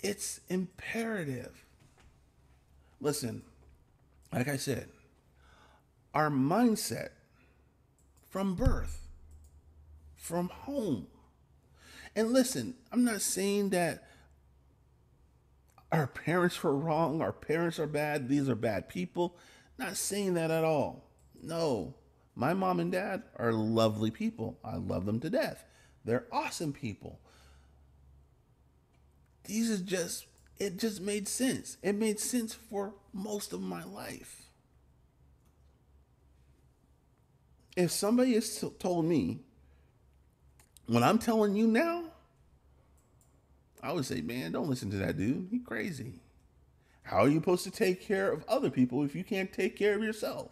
It's 0.00 0.40
imperative. 0.48 1.64
Listen, 3.00 3.42
like 4.32 4.48
I 4.48 4.56
said, 4.56 4.88
our 6.14 6.30
mindset 6.30 7.10
from 8.28 8.54
birth, 8.54 9.08
from 10.16 10.48
home. 10.48 11.06
And 12.14 12.32
listen, 12.32 12.74
I'm 12.92 13.04
not 13.04 13.20
saying 13.20 13.70
that 13.70 14.04
our 15.90 16.06
parents 16.06 16.62
were 16.62 16.76
wrong, 16.76 17.22
our 17.22 17.32
parents 17.32 17.78
are 17.78 17.86
bad, 17.86 18.28
these 18.28 18.48
are 18.48 18.54
bad 18.54 18.88
people. 18.88 19.36
Not 19.78 19.96
saying 19.96 20.34
that 20.34 20.50
at 20.50 20.64
all. 20.64 21.04
No, 21.40 21.94
my 22.34 22.52
mom 22.52 22.80
and 22.80 22.92
dad 22.92 23.22
are 23.36 23.52
lovely 23.52 24.10
people. 24.10 24.58
I 24.64 24.76
love 24.76 25.06
them 25.06 25.20
to 25.20 25.30
death. 25.30 25.64
They're 26.04 26.26
awesome 26.32 26.72
people. 26.72 27.20
These 29.44 29.70
is 29.70 29.80
just, 29.80 30.26
it 30.58 30.78
just 30.78 31.00
made 31.00 31.28
sense. 31.28 31.78
It 31.82 31.94
made 31.94 32.20
sense 32.20 32.52
for 32.54 32.94
most 33.12 33.52
of 33.52 33.62
my 33.62 33.84
life. 33.84 34.47
If 37.78 37.92
somebody 37.92 38.34
has 38.34 38.64
told 38.80 39.04
me 39.04 39.38
what 40.88 41.04
I'm 41.04 41.20
telling 41.20 41.54
you 41.54 41.68
now, 41.68 42.06
I 43.80 43.92
would 43.92 44.04
say, 44.04 44.20
man, 44.20 44.50
don't 44.50 44.68
listen 44.68 44.90
to 44.90 44.96
that 44.96 45.16
dude. 45.16 45.46
He 45.48 45.60
crazy. 45.60 46.14
How 47.04 47.18
are 47.18 47.28
you 47.28 47.36
supposed 47.38 47.62
to 47.64 47.70
take 47.70 48.02
care 48.02 48.32
of 48.32 48.44
other 48.48 48.68
people 48.68 49.04
if 49.04 49.14
you 49.14 49.22
can't 49.22 49.52
take 49.52 49.76
care 49.76 49.94
of 49.94 50.02
yourself? 50.02 50.50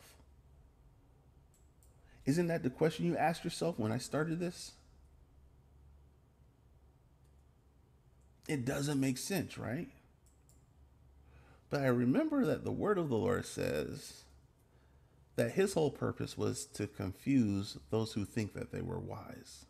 Isn't 2.26 2.46
that 2.46 2.62
the 2.62 2.70
question 2.70 3.06
you 3.06 3.16
asked 3.16 3.42
yourself 3.42 3.76
when 3.76 3.90
I 3.90 3.98
started 3.98 4.38
this? 4.38 4.70
It 8.46 8.64
doesn't 8.64 9.00
make 9.00 9.18
sense, 9.18 9.58
right? 9.58 9.88
But 11.70 11.80
I 11.80 11.88
remember 11.88 12.44
that 12.44 12.62
the 12.62 12.70
word 12.70 12.98
of 12.98 13.08
the 13.08 13.16
Lord 13.16 13.46
says, 13.46 14.22
that 15.36 15.52
his 15.52 15.74
whole 15.74 15.90
purpose 15.90 16.36
was 16.36 16.64
to 16.64 16.86
confuse 16.86 17.76
those 17.90 18.12
who 18.14 18.24
think 18.24 18.54
that 18.54 18.72
they 18.72 18.80
were 18.80 18.98
wise. 18.98 19.66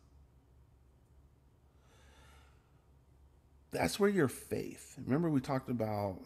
That's 3.71 3.99
where 3.99 4.09
your 4.09 4.29
faith. 4.29 4.95
Remember, 5.05 5.29
we 5.29 5.41
talked 5.41 5.69
about 5.69 6.19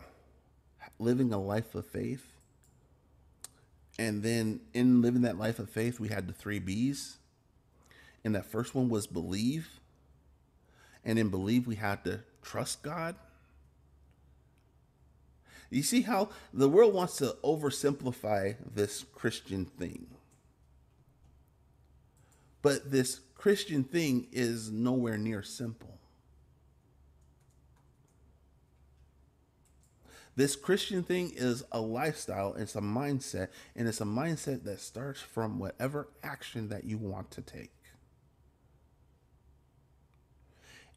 living 1.00 1.34
a 1.34 1.42
life 1.42 1.74
of 1.74 1.86
faith. 1.88 2.26
And 3.98 4.22
then 4.24 4.62
in 4.74 5.02
living 5.02 5.24
that 5.24 5.38
life 5.38 5.60
of 5.60 5.70
faith, 5.70 6.00
we 6.00 6.10
had 6.10 6.28
the 6.28 6.34
three 6.34 6.60
B's. 6.60 7.18
And 8.24 8.36
that 8.36 8.46
first 8.46 8.76
one 8.76 8.90
was 8.90 9.08
believe. 9.08 9.80
And 11.04 11.18
in 11.18 11.30
believe, 11.30 11.66
we 11.66 11.76
had 11.76 12.04
to 12.06 12.22
trust 12.44 12.84
God. 12.84 13.16
You 15.72 15.84
see 15.84 16.02
how 16.02 16.30
the 16.54 16.70
world 16.70 16.94
wants 16.94 17.16
to 17.18 17.38
oversimplify 17.44 18.58
this 18.76 19.06
Christian 19.16 19.66
thing. 19.66 20.08
But 22.62 22.92
this 22.92 23.22
Christian 23.36 23.86
thing 23.86 24.28
is 24.32 24.70
nowhere 24.70 25.18
near 25.18 25.42
simple. 25.42 25.98
This 30.36 30.56
Christian 30.56 31.04
thing 31.04 31.32
is 31.36 31.64
a 31.72 31.82
lifestyle, 31.82 32.54
it's 32.54 32.76
a 32.76 32.82
mindset, 32.82 33.50
and 33.76 33.88
it's 33.88 34.02
a 34.02 34.06
mindset 34.06 34.64
that 34.64 34.80
starts 34.80 35.22
from 35.22 35.58
whatever 35.58 36.10
action 36.24 36.70
that 36.70 36.84
you 36.84 36.98
want 36.98 37.32
to 37.32 37.42
take. 37.42 37.72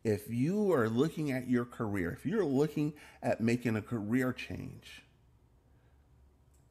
If 0.04 0.28
you 0.28 0.70
are 0.72 0.88
looking 0.88 1.32
at 1.32 1.48
your 1.48 1.64
career, 1.64 2.12
if 2.12 2.26
you're 2.26 2.44
looking 2.44 2.92
at 3.22 3.40
making 3.40 3.74
a 3.74 3.82
career 3.82 4.32
change, 4.34 5.02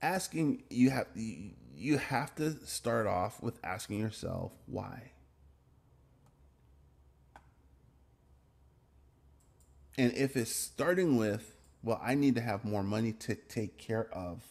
asking 0.01 0.63
you 0.69 0.91
have 0.91 1.07
you 1.15 1.97
have 1.97 2.35
to 2.35 2.51
start 2.65 3.07
off 3.07 3.41
with 3.41 3.59
asking 3.63 3.99
yourself 3.99 4.51
why. 4.67 5.11
And 9.97 10.13
if 10.13 10.35
it's 10.35 10.55
starting 10.55 11.17
with, 11.17 11.55
well, 11.83 11.99
I 12.03 12.15
need 12.15 12.35
to 12.35 12.41
have 12.41 12.65
more 12.65 12.83
money 12.83 13.13
to 13.13 13.35
take 13.35 13.77
care 13.77 14.07
of, 14.11 14.41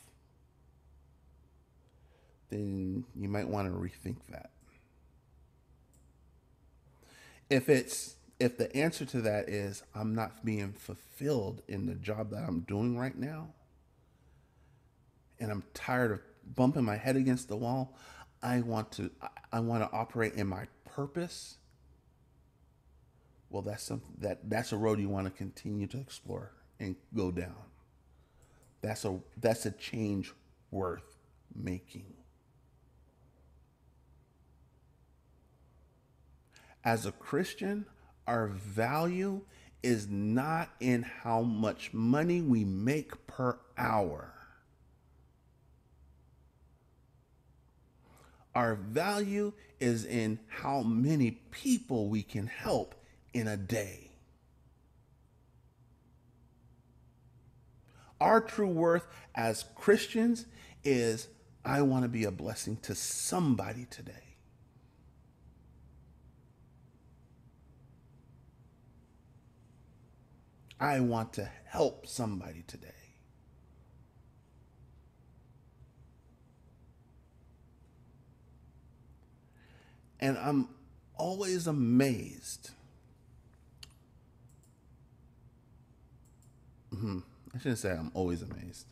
then 2.49 3.05
you 3.17 3.29
might 3.29 3.49
want 3.49 3.69
to 3.69 3.75
rethink 3.75 4.19
that. 4.31 4.51
If 7.51 7.69
it's 7.69 8.15
if 8.43 8.59
the 8.59 8.75
answer 8.77 9.05
to 9.05 9.21
that 9.21 9.49
is 9.49 9.85
I'm 9.95 10.17
not 10.17 10.45
being 10.45 10.73
fulfilled 10.73 11.63
in 11.69 11.87
the 11.87 11.95
job 11.95 12.31
that 12.31 12.43
I'm 12.43 12.63
doing 12.63 12.99
right 12.99 13.17
now, 13.17 13.51
and 15.39 15.53
I'm 15.53 15.63
tired 15.75 16.11
of 16.11 16.21
bumping 16.57 16.83
my 16.85 16.97
head 16.97 17.15
against 17.15 17.47
the 17.47 17.57
wall, 17.57 17.97
I 18.43 18.61
want 18.61 18.91
to 18.93 19.13
I 19.53 19.61
want 19.61 19.89
to 19.89 19.97
operate 19.97 20.35
in 20.35 20.49
my 20.49 20.67
purpose. 20.85 21.59
Well, 23.49 23.63
that's 23.63 23.85
something 23.85 24.17
that 24.19 24.51
that's 24.51 24.73
a 24.73 24.77
road 24.77 24.99
you 24.99 25.09
want 25.09 25.29
to 25.29 25.33
continue 25.33 25.87
to 25.87 26.01
explore 26.01 26.51
and 26.81 26.97
go 27.15 27.31
down. 27.31 27.55
That's 28.81 29.05
a 29.05 29.21
that's 29.37 29.67
a 29.67 29.71
change 29.71 30.33
worth 30.73 31.17
making. 31.55 32.15
As 36.85 37.07
a 37.07 37.13
Christian, 37.13 37.87
our 38.27 38.49
value 38.49 39.43
is 39.83 40.09
not 40.09 40.71
in 40.81 41.03
how 41.03 41.43
much 41.43 41.93
money 41.93 42.41
we 42.41 42.65
make 42.65 43.27
per 43.27 43.59
hour. 43.77 44.33
Our 48.55 48.75
value 48.75 49.53
is 49.81 50.05
in 50.05 50.39
how 50.47 50.83
many 50.83 51.33
people 51.51 52.09
we 52.09 52.23
can 52.23 52.47
help 52.47 52.95
in 53.33 53.49
a 53.49 53.57
day. 53.57 54.11
Our 58.21 58.41
true 58.41 58.69
worth 58.69 59.07
as 59.35 59.65
Christians 59.75 60.47
is 60.85 61.29
I 61.65 61.83
want 61.83 62.05
to 62.05 62.09
be 62.09 62.25
a 62.25 62.31
blessing 62.31 62.77
to 62.83 62.95
somebody 62.95 63.87
today. 63.91 64.32
I 70.83 70.99
want 70.99 71.35
to 71.35 71.49
help 71.67 72.09
somebody 72.09 72.65
today. 72.67 72.89
And 80.19 80.37
I'm 80.37 80.69
always 81.17 81.69
amazed. 81.69 82.71
Mm-hmm. 86.93 87.19
I 87.55 87.59
shouldn't 87.59 87.79
say 87.79 87.93
I'm 87.93 88.11
always 88.13 88.43
amazed. 88.43 88.87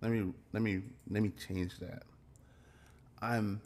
Let 0.00 0.10
me 0.10 0.32
let 0.54 0.62
me 0.62 0.80
let 1.10 1.22
me 1.22 1.32
change 1.46 1.80
that. 1.80 2.04
I'm 3.20 3.60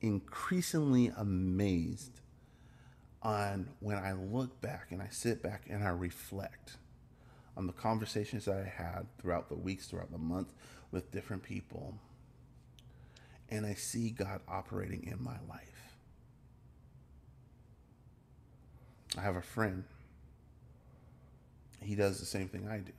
increasingly 0.00 1.12
amazed 1.16 2.21
on 3.22 3.68
when 3.80 3.96
I 3.96 4.12
look 4.12 4.60
back 4.60 4.88
and 4.90 5.00
I 5.00 5.08
sit 5.10 5.42
back 5.42 5.64
and 5.70 5.84
I 5.84 5.90
reflect 5.90 6.76
on 7.56 7.66
the 7.66 7.72
conversations 7.72 8.46
that 8.46 8.56
I 8.56 8.68
had 8.68 9.06
throughout 9.18 9.48
the 9.48 9.54
weeks, 9.54 9.86
throughout 9.86 10.10
the 10.10 10.18
month 10.18 10.52
with 10.90 11.10
different 11.12 11.42
people, 11.42 11.94
and 13.50 13.64
I 13.64 13.74
see 13.74 14.10
God 14.10 14.40
operating 14.48 15.04
in 15.04 15.22
my 15.22 15.36
life. 15.48 15.68
I 19.16 19.20
have 19.20 19.36
a 19.36 19.42
friend. 19.42 19.84
He 21.80 21.94
does 21.94 22.18
the 22.18 22.26
same 22.26 22.48
thing 22.48 22.68
I 22.68 22.78
do, 22.78 22.92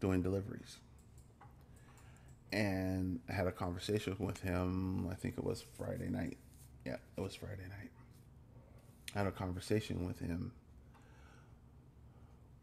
doing 0.00 0.22
deliveries. 0.22 0.76
And 2.52 3.20
I 3.28 3.32
had 3.32 3.46
a 3.46 3.52
conversation 3.52 4.16
with 4.18 4.40
him, 4.40 5.08
I 5.10 5.14
think 5.14 5.36
it 5.38 5.44
was 5.44 5.64
Friday 5.76 6.08
night. 6.08 6.38
Yeah, 6.84 6.96
it 7.16 7.20
was 7.20 7.34
Friday 7.34 7.64
night 7.68 7.90
had 9.14 9.26
a 9.26 9.32
conversation 9.32 10.06
with 10.06 10.18
him 10.18 10.52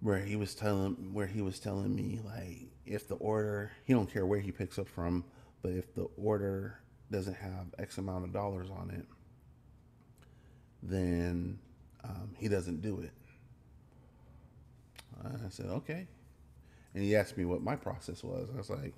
where 0.01 0.19
he 0.19 0.35
was 0.35 0.53
telling 0.53 1.13
where 1.13 1.25
he 1.25 1.41
was 1.41 1.59
telling 1.59 1.95
me 1.95 2.19
like 2.23 2.67
if 2.85 3.07
the 3.07 3.15
order 3.15 3.71
he 3.85 3.93
don't 3.93 4.11
care 4.11 4.25
where 4.25 4.39
he 4.39 4.51
picks 4.51 4.77
up 4.77 4.87
from, 4.87 5.23
but 5.61 5.71
if 5.71 5.93
the 5.95 6.07
order 6.17 6.79
doesn't 7.11 7.35
have 7.35 7.73
X 7.79 7.97
amount 7.97 8.23
of 8.23 8.33
dollars 8.33 8.69
on 8.69 8.91
it, 8.91 9.05
then 10.83 11.57
um, 12.03 12.29
he 12.37 12.47
doesn't 12.47 12.81
do 12.81 12.99
it. 12.99 13.11
I 15.23 15.49
said 15.49 15.67
okay, 15.67 16.07
and 16.93 17.03
he 17.03 17.15
asked 17.15 17.37
me 17.37 17.45
what 17.45 17.63
my 17.63 17.75
process 17.75 18.23
was. 18.23 18.47
I 18.53 18.57
was 18.57 18.69
like, 18.69 18.93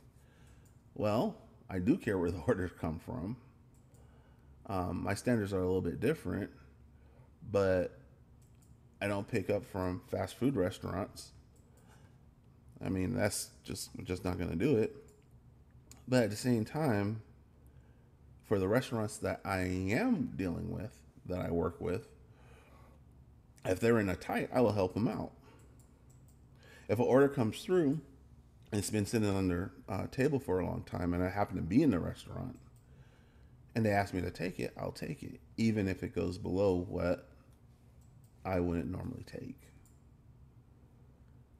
well, 0.95 1.38
I 1.70 1.80
do 1.80 1.95
care 1.95 2.18
where 2.18 2.32
the 2.32 2.41
orders 2.48 2.72
come 2.80 3.00
from. 3.00 3.38
Um, 4.66 5.04
my 5.04 5.14
standards 5.14 5.54
are 5.54 5.62
a 5.62 5.66
little 5.66 5.80
bit 5.80 6.02
different 6.02 6.50
but 7.52 7.98
I 9.02 9.08
don't 9.08 9.28
pick 9.28 9.50
up 9.50 9.66
from 9.66 10.02
fast 10.10 10.36
food 10.36 10.56
restaurants. 10.56 11.32
I 12.84 12.89
mean, 12.89 13.16
that's 13.16 13.50
just 13.64 13.89
just 14.04 14.24
not 14.24 14.38
going 14.38 14.50
to 14.50 14.56
do 14.56 14.78
it. 14.78 14.95
But 16.08 16.24
at 16.24 16.30
the 16.30 16.36
same 16.36 16.64
time, 16.64 17.22
for 18.45 18.60
the 18.60 18.68
restaurants 18.68 19.18
that 19.18 19.41
I 19.43 19.60
am 19.60 20.34
dealing 20.36 20.72
with, 20.72 20.98
that 21.26 21.39
I 21.39 21.52
work 21.52 21.82
with, 21.82 22.08
if 23.66 23.80
they're 23.80 24.00
in 24.00 24.10
a 24.10 24.16
tight, 24.16 24.50
I 24.54 24.62
will 24.62 24.72
help 24.72 24.93
them 24.93 25.08
out. 25.08 25.32
If 26.88 27.00
an 27.00 27.06
order 27.06 27.28
comes 27.28 27.62
through 27.62 28.00
and 28.72 28.80
it's 28.80 28.89
been 28.89 29.06
sitting 29.06 29.30
on 29.30 29.50
their 29.50 29.72
uh, 29.89 30.08
table 30.08 30.39
for 30.39 30.60
a 30.60 30.66
long 30.66 30.84
time, 30.84 31.14
and 31.14 31.24
I 31.24 31.30
happen 31.30 31.58
to 31.58 31.62
be 31.62 31.84
in 31.84 31.91
the 31.91 32.00
restaurant, 32.00 32.58
and 33.76 33.86
they 33.86 33.91
ask 33.91 34.14
me 34.14 34.22
to 34.22 34.32
take 34.32 34.60
it, 34.60 34.74
I'll 34.78 34.91
take 34.91 35.22
it, 35.24 35.39
even 35.58 35.88
if 35.88 36.04
it 36.04 36.16
goes 36.16 36.38
below 36.38 36.86
what 36.88 37.26
I 38.48 38.62
wouldn't 38.62 38.89
normally 38.89 39.26
take. 39.26 39.60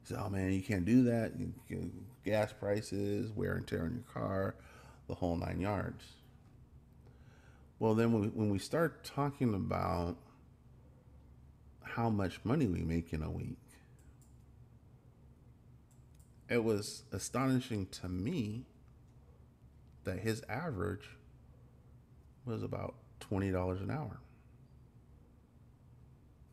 So, 0.04 0.22
oh 0.24 0.30
man, 0.30 0.52
you 0.52 0.62
can't 0.62 0.86
do 0.86 1.04
that. 1.04 1.32
gas 2.24 2.52
prices, 2.52 3.30
wear 3.30 3.56
and 3.56 3.66
tear 3.66 3.82
on 3.82 3.92
your 3.92 4.22
car, 4.24 4.54
the 5.06 5.14
whole 5.14 5.36
nine 5.36 5.60
yards. 5.60 6.04
Well, 7.78 7.94
then 7.94 8.12
when 8.12 8.22
we, 8.22 8.28
when 8.28 8.48
we 8.48 8.58
start 8.58 9.04
talking 9.04 9.52
about 9.54 10.16
how 11.82 12.08
much 12.08 12.40
money 12.42 12.66
we 12.66 12.80
make 12.80 13.12
in 13.12 13.22
a 13.22 13.30
week, 13.30 13.58
it 16.48 16.64
was 16.64 17.02
astonishing 17.12 17.86
to 17.86 18.08
me 18.08 18.64
that 20.04 20.20
his 20.20 20.42
average 20.48 21.18
was 22.46 22.62
about 22.62 22.94
$20 23.20 23.82
an 23.82 23.90
hour. 23.90 24.20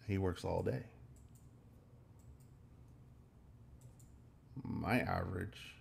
He 0.07 0.17
works 0.17 0.43
all 0.45 0.61
day. 0.61 0.83
My 4.63 4.99
average 4.99 5.75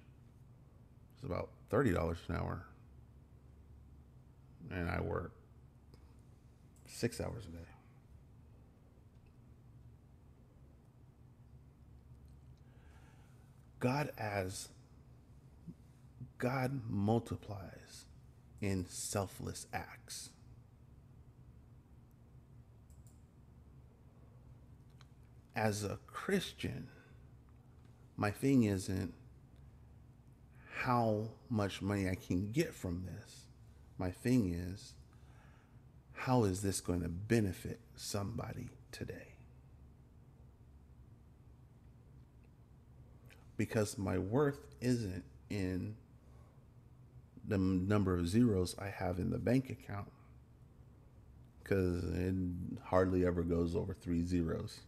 is 1.18 1.24
about 1.24 1.50
$30 1.70 2.16
an 2.28 2.36
hour. 2.36 2.66
And 4.70 4.88
I 4.88 5.00
work 5.00 5.32
six 6.86 7.20
hours 7.20 7.44
a 7.46 7.50
day. 7.50 7.68
God 13.78 14.10
as 14.16 14.68
God 16.38 16.80
multiplies 16.88 18.06
in 18.62 18.86
selfless 18.88 19.66
acts. 19.74 20.30
As 25.56 25.84
a 25.84 25.98
Christian, 26.06 26.88
my 28.16 28.30
thing 28.30 28.64
isn't 28.64 29.14
how 30.82 31.28
much 31.48 31.80
money 31.80 32.08
I 32.08 32.14
can 32.14 32.50
get 32.50 32.74
from 32.74 33.04
this. 33.06 33.46
My 33.98 34.10
thing 34.10 34.52
is, 34.52 34.94
how 36.12 36.44
is 36.44 36.62
this 36.62 36.80
going 36.80 37.02
to 37.02 37.08
benefit 37.08 37.80
somebody 37.96 38.70
today? 38.92 39.34
Because 43.56 43.96
my 43.96 44.18
worth 44.18 44.66
isn't 44.80 45.24
in 45.50 45.94
the 47.46 47.58
number 47.58 48.14
of 48.18 48.26
zeros 48.26 48.74
I 48.78 48.88
have 48.88 49.18
in 49.18 49.30
the 49.30 49.38
bank 49.38 49.70
account, 49.70 50.10
because 51.62 52.02
it 52.02 52.34
hardly 52.82 53.24
ever 53.24 53.42
goes 53.42 53.76
over 53.76 53.94
three 53.94 54.24
zeros 54.24 54.80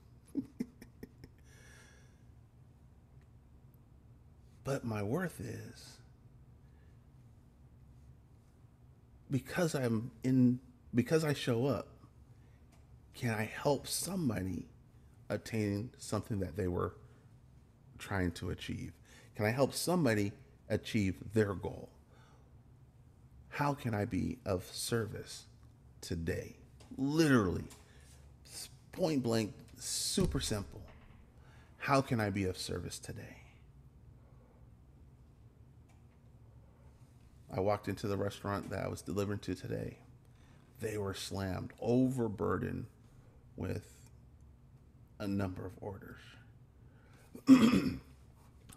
but 4.65 4.85
my 4.85 5.03
worth 5.03 5.41
is 5.41 5.97
because 9.31 9.75
I'm 9.75 10.11
in 10.25 10.61
because 10.95 11.25
I 11.25 11.35
show 11.35 11.67
up, 11.67 11.89
can 13.15 13.31
I 13.31 13.45
help 13.45 13.87
somebody 13.87 14.67
attain 15.29 15.91
something 15.99 16.41
that 16.41 16.57
they 16.57 16.69
were 16.69 16.95
trying 17.99 18.33
to 18.33 18.51
achieve? 18.51 18.93
Can 19.35 19.45
I 19.45 19.51
help 19.51 19.75
somebody 19.75 20.33
achieve 20.69 21.17
their 21.35 21.55
goal? 21.55 21.91
How 23.49 23.75
can 23.75 23.95
I 23.95 24.05
be 24.05 24.39
of 24.45 24.65
service 24.65 25.47
today? 26.01 26.57
Literally, 26.97 27.65
point 28.93 29.23
blank, 29.23 29.53
super 29.77 30.41
simple. 30.41 30.83
How 31.79 32.01
can 32.01 32.21
I 32.21 32.31
be 32.31 32.45
of 32.45 32.59
service 32.59 32.99
today? 32.99 33.37
I 37.55 37.61
walked 37.61 37.89
into 37.89 38.09
the 38.09 38.17
restaurant 38.17 38.71
that 38.71 38.85
I 38.85 38.89
was 38.89 39.03
delivering 39.03 39.39
to 39.41 39.55
today. 39.55 39.99
They 40.81 40.99
were 40.99 41.15
slammed, 41.15 41.73
overburdened 41.81 42.87
with 43.57 43.95
a 45.19 45.27
number 45.27 45.65
of 45.65 45.73
orders. 45.81 46.21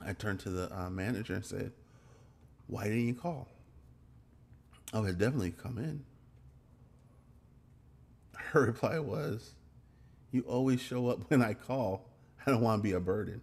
I 0.06 0.14
turned 0.14 0.40
to 0.42 0.50
the 0.50 0.74
uh, 0.78 0.90
manager 0.90 1.34
and 1.34 1.44
said, 1.44 1.72
Why 2.68 2.86
didn't 2.86 3.08
you 3.08 3.16
call? 3.16 3.48
I 4.94 5.00
would 5.00 5.18
definitely 5.18 5.52
come 5.52 5.78
in. 5.78 6.04
Her 8.52 8.62
reply 8.62 9.00
was, 9.00 9.52
You 10.32 10.42
always 10.42 10.80
show 10.80 11.08
up 11.08 11.30
when 11.30 11.42
I 11.42 11.54
call. 11.54 12.06
I 12.46 12.52
don't 12.52 12.62
want 12.62 12.80
to 12.80 12.84
be 12.84 12.94
a 12.94 13.00
burden. 13.00 13.42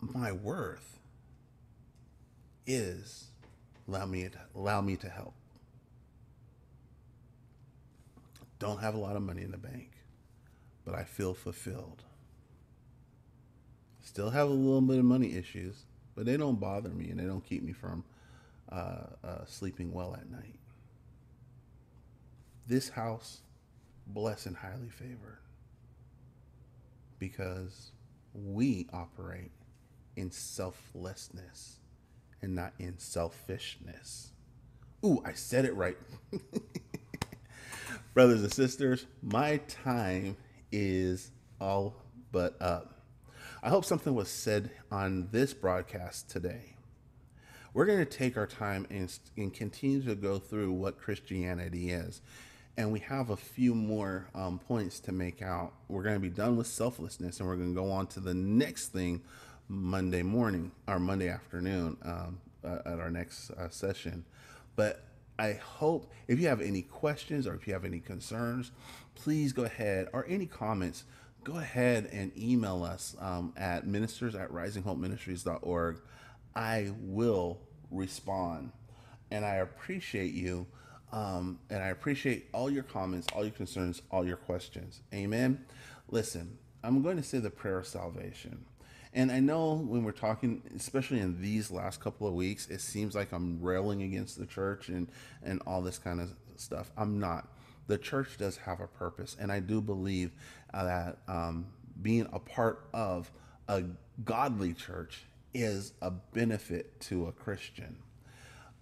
My 0.00 0.32
worth 0.32 0.98
is 2.66 3.26
allow 3.88 4.06
me 4.06 4.28
to, 4.28 4.38
allow 4.54 4.80
me 4.80 4.96
to 4.96 5.08
help. 5.08 5.34
Don't 8.58 8.80
have 8.80 8.94
a 8.94 8.98
lot 8.98 9.16
of 9.16 9.22
money 9.22 9.42
in 9.42 9.50
the 9.50 9.58
bank, 9.58 9.90
but 10.84 10.94
I 10.94 11.04
feel 11.04 11.34
fulfilled. 11.34 12.02
Still 14.02 14.30
have 14.30 14.48
a 14.48 14.52
little 14.52 14.80
bit 14.80 14.98
of 14.98 15.04
money 15.04 15.34
issues, 15.34 15.84
but 16.14 16.24
they 16.24 16.36
don't 16.36 16.58
bother 16.58 16.88
me 16.88 17.10
and 17.10 17.20
they 17.20 17.24
don't 17.24 17.44
keep 17.44 17.62
me 17.62 17.72
from 17.72 18.04
uh, 18.70 19.06
uh, 19.24 19.44
sleeping 19.46 19.92
well 19.92 20.14
at 20.14 20.30
night. 20.30 20.58
This 22.66 22.88
house, 22.88 23.40
blessed 24.06 24.46
and 24.46 24.56
highly 24.56 24.88
favored, 24.88 25.38
because 27.18 27.92
we 28.34 28.88
operate 28.92 29.52
in 30.16 30.30
selflessness 30.30 31.76
and 32.42 32.54
not 32.54 32.72
in 32.78 32.98
selfishness. 32.98 34.32
Ooh, 35.04 35.22
I 35.24 35.32
said 35.32 35.64
it 35.64 35.74
right. 35.74 35.96
Brothers 38.14 38.42
and 38.42 38.52
sisters, 38.52 39.06
my 39.22 39.58
time 39.68 40.36
is 40.72 41.30
all 41.60 41.94
but 42.32 42.60
up. 42.60 43.00
I 43.62 43.68
hope 43.68 43.84
something 43.84 44.14
was 44.14 44.28
said 44.28 44.70
on 44.90 45.28
this 45.32 45.52
broadcast 45.54 46.30
today. 46.30 46.75
We're 47.76 47.84
going 47.84 47.98
to 47.98 48.06
take 48.06 48.38
our 48.38 48.46
time 48.46 48.86
and, 48.88 49.12
and 49.36 49.52
continue 49.52 50.02
to 50.04 50.14
go 50.14 50.38
through 50.38 50.72
what 50.72 50.98
Christianity 50.98 51.90
is. 51.90 52.22
And 52.78 52.90
we 52.90 53.00
have 53.00 53.28
a 53.28 53.36
few 53.36 53.74
more 53.74 54.28
um, 54.34 54.60
points 54.60 54.98
to 55.00 55.12
make 55.12 55.42
out. 55.42 55.74
We're 55.86 56.02
going 56.02 56.14
to 56.14 56.20
be 56.20 56.30
done 56.30 56.56
with 56.56 56.68
selflessness 56.68 57.38
and 57.38 57.46
we're 57.46 57.56
going 57.56 57.74
to 57.74 57.78
go 57.78 57.90
on 57.92 58.06
to 58.06 58.20
the 58.20 58.32
next 58.32 58.94
thing 58.94 59.20
Monday 59.68 60.22
morning 60.22 60.72
or 60.88 60.98
Monday 60.98 61.28
afternoon 61.28 61.98
um, 62.02 62.38
uh, 62.64 62.78
at 62.86 62.98
our 62.98 63.10
next 63.10 63.50
uh, 63.50 63.68
session. 63.68 64.24
But 64.74 65.04
I 65.38 65.52
hope 65.52 66.10
if 66.28 66.40
you 66.40 66.48
have 66.48 66.62
any 66.62 66.80
questions 66.80 67.46
or 67.46 67.54
if 67.54 67.66
you 67.66 67.74
have 67.74 67.84
any 67.84 68.00
concerns, 68.00 68.72
please 69.14 69.52
go 69.52 69.64
ahead 69.64 70.08
or 70.14 70.24
any 70.30 70.46
comments, 70.46 71.04
go 71.44 71.58
ahead 71.58 72.08
and 72.10 72.32
email 72.38 72.84
us 72.84 73.14
um, 73.20 73.52
at 73.54 73.86
ministers 73.86 74.34
at 74.34 74.50
risinghopeministries.org. 74.50 75.98
I 76.54 76.90
will 77.02 77.58
respond. 77.90 78.72
And 79.30 79.44
I 79.44 79.56
appreciate 79.56 80.32
you. 80.32 80.66
Um, 81.12 81.60
and 81.70 81.82
I 81.82 81.88
appreciate 81.88 82.48
all 82.52 82.70
your 82.70 82.82
comments, 82.82 83.26
all 83.34 83.42
your 83.42 83.52
concerns, 83.52 84.02
all 84.10 84.26
your 84.26 84.36
questions. 84.36 85.00
Amen. 85.14 85.64
Listen, 86.10 86.58
I'm 86.82 87.02
going 87.02 87.16
to 87.16 87.22
say 87.22 87.38
the 87.38 87.50
prayer 87.50 87.78
of 87.78 87.86
salvation. 87.86 88.64
And 89.12 89.32
I 89.32 89.40
know 89.40 89.74
when 89.74 90.04
we're 90.04 90.12
talking, 90.12 90.62
especially 90.76 91.20
in 91.20 91.40
these 91.40 91.70
last 91.70 92.00
couple 92.00 92.28
of 92.28 92.34
weeks, 92.34 92.68
it 92.68 92.80
seems 92.80 93.14
like 93.14 93.32
I'm 93.32 93.62
railing 93.62 94.02
against 94.02 94.38
the 94.38 94.46
church 94.46 94.88
and, 94.88 95.08
and 95.42 95.62
all 95.66 95.80
this 95.80 95.96
kind 95.96 96.20
of 96.20 96.34
stuff. 96.56 96.90
I'm 96.98 97.18
not. 97.18 97.48
The 97.86 97.96
church 97.96 98.36
does 98.36 98.58
have 98.58 98.80
a 98.80 98.86
purpose. 98.86 99.36
And 99.40 99.50
I 99.50 99.60
do 99.60 99.80
believe 99.80 100.32
uh, 100.74 100.84
that 100.84 101.18
um, 101.28 101.66
being 102.02 102.28
a 102.32 102.38
part 102.38 102.88
of 102.92 103.30
a 103.68 103.84
godly 104.24 104.74
church 104.74 105.24
is 105.56 105.94
a 106.02 106.10
benefit 106.10 107.00
to 107.00 107.26
a 107.26 107.32
Christian. 107.32 107.96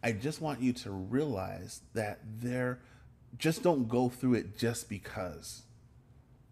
I 0.03 0.13
just 0.13 0.41
want 0.41 0.61
you 0.61 0.73
to 0.75 0.91
realize 0.91 1.81
that 1.95 2.21
there, 2.41 2.81
just 3.39 3.63
don't 3.63 3.89
go 3.89 4.09
through 4.09 4.35
it 4.35 4.59
just 4.59 4.89
because. 4.89 5.63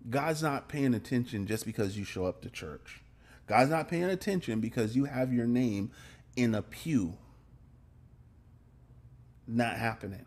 God's 0.08 0.42
not 0.42 0.68
paying 0.68 0.94
attention 0.94 1.46
just 1.46 1.66
because 1.66 1.98
you 1.98 2.04
show 2.04 2.24
up 2.24 2.40
to 2.42 2.50
church. 2.50 3.02
God's 3.46 3.70
not 3.70 3.88
paying 3.88 4.04
attention 4.04 4.60
because 4.60 4.96
you 4.96 5.04
have 5.04 5.32
your 5.32 5.46
name 5.46 5.90
in 6.36 6.54
a 6.54 6.62
pew. 6.62 7.18
Not 9.46 9.76
happening. 9.76 10.26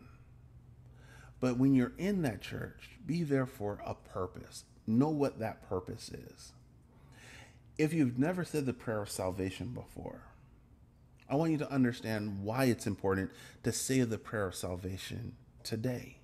But 1.40 1.58
when 1.58 1.74
you're 1.74 1.94
in 1.98 2.22
that 2.22 2.40
church, 2.40 2.90
be 3.04 3.22
there 3.22 3.46
for 3.46 3.80
a 3.84 3.94
purpose. 3.94 4.64
Know 4.86 5.08
what 5.08 5.38
that 5.40 5.68
purpose 5.68 6.10
is. 6.10 6.52
If 7.78 7.92
you've 7.92 8.18
never 8.18 8.44
said 8.44 8.64
the 8.64 8.72
prayer 8.72 9.02
of 9.02 9.10
salvation 9.10 9.68
before, 9.68 10.22
I 11.28 11.34
want 11.34 11.52
you 11.52 11.58
to 11.58 11.70
understand 11.70 12.42
why 12.42 12.64
it's 12.64 12.86
important 12.86 13.30
to 13.64 13.72
say 13.72 14.00
the 14.00 14.18
prayer 14.18 14.46
of 14.46 14.54
salvation 14.54 15.34
today. 15.62 16.18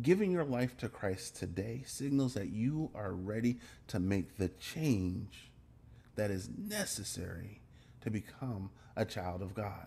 Giving 0.00 0.30
your 0.30 0.44
life 0.44 0.76
to 0.78 0.88
Christ 0.88 1.36
today 1.36 1.82
signals 1.86 2.34
that 2.34 2.50
you 2.50 2.90
are 2.94 3.12
ready 3.12 3.58
to 3.88 4.00
make 4.00 4.38
the 4.38 4.48
change 4.48 5.50
that 6.16 6.30
is 6.30 6.48
necessary 6.56 7.60
to 8.00 8.10
become 8.10 8.70
a 8.96 9.04
child 9.04 9.42
of 9.42 9.54
God, 9.54 9.86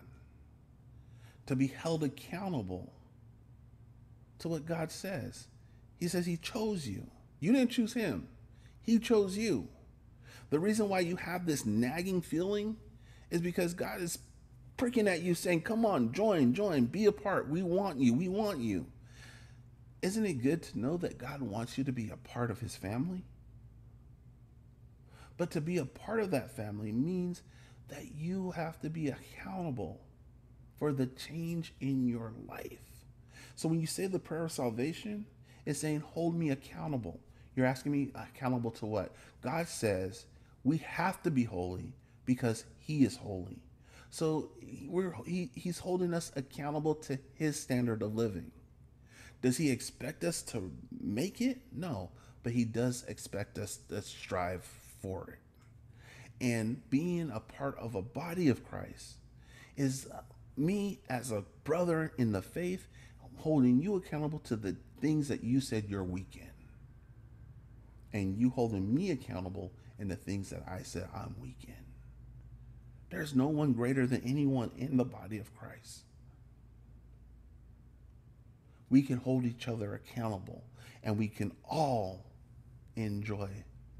to 1.46 1.56
be 1.56 1.66
held 1.66 2.04
accountable 2.04 2.92
to 4.38 4.48
what 4.48 4.66
God 4.66 4.90
says. 4.90 5.46
He 5.98 6.08
says 6.08 6.26
He 6.26 6.36
chose 6.36 6.86
you. 6.86 7.06
You 7.40 7.52
didn't 7.52 7.70
choose 7.70 7.94
Him, 7.94 8.28
He 8.82 8.98
chose 8.98 9.36
you. 9.36 9.68
The 10.50 10.58
reason 10.58 10.88
why 10.88 11.00
you 11.00 11.16
have 11.16 11.46
this 11.46 11.66
nagging 11.66 12.22
feeling 12.22 12.76
is 13.30 13.40
because 13.40 13.74
God 13.74 14.00
is 14.00 14.18
pricking 14.76 15.08
at 15.08 15.22
you 15.22 15.34
saying, 15.34 15.62
Come 15.62 15.84
on, 15.84 16.12
join, 16.12 16.54
join, 16.54 16.86
be 16.86 17.04
a 17.06 17.12
part. 17.12 17.48
We 17.48 17.62
want 17.62 17.98
you. 17.98 18.14
We 18.14 18.28
want 18.28 18.60
you. 18.60 18.86
Isn't 20.00 20.24
it 20.24 20.42
good 20.42 20.62
to 20.62 20.78
know 20.78 20.96
that 20.98 21.18
God 21.18 21.42
wants 21.42 21.76
you 21.76 21.84
to 21.84 21.92
be 21.92 22.08
a 22.10 22.16
part 22.16 22.50
of 22.50 22.60
His 22.60 22.76
family? 22.76 23.24
But 25.36 25.50
to 25.52 25.60
be 25.60 25.78
a 25.78 25.84
part 25.84 26.20
of 26.20 26.30
that 26.30 26.56
family 26.56 26.92
means 26.92 27.42
that 27.88 28.14
you 28.16 28.52
have 28.52 28.80
to 28.80 28.90
be 28.90 29.08
accountable 29.08 30.00
for 30.78 30.92
the 30.92 31.06
change 31.06 31.74
in 31.80 32.06
your 32.06 32.32
life. 32.48 32.78
So 33.54 33.68
when 33.68 33.80
you 33.80 33.86
say 33.86 34.06
the 34.06 34.18
prayer 34.18 34.44
of 34.44 34.52
salvation, 34.52 35.26
it's 35.66 35.80
saying, 35.80 36.00
Hold 36.00 36.34
me 36.36 36.50
accountable. 36.50 37.20
You're 37.54 37.66
asking 37.66 37.92
me 37.92 38.10
accountable 38.14 38.70
to 38.72 38.86
what? 38.86 39.12
God 39.42 39.66
says 39.66 40.26
we 40.64 40.78
have 40.78 41.22
to 41.22 41.30
be 41.30 41.44
holy 41.44 41.92
because 42.24 42.64
He 42.78 43.04
is 43.04 43.16
holy. 43.16 43.58
So 44.10 44.50
we're, 44.86 45.14
he, 45.26 45.50
He's 45.54 45.78
holding 45.78 46.14
us 46.14 46.32
accountable 46.36 46.94
to 46.96 47.18
His 47.34 47.60
standard 47.60 48.02
of 48.02 48.14
living. 48.14 48.50
Does 49.42 49.56
He 49.56 49.70
expect 49.70 50.24
us 50.24 50.42
to 50.42 50.72
make 51.00 51.40
it? 51.40 51.58
No, 51.72 52.10
but 52.42 52.52
He 52.52 52.64
does 52.64 53.04
expect 53.08 53.58
us 53.58 53.78
to 53.88 54.02
strive 54.02 54.64
for 55.00 55.30
it. 55.30 55.38
And 56.44 56.88
being 56.90 57.30
a 57.30 57.40
part 57.40 57.76
of 57.78 57.94
a 57.94 58.02
body 58.02 58.48
of 58.48 58.64
Christ 58.64 59.16
is 59.76 60.08
uh, 60.12 60.20
me 60.56 61.00
as 61.08 61.30
a 61.32 61.44
brother 61.64 62.12
in 62.18 62.32
the 62.32 62.42
faith 62.42 62.86
holding 63.38 63.80
you 63.80 63.94
accountable 63.96 64.40
to 64.40 64.56
the 64.56 64.76
things 65.00 65.28
that 65.28 65.44
you 65.44 65.60
said 65.60 65.84
you're 65.88 66.04
weak 66.04 66.34
in. 66.36 66.50
And 68.12 68.36
you 68.36 68.50
holding 68.50 68.94
me 68.94 69.10
accountable 69.10 69.72
in 69.98 70.08
the 70.08 70.16
things 70.16 70.50
that 70.50 70.62
I 70.68 70.82
said 70.82 71.08
I'm 71.14 71.34
weak 71.40 71.64
in. 71.66 71.74
There's 73.10 73.34
no 73.34 73.48
one 73.48 73.72
greater 73.72 74.06
than 74.06 74.22
anyone 74.24 74.70
in 74.76 74.96
the 74.96 75.04
body 75.04 75.38
of 75.38 75.54
Christ. 75.56 76.02
We 78.90 79.02
can 79.02 79.18
hold 79.18 79.44
each 79.44 79.68
other 79.68 79.94
accountable 79.94 80.64
and 81.02 81.18
we 81.18 81.28
can 81.28 81.52
all 81.68 82.24
enjoy 82.96 83.50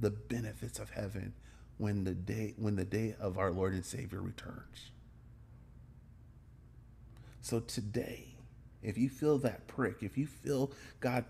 the 0.01 0.11
benefits 0.11 0.79
of 0.79 0.91
heaven 0.91 1.35
when 1.79 2.05
the 2.05 2.15
day 2.15 2.55
when 2.57 2.77
the 2.77 2.85
day 2.85 3.15
of 3.21 3.39
our 3.39 3.51
Lord 3.51 3.73
and 3.73 3.85
Savior 3.85 4.21
returns. 4.21 4.91
So 7.41 7.61
today, 7.61 8.35
if 8.83 8.99
you 8.99 9.09
feel 9.09 9.39
that 9.39 9.67
prick, 9.69 10.03
if 10.03 10.19
you 10.19 10.27
feel 10.27 10.73
God 11.01 11.25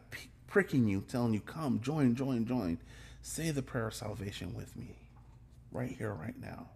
pricking 0.46 0.88
you, 0.88 1.04
telling 1.06 1.34
you, 1.34 1.40
come, 1.40 1.80
join, 1.80 2.14
join, 2.14 2.46
join, 2.46 2.78
say 3.22 3.50
the 3.50 3.62
prayer 3.62 3.88
of 3.88 3.94
salvation 3.94 4.54
with 4.54 4.76
me 4.76 4.96
right 5.70 5.90
here, 5.90 6.12
right 6.12 6.38
now. 6.40 6.68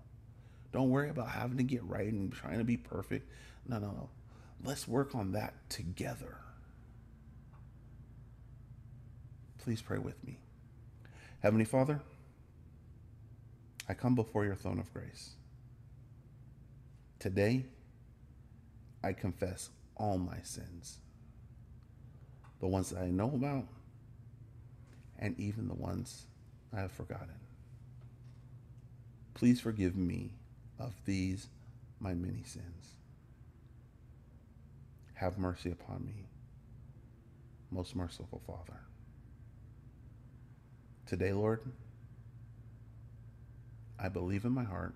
Don't 0.73 0.91
worry 0.91 1.11
about 1.11 1.29
having 1.29 1.59
to 1.59 1.63
get 1.63 1.85
right 1.85 2.11
and 2.11 2.33
trying 2.33 2.59
to 2.59 2.65
be 2.65 2.77
perfect. 2.77 3.31
No, 3.67 3.79
no, 3.79 3.89
no. 3.89 4.11
Let's 4.65 4.89
work 4.89 5.15
on 5.15 5.33
that 5.33 5.55
together. 5.69 6.37
Please 9.59 9.83
pray 9.83 9.99
with 9.99 10.23
me. 10.25 10.39
Heavenly 11.41 11.65
Father, 11.65 12.01
I 13.89 13.95
come 13.95 14.15
before 14.15 14.45
your 14.45 14.55
throne 14.55 14.79
of 14.79 14.93
grace. 14.93 15.31
Today, 17.19 17.67
I 19.03 19.13
confess 19.13 19.71
all 19.97 20.19
my 20.19 20.39
sins 20.43 20.99
the 22.63 22.69
ones 22.69 22.91
that 22.91 23.03
I 23.03 23.11
know 23.11 23.27
about, 23.27 23.67
and 25.19 25.39
even 25.39 25.67
the 25.67 25.75
ones 25.75 26.27
I 26.75 26.81
have 26.81 26.93
forgotten. 26.93 27.29
Please 29.35 29.61
forgive 29.61 29.97
me 29.97 30.33
of 30.79 30.95
these 31.05 31.49
my 32.01 32.15
many 32.15 32.43
sins. 32.45 32.97
Have 35.15 35.39
mercy 35.39 35.71
upon 35.71 36.05
me, 36.05 36.27
most 37.71 37.95
merciful 37.95 38.41
Father. 38.47 38.81
Today, 41.07 41.33
Lord, 41.33 41.61
I 43.99 44.09
believe 44.09 44.45
in 44.45 44.53
my 44.53 44.65
heart 44.65 44.95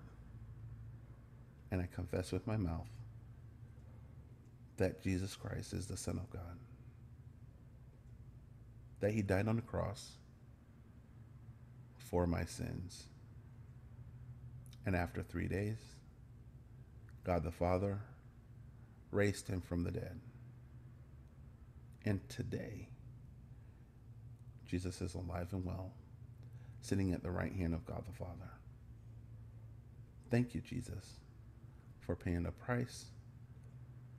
and 1.71 1.81
I 1.81 1.87
confess 1.93 2.31
with 2.31 2.45
my 2.47 2.57
mouth 2.57 2.89
that 4.77 5.01
Jesus 5.01 5.35
Christ 5.35 5.73
is 5.73 5.87
the 5.87 5.97
Son 5.97 6.17
of 6.17 6.29
God, 6.29 6.57
that 8.99 9.11
He 9.11 9.21
died 9.21 9.47
on 9.47 9.55
the 9.55 9.61
cross 9.61 10.11
for 12.09 12.25
my 12.27 12.45
sins. 12.45 13.05
And 14.85 14.95
after 14.95 15.21
three 15.21 15.47
days, 15.47 15.77
God 17.23 17.43
the 17.43 17.51
Father 17.51 17.99
raised 19.11 19.47
him 19.47 19.61
from 19.61 19.83
the 19.83 19.91
dead. 19.91 20.19
And 22.05 22.27
today, 22.29 22.87
Jesus 24.65 25.01
is 25.01 25.13
alive 25.13 25.47
and 25.51 25.65
well, 25.65 25.91
sitting 26.81 27.11
at 27.11 27.23
the 27.23 27.31
right 27.31 27.53
hand 27.53 27.73
of 27.73 27.85
God 27.85 28.03
the 28.05 28.13
Father. 28.13 28.51
Thank 30.31 30.55
you, 30.55 30.61
Jesus, 30.61 31.19
for 31.99 32.15
paying 32.15 32.45
a 32.45 32.51
price 32.51 33.05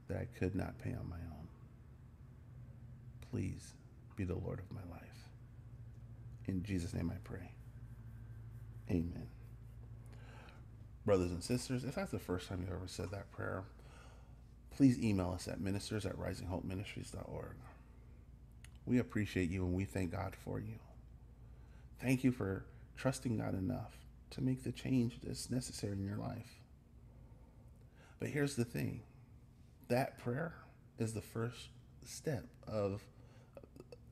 that 0.08 0.18
I 0.18 0.26
could 0.38 0.54
not 0.54 0.78
pay 0.78 0.90
on 0.90 1.08
my 1.08 1.16
own. 1.16 1.48
Please 3.30 3.72
be 4.16 4.24
the 4.24 4.34
Lord 4.34 4.58
of 4.58 4.70
my 4.70 4.82
life. 4.90 5.28
In 6.46 6.62
Jesus' 6.62 6.94
name 6.94 7.12
I 7.14 7.18
pray. 7.24 7.52
Amen. 8.90 9.28
Brothers 11.04 11.30
and 11.30 11.42
sisters, 11.42 11.84
if 11.84 11.94
that's 11.94 12.10
the 12.10 12.18
first 12.18 12.48
time 12.48 12.60
you've 12.60 12.72
ever 12.74 12.86
said 12.86 13.10
that 13.10 13.30
prayer, 13.30 13.64
please 14.76 14.98
email 14.98 15.32
us 15.34 15.48
at 15.48 15.60
ministers 15.60 16.06
at 16.06 16.16
risinghopeministries.org. 16.16 17.56
We 18.86 18.98
appreciate 18.98 19.50
you 19.50 19.64
and 19.64 19.74
we 19.74 19.84
thank 19.84 20.12
God 20.12 20.34
for 20.44 20.58
you. 20.58 20.78
Thank 22.00 22.24
you 22.24 22.32
for 22.32 22.64
trusting 22.96 23.38
God 23.38 23.54
enough 23.54 23.96
to 24.30 24.42
make 24.42 24.64
the 24.64 24.72
change 24.72 25.18
that's 25.22 25.50
necessary 25.50 25.94
in 25.94 26.04
your 26.04 26.16
life. 26.16 26.60
But 28.20 28.28
here's 28.28 28.56
the 28.56 28.64
thing 28.64 29.02
that 29.88 30.18
prayer 30.18 30.54
is 30.98 31.14
the 31.14 31.22
first 31.22 31.68
step 32.04 32.44
of, 32.66 33.02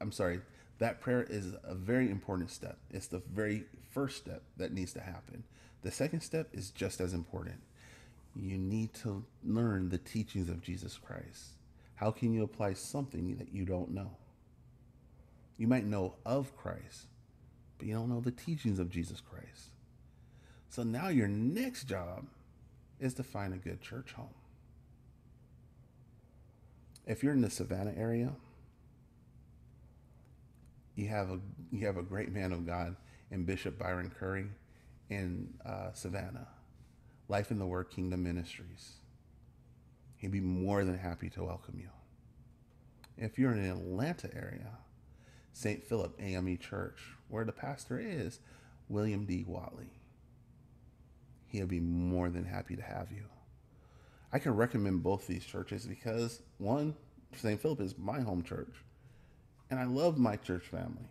I'm 0.00 0.12
sorry, 0.12 0.40
that 0.78 1.00
prayer 1.00 1.26
is 1.28 1.54
a 1.64 1.74
very 1.74 2.10
important 2.10 2.50
step. 2.50 2.78
It's 2.90 3.06
the 3.06 3.22
very 3.32 3.64
first 3.90 4.18
step 4.18 4.42
that 4.56 4.72
needs 4.72 4.92
to 4.94 5.00
happen. 5.00 5.44
The 5.82 5.90
second 5.90 6.20
step 6.20 6.48
is 6.52 6.70
just 6.70 7.00
as 7.00 7.14
important. 7.14 7.60
You 8.34 8.58
need 8.58 8.92
to 8.94 9.24
learn 9.44 9.88
the 9.88 9.98
teachings 9.98 10.48
of 10.48 10.60
Jesus 10.60 10.98
Christ. 10.98 11.54
How 11.94 12.10
can 12.10 12.32
you 12.34 12.42
apply 12.42 12.74
something 12.74 13.36
that 13.38 13.54
you 13.54 13.64
don't 13.64 13.92
know? 13.92 14.10
You 15.56 15.66
might 15.66 15.86
know 15.86 16.16
of 16.26 16.54
Christ, 16.56 17.06
but 17.78 17.86
you 17.86 17.94
don't 17.94 18.10
know 18.10 18.20
the 18.20 18.30
teachings 18.30 18.78
of 18.78 18.90
Jesus 18.90 19.20
Christ. 19.20 19.70
So 20.68 20.82
now 20.82 21.08
your 21.08 21.28
next 21.28 21.84
job 21.84 22.26
is 23.00 23.14
to 23.14 23.22
find 23.22 23.54
a 23.54 23.58
good 23.58 23.80
church 23.80 24.12
home. 24.12 24.34
If 27.06 27.22
you're 27.22 27.32
in 27.32 27.40
the 27.40 27.50
Savannah 27.50 27.94
area, 27.96 28.32
you 30.96 31.08
have 31.08 31.30
a 31.30 31.38
you 31.70 31.86
have 31.86 31.96
a 31.96 32.02
great 32.02 32.32
man 32.32 32.52
of 32.52 32.66
God 32.66 32.96
in 33.30 33.44
Bishop 33.44 33.78
Byron 33.78 34.10
Curry 34.18 34.46
in 35.08 35.54
uh, 35.64 35.92
Savannah, 35.92 36.48
Life 37.28 37.50
in 37.50 37.58
the 37.58 37.66
Word 37.66 37.90
Kingdom 37.90 38.24
Ministries. 38.24 38.94
He'd 40.16 40.32
be 40.32 40.40
more 40.40 40.82
than 40.84 40.98
happy 40.98 41.30
to 41.30 41.44
welcome 41.44 41.78
you. 41.78 41.90
If 43.16 43.38
you're 43.38 43.52
in 43.52 43.62
the 43.62 43.70
Atlanta 43.70 44.34
area, 44.34 44.78
St. 45.52 45.84
Philip 45.84 46.20
AME 46.20 46.58
Church, 46.58 47.00
where 47.28 47.44
the 47.44 47.52
pastor 47.52 48.00
is 48.00 48.40
William 48.88 49.24
D. 49.24 49.44
Watley 49.46 49.92
he'll 51.56 51.66
be 51.66 51.80
more 51.80 52.28
than 52.28 52.44
happy 52.44 52.76
to 52.76 52.82
have 52.82 53.10
you. 53.10 53.24
I 54.32 54.38
can 54.38 54.54
recommend 54.54 55.02
both 55.02 55.26
these 55.26 55.44
churches 55.44 55.86
because 55.86 56.42
one, 56.58 56.94
St. 57.34 57.60
Philip 57.60 57.80
is 57.80 57.96
my 57.96 58.20
home 58.20 58.42
church, 58.42 58.74
and 59.70 59.78
I 59.78 59.84
love 59.84 60.18
my 60.18 60.36
church 60.36 60.64
family. 60.64 61.08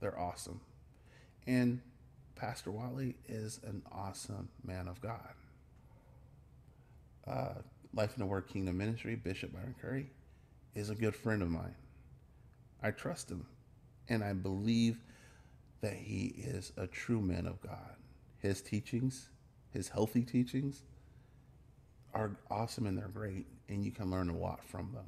They're 0.00 0.18
awesome. 0.18 0.60
And 1.46 1.80
Pastor 2.34 2.70
Watley 2.70 3.16
is 3.28 3.60
an 3.64 3.82
awesome 3.90 4.48
man 4.64 4.88
of 4.88 5.00
God. 5.00 5.34
Uh, 7.26 7.54
Life 7.94 8.12
in 8.14 8.20
the 8.20 8.26
Word 8.26 8.46
Kingdom 8.46 8.76
Ministry, 8.76 9.16
Bishop 9.16 9.52
Byron 9.54 9.74
Curry, 9.80 10.10
is 10.74 10.90
a 10.90 10.94
good 10.94 11.16
friend 11.16 11.42
of 11.42 11.48
mine. 11.48 11.74
I 12.82 12.90
trust 12.90 13.30
him, 13.30 13.46
and 14.08 14.22
I 14.22 14.34
believe 14.34 14.98
that 15.80 15.94
he 15.94 16.34
is 16.36 16.72
a 16.76 16.86
true 16.86 17.22
man 17.22 17.46
of 17.46 17.60
God. 17.62 17.96
His 18.38 18.60
teachings 18.60 19.30
his 19.76 19.88
healthy 19.88 20.22
teachings 20.22 20.82
are 22.14 22.36
awesome 22.50 22.86
and 22.86 22.96
they're 22.96 23.08
great, 23.08 23.46
and 23.68 23.84
you 23.84 23.90
can 23.90 24.10
learn 24.10 24.30
a 24.30 24.36
lot 24.36 24.64
from 24.64 24.90
them. 24.94 25.04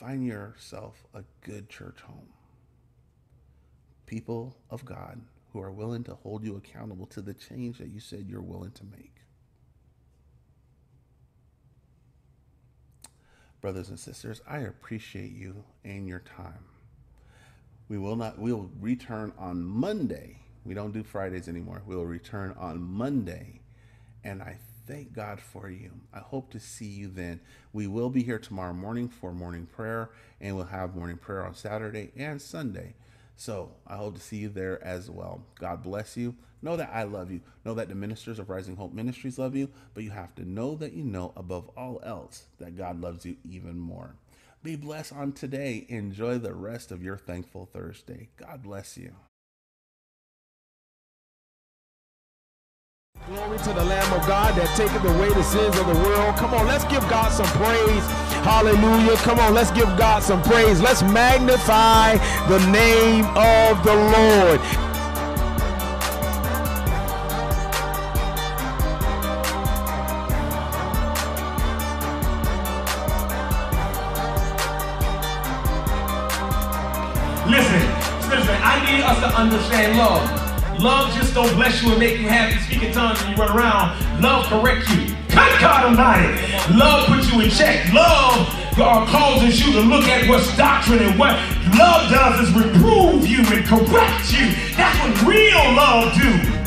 Find 0.00 0.26
yourself 0.26 1.04
a 1.14 1.22
good 1.42 1.68
church 1.68 2.00
home. 2.00 2.28
People 4.06 4.56
of 4.70 4.84
God 4.84 5.20
who 5.52 5.60
are 5.60 5.70
willing 5.70 6.04
to 6.04 6.14
hold 6.14 6.42
you 6.44 6.56
accountable 6.56 7.06
to 7.06 7.20
the 7.20 7.34
change 7.34 7.78
that 7.78 7.88
you 7.88 8.00
said 8.00 8.26
you're 8.28 8.40
willing 8.40 8.72
to 8.72 8.84
make. 8.84 9.14
Brothers 13.60 13.90
and 13.90 13.98
sisters, 14.00 14.40
I 14.48 14.60
appreciate 14.60 15.32
you 15.32 15.64
and 15.84 16.08
your 16.08 16.20
time. 16.20 16.64
We 17.88 17.98
will 17.98 18.16
not 18.16 18.38
we'll 18.38 18.70
return 18.80 19.32
on 19.38 19.62
Monday 19.62 20.40
we 20.64 20.74
don't 20.74 20.92
do 20.92 21.02
Fridays 21.02 21.48
anymore. 21.48 21.82
We'll 21.86 22.04
return 22.04 22.54
on 22.58 22.82
Monday. 22.82 23.60
And 24.24 24.42
I 24.42 24.58
thank 24.90 25.12
God 25.12 25.40
for 25.40 25.70
you. 25.70 25.92
I 26.12 26.18
hope 26.18 26.50
to 26.50 26.58
see 26.58 26.86
you 26.86 27.08
then. 27.08 27.40
We 27.72 27.86
will 27.86 28.10
be 28.10 28.24
here 28.24 28.40
tomorrow 28.40 28.72
morning 28.72 29.08
for 29.08 29.32
morning 29.32 29.66
prayer, 29.66 30.10
and 30.40 30.56
we'll 30.56 30.64
have 30.64 30.96
morning 30.96 31.16
prayer 31.16 31.46
on 31.46 31.54
Saturday 31.54 32.10
and 32.16 32.42
Sunday. 32.42 32.94
So 33.36 33.70
I 33.86 33.96
hope 33.96 34.16
to 34.16 34.20
see 34.20 34.38
you 34.38 34.48
there 34.48 34.82
as 34.82 35.08
well. 35.08 35.44
God 35.60 35.84
bless 35.84 36.16
you. 36.16 36.34
Know 36.60 36.76
that 36.76 36.90
I 36.92 37.04
love 37.04 37.30
you. 37.30 37.40
Know 37.64 37.74
that 37.74 37.88
the 37.88 37.94
ministers 37.94 38.40
of 38.40 38.50
Rising 38.50 38.76
Hope 38.76 38.92
Ministries 38.92 39.38
love 39.38 39.54
you, 39.54 39.68
but 39.94 40.02
you 40.02 40.10
have 40.10 40.34
to 40.34 40.44
know 40.44 40.74
that 40.74 40.92
you 40.92 41.04
know 41.04 41.32
above 41.36 41.70
all 41.76 42.00
else 42.02 42.46
that 42.58 42.76
God 42.76 43.00
loves 43.00 43.24
you 43.24 43.36
even 43.48 43.78
more. 43.78 44.16
Be 44.62 44.74
blessed 44.74 45.12
on 45.12 45.32
today. 45.32 45.86
Enjoy 45.88 46.36
the 46.36 46.52
rest 46.52 46.90
of 46.90 47.02
your 47.02 47.16
thankful 47.16 47.70
Thursday. 47.72 48.28
God 48.36 48.64
bless 48.64 48.98
you. 48.98 49.12
Glory 53.28 53.58
to 53.58 53.72
the 53.74 53.84
Lamb 53.84 54.12
of 54.14 54.26
God 54.26 54.54
that 54.56 54.74
taketh 54.74 55.04
away 55.04 55.28
the 55.28 55.42
sins 55.42 55.76
of 55.78 55.86
the 55.86 55.92
world. 55.92 56.34
Come 56.36 56.54
on, 56.54 56.66
let's 56.66 56.84
give 56.84 57.02
God 57.10 57.30
some 57.30 57.46
praise. 57.48 58.02
Hallelujah. 58.42 59.14
Come 59.16 59.38
on, 59.38 59.52
let's 59.52 59.70
give 59.72 59.86
God 59.98 60.22
some 60.22 60.42
praise. 60.42 60.80
Let's 60.80 61.02
magnify 61.02 62.16
the 62.48 62.58
name 62.72 63.26
of 63.36 63.84
the 63.84 63.94
Lord. 63.94 64.60
Listen, 77.52 77.82
listen, 78.32 78.56
I 78.64 78.80
need 78.88 79.02
us 79.04 79.20
to 79.20 79.28
understand 79.36 79.98
love. 79.98 80.39
Love 80.80 81.14
just 81.14 81.34
don't 81.34 81.54
bless 81.56 81.82
you 81.82 81.90
and 81.90 81.98
make 81.98 82.18
you 82.18 82.26
happy, 82.26 82.58
speak 82.60 82.82
in 82.82 82.90
tongues, 82.90 83.20
and 83.22 83.36
you 83.36 83.36
run 83.36 83.54
around. 83.54 84.22
Love 84.22 84.46
correct 84.46 84.88
you. 84.88 85.14
Cut 85.28 85.60
God 85.60 85.84
Almighty. 85.84 86.32
Love 86.74 87.06
puts 87.06 87.30
you 87.30 87.42
in 87.42 87.50
check. 87.50 87.92
Love 87.92 88.48
uh, 88.78 89.04
causes 89.04 89.60
you 89.60 89.74
to 89.74 89.80
look 89.80 90.04
at 90.04 90.26
what's 90.26 90.56
doctrine 90.56 91.00
and 91.00 91.18
what 91.18 91.36
love 91.76 92.10
does 92.10 92.48
is 92.48 92.54
reprove 92.54 93.26
you 93.26 93.44
and 93.52 93.66
correct 93.66 94.32
you. 94.32 94.56
That's 94.74 94.98
what 95.00 95.28
real 95.28 95.74
love 95.76 96.14
do. 96.14 96.59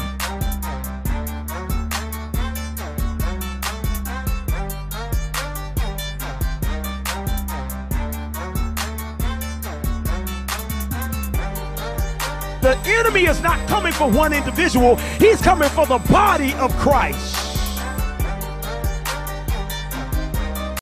The 12.63 12.77
enemy 12.85 13.25
is 13.25 13.41
not 13.41 13.67
coming 13.67 13.91
for 13.91 14.09
one 14.09 14.31
individual, 14.31 14.95
he's 15.19 15.41
coming 15.41 15.67
for 15.67 15.85
the 15.85 15.97
body 15.97 16.53
of 16.53 16.73
Christ. 16.77 17.42